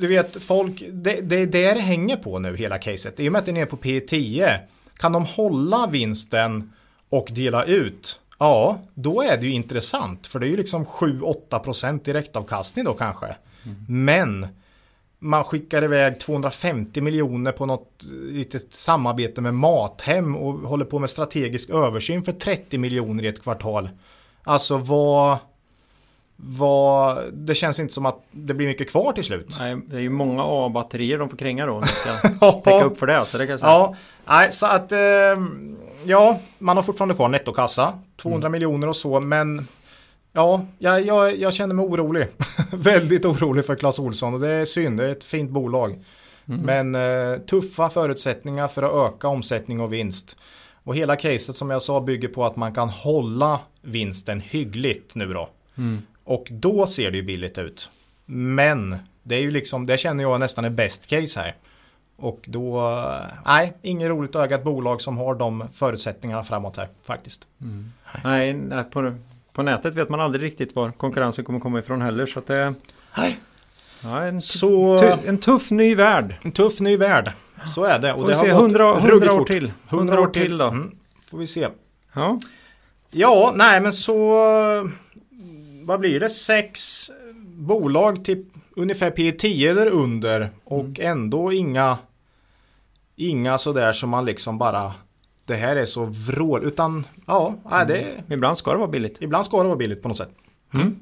du 0.00 0.06
vet, 0.06 0.42
folk, 0.42 0.82
det, 0.92 1.20
det 1.20 1.36
är 1.36 1.46
det 1.46 1.74
det 1.74 1.80
hänger 1.80 2.16
på 2.16 2.38
nu 2.38 2.56
hela 2.56 2.78
caset. 2.78 3.20
I 3.20 3.28
och 3.28 3.32
med 3.32 3.38
att 3.38 3.44
det 3.44 3.50
är 3.50 3.52
nere 3.52 3.66
på 3.66 3.76
P10, 3.76 4.58
kan 4.96 5.12
de 5.12 5.24
hålla 5.24 5.86
vinsten 5.86 6.72
och 7.08 7.28
dela 7.30 7.64
ut, 7.64 8.20
ja, 8.38 8.78
då 8.94 9.22
är 9.22 9.36
det 9.36 9.46
ju 9.46 9.52
intressant. 9.52 10.26
För 10.26 10.38
det 10.38 10.46
är 10.46 10.48
ju 10.48 10.56
liksom 10.56 10.86
7-8% 10.86 12.04
direktavkastning 12.04 12.84
då 12.84 12.94
kanske. 12.94 13.36
Mm. 13.64 14.04
Men 14.04 14.46
man 15.18 15.44
skickar 15.44 15.84
iväg 15.84 16.20
250 16.20 17.00
miljoner 17.00 17.52
på 17.52 17.66
något 17.66 18.04
litet 18.30 18.74
samarbete 18.74 19.40
med 19.40 19.54
Mathem 19.54 20.36
och 20.36 20.54
håller 20.54 20.84
på 20.84 20.98
med 20.98 21.10
strategisk 21.10 21.70
översyn 21.70 22.22
för 22.22 22.32
30 22.32 22.78
miljoner 22.78 23.24
i 23.24 23.28
ett 23.28 23.42
kvartal. 23.42 23.88
Alltså 24.42 24.76
vad 24.76 25.38
vad, 26.36 27.32
det 27.32 27.54
känns 27.54 27.80
inte 27.80 27.94
som 27.94 28.06
att 28.06 28.22
det 28.30 28.54
blir 28.54 28.66
mycket 28.66 28.90
kvar 28.90 29.12
till 29.12 29.24
slut. 29.24 29.56
Nej, 29.58 29.76
det 29.86 29.96
är 29.96 30.00
ju 30.00 30.10
många 30.10 30.42
A-batterier 30.46 31.18
de 31.18 31.28
får 31.28 31.36
kränga 31.36 31.66
då. 31.66 31.72
Om 31.72 31.80
de 31.80 31.86
ska 31.86 32.52
täcka 32.64 32.84
upp 32.84 32.98
för 32.98 33.06
det. 33.06 33.26
Så 33.26 33.38
det 33.38 33.46
kan 33.46 33.50
jag 33.50 33.60
säga. 33.60 33.72
Ja, 33.72 33.94
nej, 34.24 34.52
så 34.52 34.66
att 34.66 34.92
eh, 34.92 34.98
ja, 36.04 36.38
man 36.58 36.76
har 36.76 36.82
fortfarande 36.82 37.14
kvar 37.14 37.28
nettokassa. 37.28 37.98
200 38.16 38.46
mm. 38.46 38.52
miljoner 38.52 38.88
och 38.88 38.96
så, 38.96 39.20
men 39.20 39.68
ja, 40.32 40.66
jag, 40.78 41.06
jag, 41.06 41.36
jag 41.36 41.54
känner 41.54 41.74
mig 41.74 41.84
orolig. 41.84 42.26
Väldigt 42.72 43.24
orolig 43.24 43.64
för 43.64 43.74
Clas 43.74 43.98
Olsson 43.98 44.34
och 44.34 44.40
det 44.40 44.50
är 44.50 44.64
synd. 44.64 44.98
Det 44.98 45.04
är 45.04 45.12
ett 45.12 45.24
fint 45.24 45.50
bolag. 45.50 46.04
Mm. 46.48 46.60
Men 46.60 46.94
eh, 46.94 47.38
tuffa 47.38 47.90
förutsättningar 47.90 48.68
för 48.68 48.82
att 48.82 49.14
öka 49.14 49.28
omsättning 49.28 49.80
och 49.80 49.92
vinst. 49.92 50.36
Och 50.84 50.96
hela 50.96 51.16
caset 51.16 51.56
som 51.56 51.70
jag 51.70 51.82
sa 51.82 52.00
bygger 52.00 52.28
på 52.28 52.44
att 52.44 52.56
man 52.56 52.74
kan 52.74 52.88
hålla 52.88 53.60
vinsten 53.82 54.40
hyggligt 54.40 55.14
nu 55.14 55.32
då. 55.32 55.48
Mm. 55.76 56.02
Och 56.24 56.46
då 56.50 56.86
ser 56.86 57.10
det 57.10 57.16
ju 57.16 57.22
billigt 57.22 57.58
ut. 57.58 57.88
Men 58.26 58.96
Det 59.22 59.34
är 59.34 59.40
ju 59.40 59.50
liksom, 59.50 59.86
det 59.86 59.98
känner 59.98 60.24
jag 60.24 60.40
nästan 60.40 60.64
är 60.64 60.70
best 60.70 61.06
case 61.06 61.40
här. 61.40 61.54
Och 62.16 62.40
då, 62.46 62.92
nej, 63.46 63.72
inget 63.82 64.08
roligt 64.08 64.34
ett 64.34 64.64
bolag 64.64 65.00
som 65.00 65.18
har 65.18 65.34
de 65.34 65.64
förutsättningarna 65.72 66.44
framåt 66.44 66.76
här 66.76 66.88
faktiskt. 67.04 67.46
Mm. 67.60 67.92
Nej, 68.24 68.52
nej 68.52 68.84
på, 68.84 69.14
på 69.52 69.62
nätet 69.62 69.94
vet 69.94 70.08
man 70.08 70.20
aldrig 70.20 70.42
riktigt 70.42 70.74
var 70.74 70.90
konkurrensen 70.90 71.44
kommer 71.44 71.60
komma 71.60 71.78
ifrån 71.78 72.02
heller. 72.02 72.26
Så 72.26 72.38
att 72.38 72.46
det, 72.46 72.74
nej. 73.16 73.38
Ja, 74.02 74.22
en, 74.22 74.42
Så, 74.42 74.98
en 75.26 75.38
tuff 75.38 75.70
ny 75.70 75.94
värld. 75.94 76.34
En 76.42 76.52
tuff 76.52 76.80
ny 76.80 76.96
värld. 76.96 77.32
Så 77.74 77.84
är 77.84 77.98
det. 77.98 78.12
Och 78.12 78.20
Får 78.20 78.28
det 78.28 78.34
har 78.34 78.44
se, 78.44 78.50
100, 78.50 78.98
100 78.98 79.32
år 79.32 79.44
till. 79.44 79.72
100 79.88 80.20
år 80.20 80.26
till 80.26 80.58
då. 80.58 80.68
Mm. 80.68 80.96
Får 81.30 81.38
vi 81.38 81.46
se. 81.46 81.68
Ja. 82.12 82.38
Ja, 83.10 83.52
nej 83.54 83.80
men 83.80 83.92
så... 83.92 84.38
Vad 85.84 86.00
blir 86.00 86.20
det? 86.20 86.28
Sex 86.28 87.10
bolag 87.44 88.24
till 88.24 88.44
ungefär 88.76 89.10
P10 89.10 89.70
eller 89.70 89.86
under. 89.86 90.48
Och 90.64 90.84
mm. 90.84 91.10
ändå 91.10 91.52
inga... 91.52 91.98
Inga 93.16 93.58
sådär 93.58 93.92
som 93.92 94.10
man 94.10 94.24
liksom 94.24 94.58
bara... 94.58 94.92
Det 95.44 95.54
här 95.54 95.76
är 95.76 95.84
så 95.84 96.04
vrål. 96.04 96.64
Utan 96.64 97.06
ja, 97.26 97.54
nej, 97.70 97.86
det... 97.86 97.98
Mm. 97.98 98.32
Ibland 98.32 98.58
ska 98.58 98.72
det 98.72 98.78
vara 98.78 98.88
billigt. 98.88 99.16
Ibland 99.20 99.46
ska 99.46 99.58
det 99.58 99.68
vara 99.68 99.76
billigt 99.76 100.02
på 100.02 100.08
något 100.08 100.16
sätt. 100.16 100.30
Mm. 100.74 100.96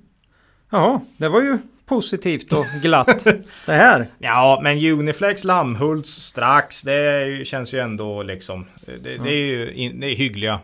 Ja, 0.70 1.01
det 1.16 1.28
var 1.28 1.43
ju 1.43 1.59
positivt 1.87 2.53
och 2.53 2.66
glatt 2.83 3.24
det 3.66 3.72
här. 3.72 4.07
Ja, 4.18 4.61
men 4.62 4.78
Uniflex, 4.78 5.45
Lammhults 5.45 6.11
strax, 6.11 6.83
det 6.83 7.47
känns 7.47 7.74
ju 7.74 7.78
ändå 7.78 8.22
liksom, 8.22 8.66
det, 8.87 9.18
det 9.18 9.30
är 9.30 9.47
ju 9.47 9.93
det 9.93 10.07
är 10.07 10.14
hyggliga. 10.14 10.61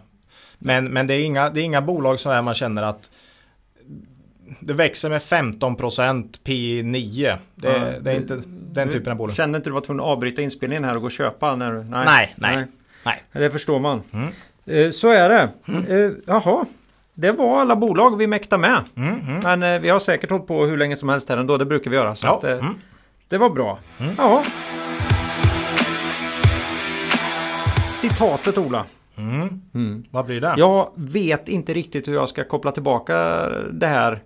Men, 0.59 0.85
men 0.85 1.07
det, 1.07 1.14
är 1.14 1.21
inga, 1.21 1.51
det 1.51 1.61
är 1.61 1.64
inga 1.64 1.83
bolag 1.83 2.21
som 2.21 2.45
man 2.45 2.55
känner 2.55 2.83
att 2.83 3.11
det 4.61 4.72
växer 4.72 5.11
med 5.11 5.20
15% 5.20 6.38
P9. 6.44 7.36
Det, 7.55 7.68
ja, 7.68 8.01
det 8.01 8.12
är 8.12 8.16
inte 8.16 8.42
den 8.46 8.88
typen 8.88 9.12
av 9.12 9.18
bolag. 9.18 9.36
Kände 9.36 9.57
inte 9.57 9.70
du 9.70 9.74
var 9.74 9.80
tvungen 9.80 10.01
att 10.01 10.07
avbryta 10.07 10.42
inspelningen 10.42 10.84
här 10.84 10.94
och 10.94 11.01
gå 11.01 11.07
och 11.07 11.12
köpa? 11.12 11.57
När, 11.57 11.72
nej, 11.72 11.84
nej, 11.84 12.32
nej, 12.36 12.66
nej. 13.05 13.22
Det 13.32 13.51
förstår 13.51 13.78
man. 13.78 14.03
Mm. 14.12 14.28
Eh, 14.66 14.90
så 14.90 15.11
är 15.11 15.28
det. 15.28 15.49
Mm. 15.68 15.86
Eh, 15.86 16.12
jaha, 16.26 16.64
det 17.14 17.32
var 17.32 17.61
alla 17.61 17.76
bolag 17.76 18.16
vi 18.16 18.26
mäktade 18.26 18.61
med. 18.61 18.84
Mm, 18.96 19.20
mm. 19.20 19.40
Men 19.59 19.74
eh, 19.74 19.80
vi 19.80 19.88
har 19.88 20.01
säkert 20.01 20.30
hållit 20.30 20.46
på 20.46 20.64
hur 20.64 20.76
länge 20.76 20.96
som 20.96 21.09
helst 21.09 21.28
här 21.28 21.36
ändå. 21.36 21.57
Det 21.57 21.64
brukar 21.64 21.90
vi 21.90 21.96
göra. 21.96 22.14
Så 22.14 22.26
ja, 22.26 22.36
att, 22.36 22.44
mm. 22.44 22.74
Det 23.28 23.38
var 23.38 23.51
bra. 23.51 23.78
Mm. 23.99 24.14
Ja. 24.18 24.42
Citatet 27.88 28.59
Ola. 28.59 28.84
Mm. 29.18 29.62
Mm. 29.74 30.05
Vad 30.11 30.26
blir 30.26 30.40
det? 30.40 30.55
Jag 30.57 30.90
vet 30.94 31.49
inte 31.49 31.74
riktigt 31.74 32.09
hur 32.09 32.14
jag 32.14 32.28
ska 32.28 32.44
koppla 32.44 32.72
tillbaka 32.72 33.14
det 33.72 33.86
här 33.86 34.22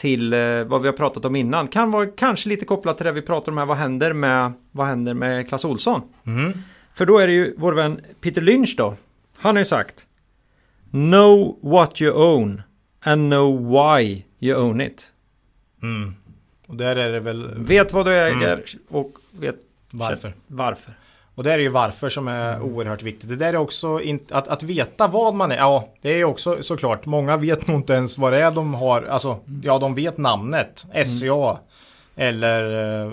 till 0.00 0.32
eh, 0.32 0.64
vad 0.64 0.82
vi 0.82 0.88
har 0.88 0.92
pratat 0.92 1.24
om 1.24 1.36
innan. 1.36 1.68
Kan 1.68 1.90
vara 1.90 2.06
kanske 2.06 2.48
lite 2.48 2.64
kopplat 2.64 2.96
till 2.96 3.06
det 3.06 3.12
vi 3.12 3.22
pratar 3.22 3.52
om 3.52 3.58
här. 3.58 3.66
Vad 3.66 3.76
händer 3.76 4.12
med, 4.12 4.52
vad 4.70 4.86
händer 4.86 5.14
med 5.14 5.48
Clas 5.48 5.64
Olsson? 5.64 6.02
Mm. 6.26 6.52
För 6.94 7.06
då 7.06 7.18
är 7.18 7.26
det 7.26 7.32
ju 7.32 7.54
vår 7.58 7.72
vän 7.72 8.00
Peter 8.20 8.40
Lynch 8.40 8.74
då. 8.76 8.96
Han 9.36 9.56
har 9.56 9.60
ju 9.60 9.64
sagt 9.64 10.06
Know 10.90 11.58
what 11.62 12.02
you 12.02 12.12
own 12.12 12.62
and 13.00 13.32
know 13.32 13.70
why 13.70 14.24
you 14.40 14.60
own 14.60 14.80
it. 14.80 15.12
Mm. 15.82 16.14
Och 16.66 16.76
där 16.76 16.96
är 16.96 17.12
det 17.12 17.20
väl... 17.20 17.54
Vet 17.58 17.92
vad 17.92 18.06
du 18.06 18.14
äger 18.14 18.52
mm. 18.52 18.64
och 18.88 19.12
vet 19.38 19.56
varför. 19.90 20.32
varför. 20.46 20.94
Och 21.34 21.44
det 21.44 21.52
är 21.52 21.58
ju 21.58 21.68
varför 21.68 22.08
som 22.08 22.28
är 22.28 22.54
mm. 22.54 22.74
oerhört 22.74 23.02
viktigt. 23.02 23.28
Det 23.28 23.36
där 23.36 23.52
är 23.52 23.56
också 23.56 24.00
inte, 24.00 24.36
att, 24.36 24.48
att 24.48 24.62
veta 24.62 25.06
vad 25.06 25.34
man 25.34 25.52
är. 25.52 25.56
Ja, 25.56 25.88
det 26.02 26.10
är 26.10 26.24
också 26.24 26.62
såklart. 26.62 27.06
Många 27.06 27.36
vet 27.36 27.66
nog 27.66 27.76
inte 27.76 27.92
ens 27.92 28.18
vad 28.18 28.32
det 28.32 28.38
är 28.42 28.50
de 28.50 28.74
har. 28.74 29.02
Alltså, 29.02 29.28
mm. 29.28 29.62
ja, 29.64 29.78
de 29.78 29.94
vet 29.94 30.18
namnet. 30.18 30.86
SCA. 31.04 31.50
Mm. 31.50 31.58
Eller 32.16 32.64
uh, 33.06 33.12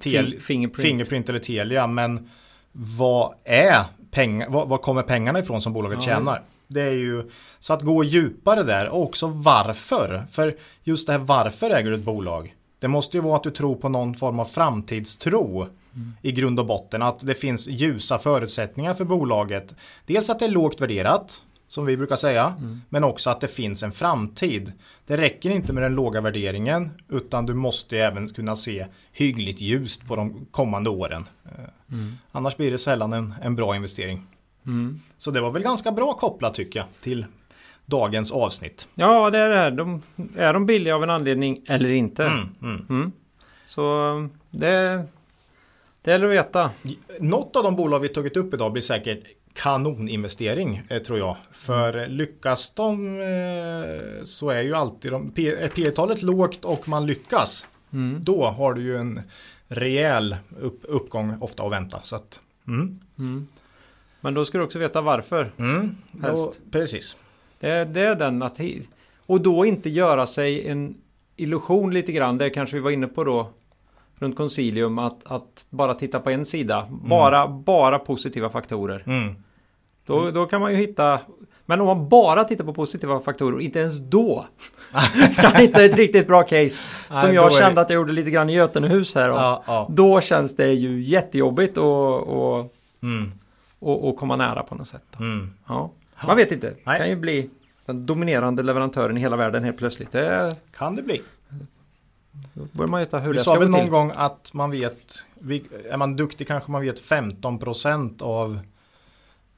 tel, 0.00 0.40
fingerprint. 0.40 0.88
fingerprint 0.88 1.28
eller 1.28 1.38
Telia. 1.38 1.86
Men 1.86 2.30
vad 2.72 3.34
är 3.44 3.78
pengar? 4.10 4.48
Vad, 4.48 4.68
vad 4.68 4.82
kommer 4.82 5.02
pengarna 5.02 5.38
ifrån 5.38 5.62
som 5.62 5.72
bolaget 5.72 5.98
ja. 6.00 6.04
tjänar? 6.04 6.42
Det 6.66 6.82
är 6.82 6.94
ju 6.94 7.30
så 7.58 7.72
att 7.72 7.82
gå 7.82 8.04
djupare 8.04 8.62
där 8.62 8.88
och 8.88 9.02
också 9.02 9.26
varför. 9.26 10.22
För 10.30 10.54
just 10.82 11.06
det 11.06 11.12
här 11.12 11.20
varför 11.20 11.70
äger 11.70 11.90
du 11.90 11.96
ett 11.96 12.04
bolag. 12.04 12.54
Det 12.78 12.88
måste 12.88 13.16
ju 13.16 13.22
vara 13.22 13.36
att 13.36 13.42
du 13.42 13.50
tror 13.50 13.76
på 13.76 13.88
någon 13.88 14.14
form 14.14 14.40
av 14.40 14.44
framtidstro 14.44 15.68
mm. 15.94 16.12
i 16.22 16.32
grund 16.32 16.60
och 16.60 16.66
botten. 16.66 17.02
Att 17.02 17.26
det 17.26 17.34
finns 17.34 17.68
ljusa 17.68 18.18
förutsättningar 18.18 18.94
för 18.94 19.04
bolaget. 19.04 19.74
Dels 20.06 20.30
att 20.30 20.38
det 20.38 20.44
är 20.44 20.50
lågt 20.50 20.80
värderat 20.80 21.42
som 21.68 21.86
vi 21.86 21.96
brukar 21.96 22.16
säga. 22.16 22.54
Mm. 22.58 22.80
Men 22.88 23.04
också 23.04 23.30
att 23.30 23.40
det 23.40 23.48
finns 23.48 23.82
en 23.82 23.92
framtid. 23.92 24.72
Det 25.06 25.16
räcker 25.16 25.50
inte 25.50 25.72
med 25.72 25.82
den 25.82 25.94
låga 25.94 26.20
värderingen 26.20 26.90
utan 27.08 27.46
du 27.46 27.54
måste 27.54 27.98
även 27.98 28.28
kunna 28.28 28.56
se 28.56 28.86
hyggligt 29.12 29.60
ljust 29.60 30.06
på 30.06 30.16
de 30.16 30.46
kommande 30.50 30.90
åren. 30.90 31.28
Mm. 31.92 32.12
Annars 32.32 32.56
blir 32.56 32.70
det 32.70 32.78
sällan 32.78 33.12
en, 33.12 33.34
en 33.42 33.56
bra 33.56 33.76
investering. 33.76 34.26
Mm. 34.66 35.00
Så 35.18 35.30
det 35.30 35.40
var 35.40 35.50
väl 35.50 35.62
ganska 35.62 35.92
bra 35.92 36.14
kopplat 36.14 36.54
tycker 36.54 36.80
jag 36.80 36.86
till 37.02 37.26
dagens 37.86 38.32
avsnitt. 38.32 38.88
Ja, 38.94 39.30
det 39.30 39.38
är 39.38 39.48
det. 39.48 39.76
De, 39.76 40.02
är 40.36 40.52
de 40.52 40.66
billiga 40.66 40.94
av 40.94 41.02
en 41.02 41.10
anledning 41.10 41.64
eller 41.66 41.92
inte? 41.92 42.24
Mm, 42.24 42.48
mm. 42.62 42.86
mm. 42.90 43.12
Så 43.64 44.28
det, 44.50 45.04
det 46.04 46.10
gäller 46.10 46.26
att 46.26 46.32
veta. 46.32 46.70
Något 47.20 47.56
av 47.56 47.62
de 47.62 47.76
bolag 47.76 48.00
vi 48.00 48.08
tagit 48.08 48.36
upp 48.36 48.54
idag 48.54 48.72
blir 48.72 48.82
säkert 48.82 49.24
kanoninvestering 49.52 50.82
eh, 50.88 51.02
tror 51.02 51.18
jag. 51.18 51.36
För 51.52 52.08
lyckas 52.08 52.70
de 52.70 53.20
eh, 53.20 54.24
så 54.24 54.50
är 54.50 54.62
ju 54.62 54.74
alltid 54.74 55.12
de, 55.12 55.30
P 55.74 55.90
talet 55.90 56.22
lågt 56.22 56.64
och 56.64 56.88
man 56.88 57.06
lyckas. 57.06 57.66
Mm. 57.92 58.24
Då 58.24 58.44
har 58.44 58.74
du 58.74 58.82
ju 58.82 58.96
en 58.96 59.20
rejäl 59.68 60.36
upp, 60.60 60.80
uppgång 60.82 61.36
ofta 61.40 61.62
att 61.62 61.72
vänta. 61.72 62.00
Så 62.02 62.16
att, 62.16 62.40
mm. 62.66 63.00
Mm. 63.18 63.48
Men 64.20 64.34
då 64.34 64.44
ska 64.44 64.58
du 64.58 64.64
också 64.64 64.78
veta 64.78 65.00
varför. 65.00 65.52
Mm, 65.58 65.96
då, 66.12 66.52
precis. 66.70 67.16
Det, 67.60 67.84
det 67.84 68.00
är 68.00 68.14
den 68.14 68.42
att... 68.42 68.60
Och 69.26 69.40
då 69.40 69.64
inte 69.64 69.90
göra 69.90 70.26
sig 70.26 70.68
en 70.68 70.94
illusion 71.36 71.94
lite 71.94 72.12
grann. 72.12 72.38
Det 72.38 72.50
kanske 72.50 72.76
vi 72.76 72.82
var 72.82 72.90
inne 72.90 73.06
på 73.06 73.24
då. 73.24 73.50
Runt 74.18 74.36
Concilium. 74.36 74.98
Att, 74.98 75.26
att 75.26 75.66
bara 75.70 75.94
titta 75.94 76.20
på 76.20 76.30
en 76.30 76.44
sida. 76.44 76.86
Mm. 76.88 77.08
Bara, 77.08 77.48
bara 77.48 77.98
positiva 77.98 78.50
faktorer. 78.50 79.02
Mm. 79.06 79.34
Då, 80.06 80.30
då 80.30 80.46
kan 80.46 80.60
man 80.60 80.70
ju 80.70 80.76
hitta... 80.76 81.20
Men 81.66 81.80
om 81.80 81.86
man 81.86 82.08
bara 82.08 82.44
tittar 82.44 82.64
på 82.64 82.74
positiva 82.74 83.20
faktorer, 83.20 83.60
inte 83.60 83.78
ens 83.78 84.00
då 84.00 84.46
kan 85.36 85.54
hitta 85.54 85.84
ett 85.84 85.96
riktigt 85.96 86.26
bra 86.26 86.42
case. 86.42 86.70
Som 87.08 87.16
Nej, 87.22 87.34
jag 87.34 87.52
kände 87.52 87.80
att 87.80 87.90
jag 87.90 87.96
gjorde 87.96 88.12
lite 88.12 88.30
grann 88.30 88.50
i 88.50 88.52
Götenehus 88.52 89.14
här. 89.14 89.28
Ja, 89.28 89.64
ja. 89.66 89.88
Då 89.90 90.20
känns 90.20 90.56
det 90.56 90.72
ju 90.72 91.02
jättejobbigt 91.02 91.78
och, 91.78 92.22
och 92.22 92.74
mm 93.02 93.32
och, 93.84 94.08
och 94.08 94.16
komma 94.16 94.36
nära 94.36 94.62
på 94.62 94.74
något 94.74 94.88
sätt. 94.88 95.20
Mm. 95.20 95.50
Ja. 95.66 95.90
Man 96.26 96.36
vet 96.36 96.52
inte. 96.52 96.74
Det 96.84 96.96
kan 96.98 97.08
ju 97.08 97.16
bli 97.16 97.50
den 97.86 98.06
dominerande 98.06 98.62
leverantören 98.62 99.16
i 99.16 99.20
hela 99.20 99.36
världen 99.36 99.64
helt 99.64 99.78
plötsligt. 99.78 100.12
Det 100.12 100.56
kan 100.76 100.96
det 100.96 101.02
bli. 101.02 101.22
Då 102.72 102.86
man 102.86 103.00
veta 103.00 103.18
hur 103.18 103.30
Vi 103.30 103.36
det 103.36 103.42
ska 103.42 103.54
gå 103.54 103.60
till. 103.60 103.66
Vi 103.66 103.72
sa 103.72 103.78
väl 103.78 103.84
någon 103.84 104.00
gång 104.00 104.12
att 104.16 104.50
man 104.52 104.70
vet, 104.70 105.24
är 105.90 105.96
man 105.96 106.16
duktig 106.16 106.46
kanske 106.46 106.70
man 106.70 106.82
vet 106.82 107.00
15% 107.00 108.22
av 108.22 108.60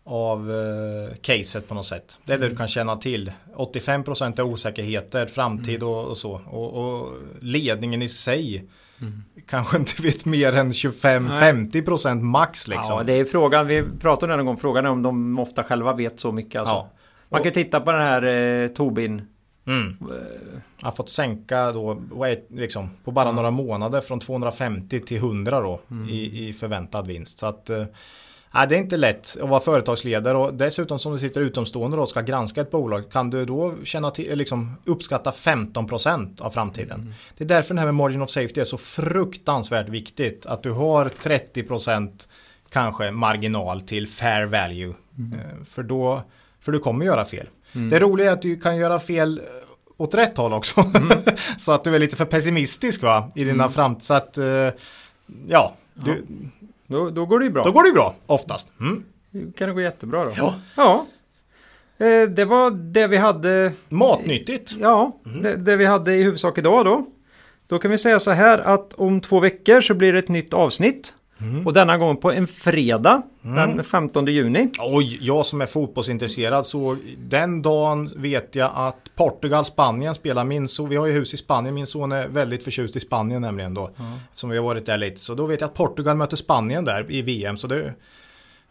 av 0.09 0.51
uh, 0.51 1.15
caset 1.21 1.69
på 1.69 1.75
något 1.75 1.87
sätt. 1.87 2.21
Det 2.25 2.33
är 2.33 2.39
det 2.39 2.45
mm. 2.45 2.55
du 2.55 2.57
kan 2.57 2.69
känna 2.69 2.97
till. 2.97 3.33
85% 3.57 4.39
är 4.39 4.43
osäkerheter, 4.43 5.27
framtid 5.27 5.83
mm. 5.83 5.95
och, 5.95 6.05
och, 6.05 6.19
så. 6.19 6.41
Och, 6.47 6.75
och, 6.75 7.13
ledningen 7.41 8.03
i 8.03 8.09
sig 8.09 8.65
mm. 9.01 9.23
kanske 9.47 9.77
inte 9.77 9.93
vet 10.03 10.25
mer 10.25 10.53
än 10.53 10.73
25-50% 10.73 12.23
max 12.23 12.69
liksom. 12.69 12.97
Ja, 12.97 13.03
det 13.03 13.13
är 13.13 13.25
frågan. 13.25 13.67
Vi 13.67 13.85
pratade 14.01 14.37
någon 14.37 14.47
gång. 14.47 14.57
Frågan 14.57 14.85
är 14.85 14.91
om 14.91 15.03
de 15.03 15.39
ofta 15.39 15.65
själva 15.65 15.93
vet 15.93 16.21
så 16.21 16.33
mycket. 16.33 16.59
Alltså. 16.59 16.75
Ja. 16.75 16.91
Man 17.29 17.43
kan 17.43 17.53
titta 17.53 17.81
på 17.81 17.93
den 17.93 18.03
här 18.03 18.23
eh, 18.23 18.69
Tobin. 18.69 19.23
Mm. 19.67 19.97
Eh. 20.01 20.61
Har 20.83 20.93
fått 20.93 21.09
sänka 21.09 21.73
då 21.73 22.03
liksom, 22.49 22.91
på 23.05 23.11
bara 23.11 23.33
några 23.33 23.51
månader 23.51 24.01
från 24.01 24.21
250 24.21 25.01
till 25.01 25.17
100 25.17 25.61
då 25.61 25.81
mm. 25.91 26.09
i, 26.09 26.49
i 26.49 26.53
förväntad 26.53 27.07
vinst. 27.07 27.39
Så 27.39 27.47
att 27.47 27.71
eh, 27.71 27.85
Nej, 28.57 28.67
det 28.69 28.75
är 28.77 28.79
inte 28.79 28.97
lätt 28.97 29.37
att 29.43 29.49
vara 29.49 29.61
företagsledare 29.61 30.39
och 30.39 30.55
dessutom 30.55 30.99
som 30.99 31.13
du 31.13 31.19
sitter 31.19 31.41
utomstående 31.41 31.97
och 31.97 32.09
ska 32.09 32.21
granska 32.21 32.61
ett 32.61 32.71
bolag 32.71 33.11
kan 33.11 33.31
du 33.31 33.45
då 33.45 33.75
känna 33.85 34.11
till, 34.11 34.39
liksom 34.39 34.77
uppskatta 34.85 35.31
15% 35.31 36.43
av 36.43 36.51
framtiden. 36.51 37.01
Mm. 37.01 37.13
Det 37.37 37.45
är 37.45 37.49
därför 37.49 37.69
den 37.69 37.79
här 37.79 37.85
med 37.85 37.95
margin 37.95 38.23
of 38.23 38.31
safety 38.31 38.61
är 38.61 38.65
så 38.65 38.79
fruktansvärt 38.79 39.89
viktigt. 39.89 40.47
Att 40.47 40.63
du 40.63 40.71
har 40.71 41.09
30% 41.09 42.29
kanske 42.71 43.11
marginal 43.11 43.81
till 43.81 44.09
fair 44.09 44.45
value. 44.45 44.95
Mm. 45.19 45.33
Eh, 45.33 45.65
för, 45.65 45.83
då, 45.83 46.23
för 46.61 46.73
du 46.73 46.79
kommer 46.79 47.07
göra 47.07 47.25
fel. 47.25 47.47
Mm. 47.75 47.91
Det 47.91 47.99
roliga 47.99 48.29
är 48.29 48.33
att 48.33 48.43
du 48.43 48.61
kan 48.61 48.77
göra 48.77 49.01
fel 49.01 49.43
åt 49.97 50.15
rätt 50.15 50.37
håll 50.37 50.53
också. 50.53 50.81
Mm. 50.95 51.19
så 51.59 51.73
att 51.73 51.85
du 51.85 51.95
är 51.95 51.99
lite 51.99 52.17
för 52.17 52.25
pessimistisk 52.25 53.03
va? 53.03 53.31
i 53.35 53.45
dina 53.45 53.65
mm. 53.65 53.71
framtid. 53.71 54.05
Så 54.05 54.15
att 54.15 54.39
eh, 54.39 54.69
ja, 55.49 55.75
du, 55.95 56.27
då, 56.87 57.11
då 57.11 57.27
går 57.27 57.39
det 57.39 57.45
ju 57.45 57.51
bra. 57.51 57.65
Då 57.65 57.73
går 57.73 57.83
det 57.83 57.89
ju 57.89 57.95
bra, 57.95 58.15
oftast. 58.27 58.69
Mm. 58.81 59.05
kan 59.57 59.69
det 59.69 59.75
gå 59.75 59.81
jättebra 59.81 60.25
då. 60.25 60.33
Ja. 60.37 60.55
ja. 60.77 61.07
Eh, 61.99 62.29
det 62.29 62.45
var 62.45 62.71
det 62.71 63.07
vi 63.07 63.17
hade. 63.17 63.73
Matnyttigt. 63.89 64.77
Ja, 64.81 65.21
mm. 65.27 65.43
det, 65.43 65.57
det, 65.57 65.77
vi 65.77 65.85
hade 65.85 66.15
i 66.15 66.23
huvudsak 66.23 66.59
idag 66.59 66.85
då. 66.85 67.07
Då 67.67 67.79
kan 67.79 67.91
vi 67.91 67.99
säga 67.99 68.21
så 68.21 68.31
här 68.31 68.59
att 68.59 68.95
om 68.95 69.21
två 69.21 69.41
veckor 69.41 69.81
så 69.81 69.95
blir 69.95 70.13
det 70.13 70.19
ett 70.19 70.29
nytt 70.29 70.55
avsnitt. 70.55 71.15
Och 71.65 71.73
denna 71.73 71.99
gång 71.99 72.17
på 72.17 72.33
en 72.33 72.47
fredag 72.47 73.23
den 73.43 73.85
15 73.85 74.27
juni. 74.27 74.69
Oj, 74.79 75.19
jag 75.21 75.47
som 75.47 75.61
är 75.61 75.67
fotbollsintresserad 75.67 76.67
så 76.67 76.97
den 77.19 77.63
dagen 77.63 78.11
vet 78.17 78.55
jag 78.55 78.71
att 78.75 78.97
Portugal-Spanien 79.17 80.15
spelar. 80.15 80.45
Min 80.45 80.69
son, 80.69 80.89
vi 80.89 80.97
har 80.97 81.07
ju 81.07 81.13
hus 81.13 81.35
i 81.35 81.37
Spanien, 81.37 81.75
min 81.75 81.87
son 81.87 82.13
är 82.13 82.29
väldigt 82.29 82.65
förtjust 82.65 82.97
i 82.97 83.01
Spanien 83.01 83.43
nämligen 83.43 83.75
då. 83.75 83.91
Som 84.35 84.51
vi 84.51 84.57
har 84.57 84.65
varit 84.65 84.87
där 84.87 84.99
lite. 84.99 85.21
Så 85.21 85.35
då 85.35 85.47
vet 85.47 85.61
jag 85.61 85.69
att 85.69 85.75
Portugal 85.75 86.17
möter 86.17 86.37
Spanien 86.37 86.85
där 86.85 87.07
i 87.09 87.23
VM. 87.23 87.57
Så 87.57 87.67
det 87.67 87.93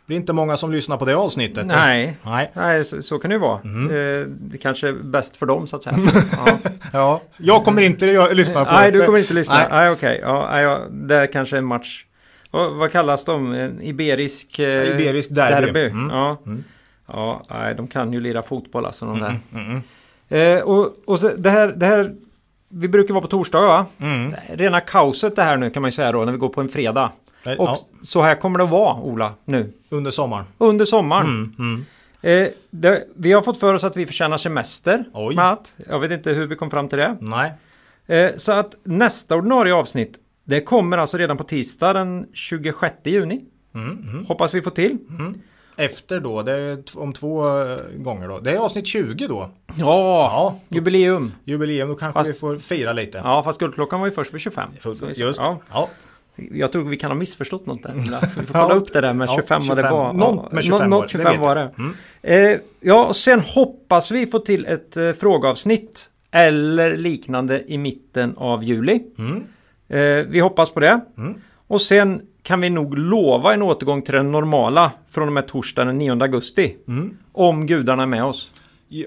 blir 0.06 0.18
inte 0.18 0.34
många 0.34 0.58
som 0.58 0.72
lyssnar 0.72 0.98
på 0.98 1.06
det 1.06 1.16
avsnittet. 1.16 1.66
Nej, 1.66 2.18
Nej. 2.26 2.52
Nej 2.54 2.86
så, 2.86 3.02
så 3.02 3.20
kan 3.20 3.30
det 3.30 3.36
ju 3.36 3.40
vara. 3.40 3.60
Eh, 3.64 4.28
det 4.28 4.58
kanske 4.58 4.90
är 4.90 4.94
bäst 4.94 5.38
för 5.38 5.46
dem 5.46 5.68
så 5.68 5.76
att 5.76 5.84
säga. 5.84 5.98
ja. 6.46 6.58
Ja, 6.94 7.22
jag 7.38 7.66
kommer 7.66 7.82
inte 7.82 8.34
lyssna 8.34 8.66
på 8.66 8.72
Nej, 8.72 8.92
det. 8.92 9.00
du 9.00 9.06
kommer 9.06 9.20
inte 9.20 9.34
lyssna. 9.34 9.56
Nej. 9.56 9.68
Nej, 9.72 9.90
okej. 9.90 10.20
Ja, 10.22 10.48
nej, 10.52 10.64
ja, 10.64 10.80
det 10.92 11.16
är 11.16 11.28
kanske 11.32 11.58
en 11.58 11.66
match. 11.66 12.06
Vad, 12.56 12.92
kallas 12.92 13.26
de? 13.26 13.54
En 13.54 13.82
iberisk... 13.82 14.60
Eh, 14.60 14.90
Iberisk 14.90 15.30
derby. 15.36 15.86
Mm. 15.90 16.10
Ja. 16.10 16.38
ja, 17.08 17.42
nej, 17.50 17.76
de 17.76 17.88
kan 17.88 18.14
ju 18.14 18.20
lira 18.20 18.42
fotboll 18.42 18.86
alltså 18.86 19.06
de 19.06 19.20
där. 19.20 19.36
mm, 19.54 19.82
Eh, 20.30 20.60
och 20.62 20.96
och 21.06 21.20
så, 21.20 21.32
det, 21.38 21.50
här, 21.50 21.68
det 21.68 21.86
här... 21.86 22.16
Vi 22.70 22.88
brukar 22.88 23.14
vara 23.14 23.22
på 23.22 23.28
torsdagar 23.28 23.68
va? 23.68 23.86
Mm. 24.02 24.36
Rena 24.54 24.82
kaoset 24.82 25.36
det 25.36 25.44
här 25.44 25.58
nu 25.58 25.70
kan 25.70 25.82
man 25.82 25.88
ju 25.88 25.92
säga 25.92 26.12
då 26.12 26.26
när 26.26 26.32
vi 26.32 26.38
går 26.38 26.50
på 26.50 26.62
en 26.62 26.70
fredag. 26.70 27.12
Eh, 27.46 27.52
Och 27.54 27.68
ja. 27.70 27.78
så 28.04 28.22
här 28.22 28.36
kommer 28.36 28.58
det 28.60 28.64
att 28.66 28.70
vara 28.72 28.96
Ola 29.02 29.34
nu. 29.46 29.72
Under 29.90 30.12
sommaren. 30.12 30.46
Under 30.58 30.86
sommaren. 30.86 31.56
Mm, 31.60 31.86
Eh, 32.22 32.48
det, 32.70 33.04
vi 33.16 33.32
har 33.34 33.42
fått 33.42 33.60
för 33.60 33.74
oss 33.74 33.84
att 33.84 33.98
vi 33.98 34.06
förtjänar 34.06 34.38
semester. 34.38 35.04
Oj. 35.14 35.36
Matt. 35.36 35.76
Jag 35.90 36.00
vet 36.00 36.12
inte 36.12 36.32
hur 36.32 36.48
vi 36.48 36.56
kom 36.56 36.70
fram 36.72 36.90
till 36.90 36.98
det. 36.98 37.18
Nej. 37.22 37.52
Eh, 38.08 38.32
så 38.38 38.52
att 38.52 38.76
nästa 38.84 39.36
ordinarie 39.36 39.74
avsnitt 39.74 40.18
det 40.46 40.62
kommer 40.62 40.98
alltså 40.98 41.18
redan 41.18 41.38
på 41.38 41.44
tisdag 41.44 41.94
den 41.94 42.26
26 42.34 42.94
juni. 43.04 43.42
Mm, 43.76 44.26
Hoppas 44.28 44.54
vi 44.54 44.62
får 44.62 44.72
till. 44.72 44.98
Efter 45.78 46.20
då, 46.20 46.42
det 46.44 46.52
är 46.52 46.84
om 46.96 47.14
två 47.14 47.48
eh, 47.48 47.78
gånger 47.98 48.28
då. 48.28 48.40
Det 48.40 48.52
är 48.52 48.58
avsnitt 48.58 48.88
20 48.88 49.28
då. 49.28 49.50
Ja, 49.68 49.76
Ja, 49.78 50.60
jubileum. 50.70 51.32
jubileum. 51.44 51.90
Då 51.90 51.96
kanske 51.96 52.20
Fast- 52.20 52.30
vi 52.30 52.34
får 52.34 52.58
fira 52.58 52.94
lite. 52.94 53.22
Ja, 53.24 53.44
fast 53.44 53.60
guldklockan 53.60 54.00
var 54.00 54.08
ju 54.08 54.14
först 54.14 54.34
vid 54.34 54.42
25. 54.42 54.70
Fullt- 54.80 55.00
Så 55.00 55.06
vi- 55.06 55.14
Just. 55.14 55.40
Ja, 55.40 55.60
Ja. 55.74 55.90
jag 56.36 56.72
tror 56.72 56.84
vi 56.84 56.98
kan 56.98 57.12
ha 57.12 57.16
missförstått 57.18 57.66
något 57.66 57.84
där. 57.84 57.94
Vi 57.96 58.06
får 58.46 58.56
Ja. 58.58 58.62
kolla 58.62 58.76
upp 58.76 58.94
det 58.94 59.02
där 59.02 59.14
med 59.14 59.28
Ja, 59.30 59.36
25 59.36 59.68
vad 59.68 59.78
det 59.78 59.82
25. 59.82 59.94
var. 59.98 60.14
Något 60.14 60.52
med 60.52 60.64
25 60.64 60.90
nå- 60.90 60.96
var 60.96 61.02
något 61.04 61.12
det, 61.12 61.18
det 61.18 61.24
25 61.24 61.32
vet 61.32 61.42
var 61.42 61.56
det. 62.22 62.52
Eh, 62.54 62.60
ja, 62.80 63.06
och 63.06 63.16
sen 63.16 63.40
hoppas 63.40 64.12
vi 64.12 64.28
få 64.28 64.40
till 64.40 64.66
ett 64.66 64.98
eh, 64.98 65.12
frågeavsnitt 65.14 66.10
eller 66.32 66.98
liknande 66.98 67.64
i 67.72 67.78
mitten 67.78 68.34
av 68.38 68.64
juli. 68.64 69.04
Mm. 69.18 69.44
Eh, 69.88 70.26
vi 70.28 70.40
hoppas 70.40 70.70
på 70.70 70.80
det. 70.80 71.02
Och 71.68 71.82
sen 71.82 72.22
kan 72.44 72.62
vi 72.62 72.70
nog 72.70 72.98
lova 72.98 73.54
en 73.54 73.62
återgång 73.62 74.02
till 74.02 74.14
den 74.14 74.32
normala 74.32 74.92
från 75.12 75.28
och 75.28 75.34
med 75.34 75.48
torsdagen 75.48 75.88
den 75.88 75.98
9 75.98 76.12
augusti. 76.22 76.76
Mm. 76.88 77.18
Om 77.32 77.68
gudarna 77.68 78.04
är 78.04 78.08
med 78.08 78.24
oss. 78.24 78.52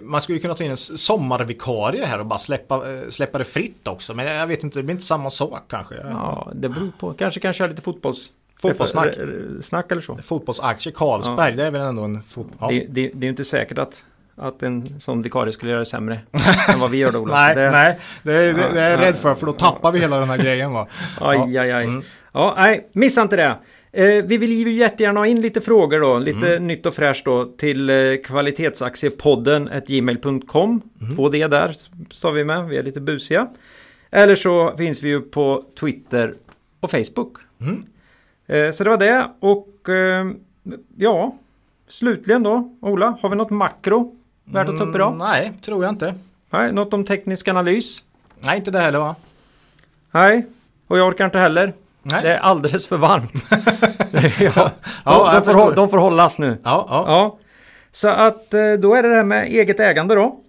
Man 0.02 0.20
skulle 0.20 0.38
kunna 0.38 0.54
ta 0.54 0.64
in 0.64 0.70
en 0.70 0.76
sommarvikarie 0.76 2.04
här 2.04 2.20
och 2.20 2.26
bara 2.26 2.38
släppa, 2.38 2.74
eh, 2.92 3.08
släppa 3.08 3.38
det 3.38 3.44
fritt 3.44 3.88
också. 3.88 4.14
Men 4.14 4.26
jag 4.26 4.46
vet 4.46 4.64
inte, 4.64 4.78
det 4.78 4.82
blir 4.82 4.92
inte 4.94 5.04
samma 5.06 5.30
sak 5.30 5.62
kanske. 5.68 5.94
Ja, 5.94 6.52
det 6.54 6.68
beror 6.68 6.92
på. 7.00 7.12
Kanske 7.12 7.40
kan 7.40 7.52
köra 7.52 7.68
lite 7.68 7.82
fotbolls... 7.82 8.30
Fotbollssnack. 8.62 9.16
eh, 9.16 9.22
eh, 9.22 9.60
Snack 9.62 9.92
eller 9.92 10.02
så. 10.02 10.16
Fotbollsaktie 10.16 10.92
Karlsberg, 10.92 11.56
det 11.56 11.64
är 11.64 11.70
väl 11.70 11.80
ändå 11.80 12.02
en 12.02 12.22
fot... 12.22 12.46
Ja. 12.60 12.68
Det, 12.68 12.86
det, 12.90 13.10
det 13.14 13.26
är 13.26 13.28
inte 13.28 13.44
säkert 13.44 13.78
att, 13.78 14.04
att 14.40 14.62
en 14.62 15.00
sån 15.00 15.22
vikarie 15.22 15.52
skulle 15.52 15.70
göra 15.70 15.78
det 15.80 15.86
sämre 15.86 16.20
än 16.74 16.80
vad 16.80 16.90
vi 16.90 16.96
gör 16.98 17.12
då 17.12 17.18
Ola. 17.18 17.34
Nej, 17.34 17.54
det, 17.54 17.70
nej, 17.70 17.98
det 18.22 18.32
är, 18.32 18.52
det, 18.54 18.64
det 18.74 18.80
är 18.80 18.90
jag 18.90 19.00
Ja. 19.00 19.06
rädd 19.06 19.16
för, 19.16 19.34
för 19.34 19.46
då 19.46 19.52
tappar 19.52 19.92
vi 19.92 19.98
hela 19.98 20.18
den 20.18 20.28
här 20.30 20.38
grejen 20.38 20.72
va. 20.72 20.86
Aj, 21.20 21.58
aj, 21.58 21.72
aj. 21.72 21.84
Mm. 21.84 22.02
Ja, 22.32 22.54
nej, 22.56 22.88
missa 22.92 23.22
inte 23.22 23.36
det. 23.36 23.54
Eh, 23.92 24.24
vi 24.24 24.38
vill 24.38 24.52
ju 24.52 24.72
jättegärna 24.72 25.20
ha 25.20 25.26
in 25.26 25.40
lite 25.40 25.60
frågor 25.60 26.00
då, 26.00 26.18
lite 26.18 26.48
Mm. 26.52 26.66
nytt 26.66 26.86
och 26.86 26.94
fräscht 26.94 27.24
då 27.24 27.44
till 27.44 27.90
eh, 27.90 27.96
kvalitetsaktiepodden 28.24 29.70
gmail.com. 29.86 30.80
Mm. 31.02 31.16
Få 31.16 31.28
det 31.28 31.46
där, 31.46 31.74
står 32.10 32.32
vi 32.32 32.44
med, 32.44 32.64
vi 32.68 32.76
är 32.76 32.82
lite 32.82 33.00
busiga. 33.00 33.48
Eller 34.10 34.34
så 34.34 34.76
finns 34.76 35.02
vi 35.02 35.08
ju 35.08 35.20
på 35.20 35.64
Twitter 35.80 36.34
och 36.80 36.90
Facebook. 36.90 37.36
Mm. 37.60 37.84
Eh, 38.46 38.70
så 38.72 38.84
det 38.84 38.90
var 38.90 38.96
det 38.96 39.30
och 39.40 39.88
eh, 39.88 40.26
ja, 40.96 41.34
slutligen 41.88 42.42
då, 42.42 42.76
Ola, 42.80 43.18
har 43.20 43.28
vi 43.30 43.36
något 43.36 43.50
makro 43.50 44.16
värt 44.52 44.68
att 44.68 44.78
ta 44.78 44.84
upp 44.84 44.94
idag? 44.94 45.08
Mm, 45.14 45.18
nej, 45.18 45.52
tror 45.64 45.84
jag 45.84 45.92
inte. 45.92 46.14
Nej, 46.50 46.72
något 46.72 46.94
om 46.94 47.04
teknisk 47.04 47.48
analys? 47.48 48.02
Nej, 48.40 48.56
inte 48.58 48.70
det 48.70 48.80
heller 48.80 48.98
va? 48.98 49.16
Nej, 50.10 50.46
och 50.86 50.98
jag 50.98 51.06
orkar 51.08 51.24
inte 51.24 51.38
heller. 51.38 51.72
Nej. 52.02 52.22
Det 52.22 52.32
är 52.34 52.38
alldeles 52.38 52.86
för 52.86 52.96
varmt. 52.96 53.32
ja, 54.40 54.70
Ja, 55.04 55.32
de, 55.32 55.46
de, 55.46 55.52
får, 55.52 55.74
de 55.74 55.88
får 55.88 55.98
hållas 55.98 56.38
nu. 56.38 56.58
Ja, 56.64 56.86
ja. 56.90 57.04
Ja. 57.06 57.38
Så 57.92 58.08
att 58.08 58.54
eh, 58.54 58.72
då 58.72 58.94
är 58.94 59.02
det 59.02 59.08
det 59.08 59.14
här 59.14 59.24
med 59.24 59.46
eget 59.46 59.80
ägande 59.80 60.14
då. 60.14 60.40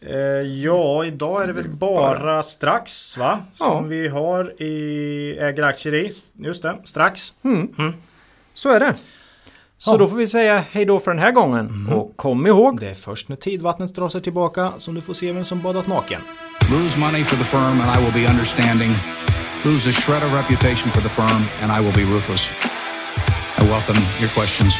Eh, 0.00 0.16
ja, 0.64 1.04
idag 1.04 1.42
är 1.42 1.46
det 1.46 1.52
väl 1.52 1.68
bara 1.68 2.42
strax 2.42 3.16
va? 3.18 3.38
Som 3.54 3.66
Ja. 3.66 3.80
vi 3.80 4.08
har 4.08 4.62
i 4.62 5.38
äger 5.40 5.62
aktier 5.62 5.94
i. 5.94 6.10
Just 6.32 6.62
det, 6.62 6.74
strax. 6.84 7.32
Så 8.54 8.70
är 8.70 8.80
det. 8.80 8.94
Så 9.78 9.90
Ja. 9.92 9.96
då 9.96 10.08
får 10.08 10.16
vi 10.16 10.26
säga 10.26 10.64
hej 10.70 10.84
då 10.84 11.00
för 11.00 11.10
den 11.10 11.20
här 11.20 11.32
gången. 11.32 11.92
Och 11.92 12.16
kom 12.16 12.46
ihåg. 12.46 12.80
Det 12.80 12.90
är 12.90 12.94
först 12.94 13.28
när 13.28 13.36
tidvattnet 13.36 13.94
drar 13.94 14.08
sig 14.08 14.22
tillbaka 14.22 14.72
som 14.78 14.94
du 14.94 15.00
får 15.00 15.14
se 15.14 15.32
vem 15.32 15.44
som 15.44 15.62
badat 15.62 15.86
naken. 15.86 16.20
Lose 16.70 16.98
money 16.98 17.24
for 17.24 17.36
the 17.36 17.44
firm 17.44 17.80
and 17.80 18.00
I 18.00 18.04
will 18.04 18.12
be 18.24 18.30
understanding. 18.30 18.90
Lose 19.64 19.88
a 19.88 19.92
shred 19.92 20.22
of 20.24 20.32
reputation 20.32 20.90
for 20.92 21.00
the 21.00 21.08
firm 21.08 21.42
and 21.62 21.72
I 21.72 21.84
will 21.86 21.94
be 21.94 22.14
ruthless. 22.14 22.50
I 23.58 23.64
welcome 23.64 24.00
your 24.20 24.30
questions. 24.34 24.74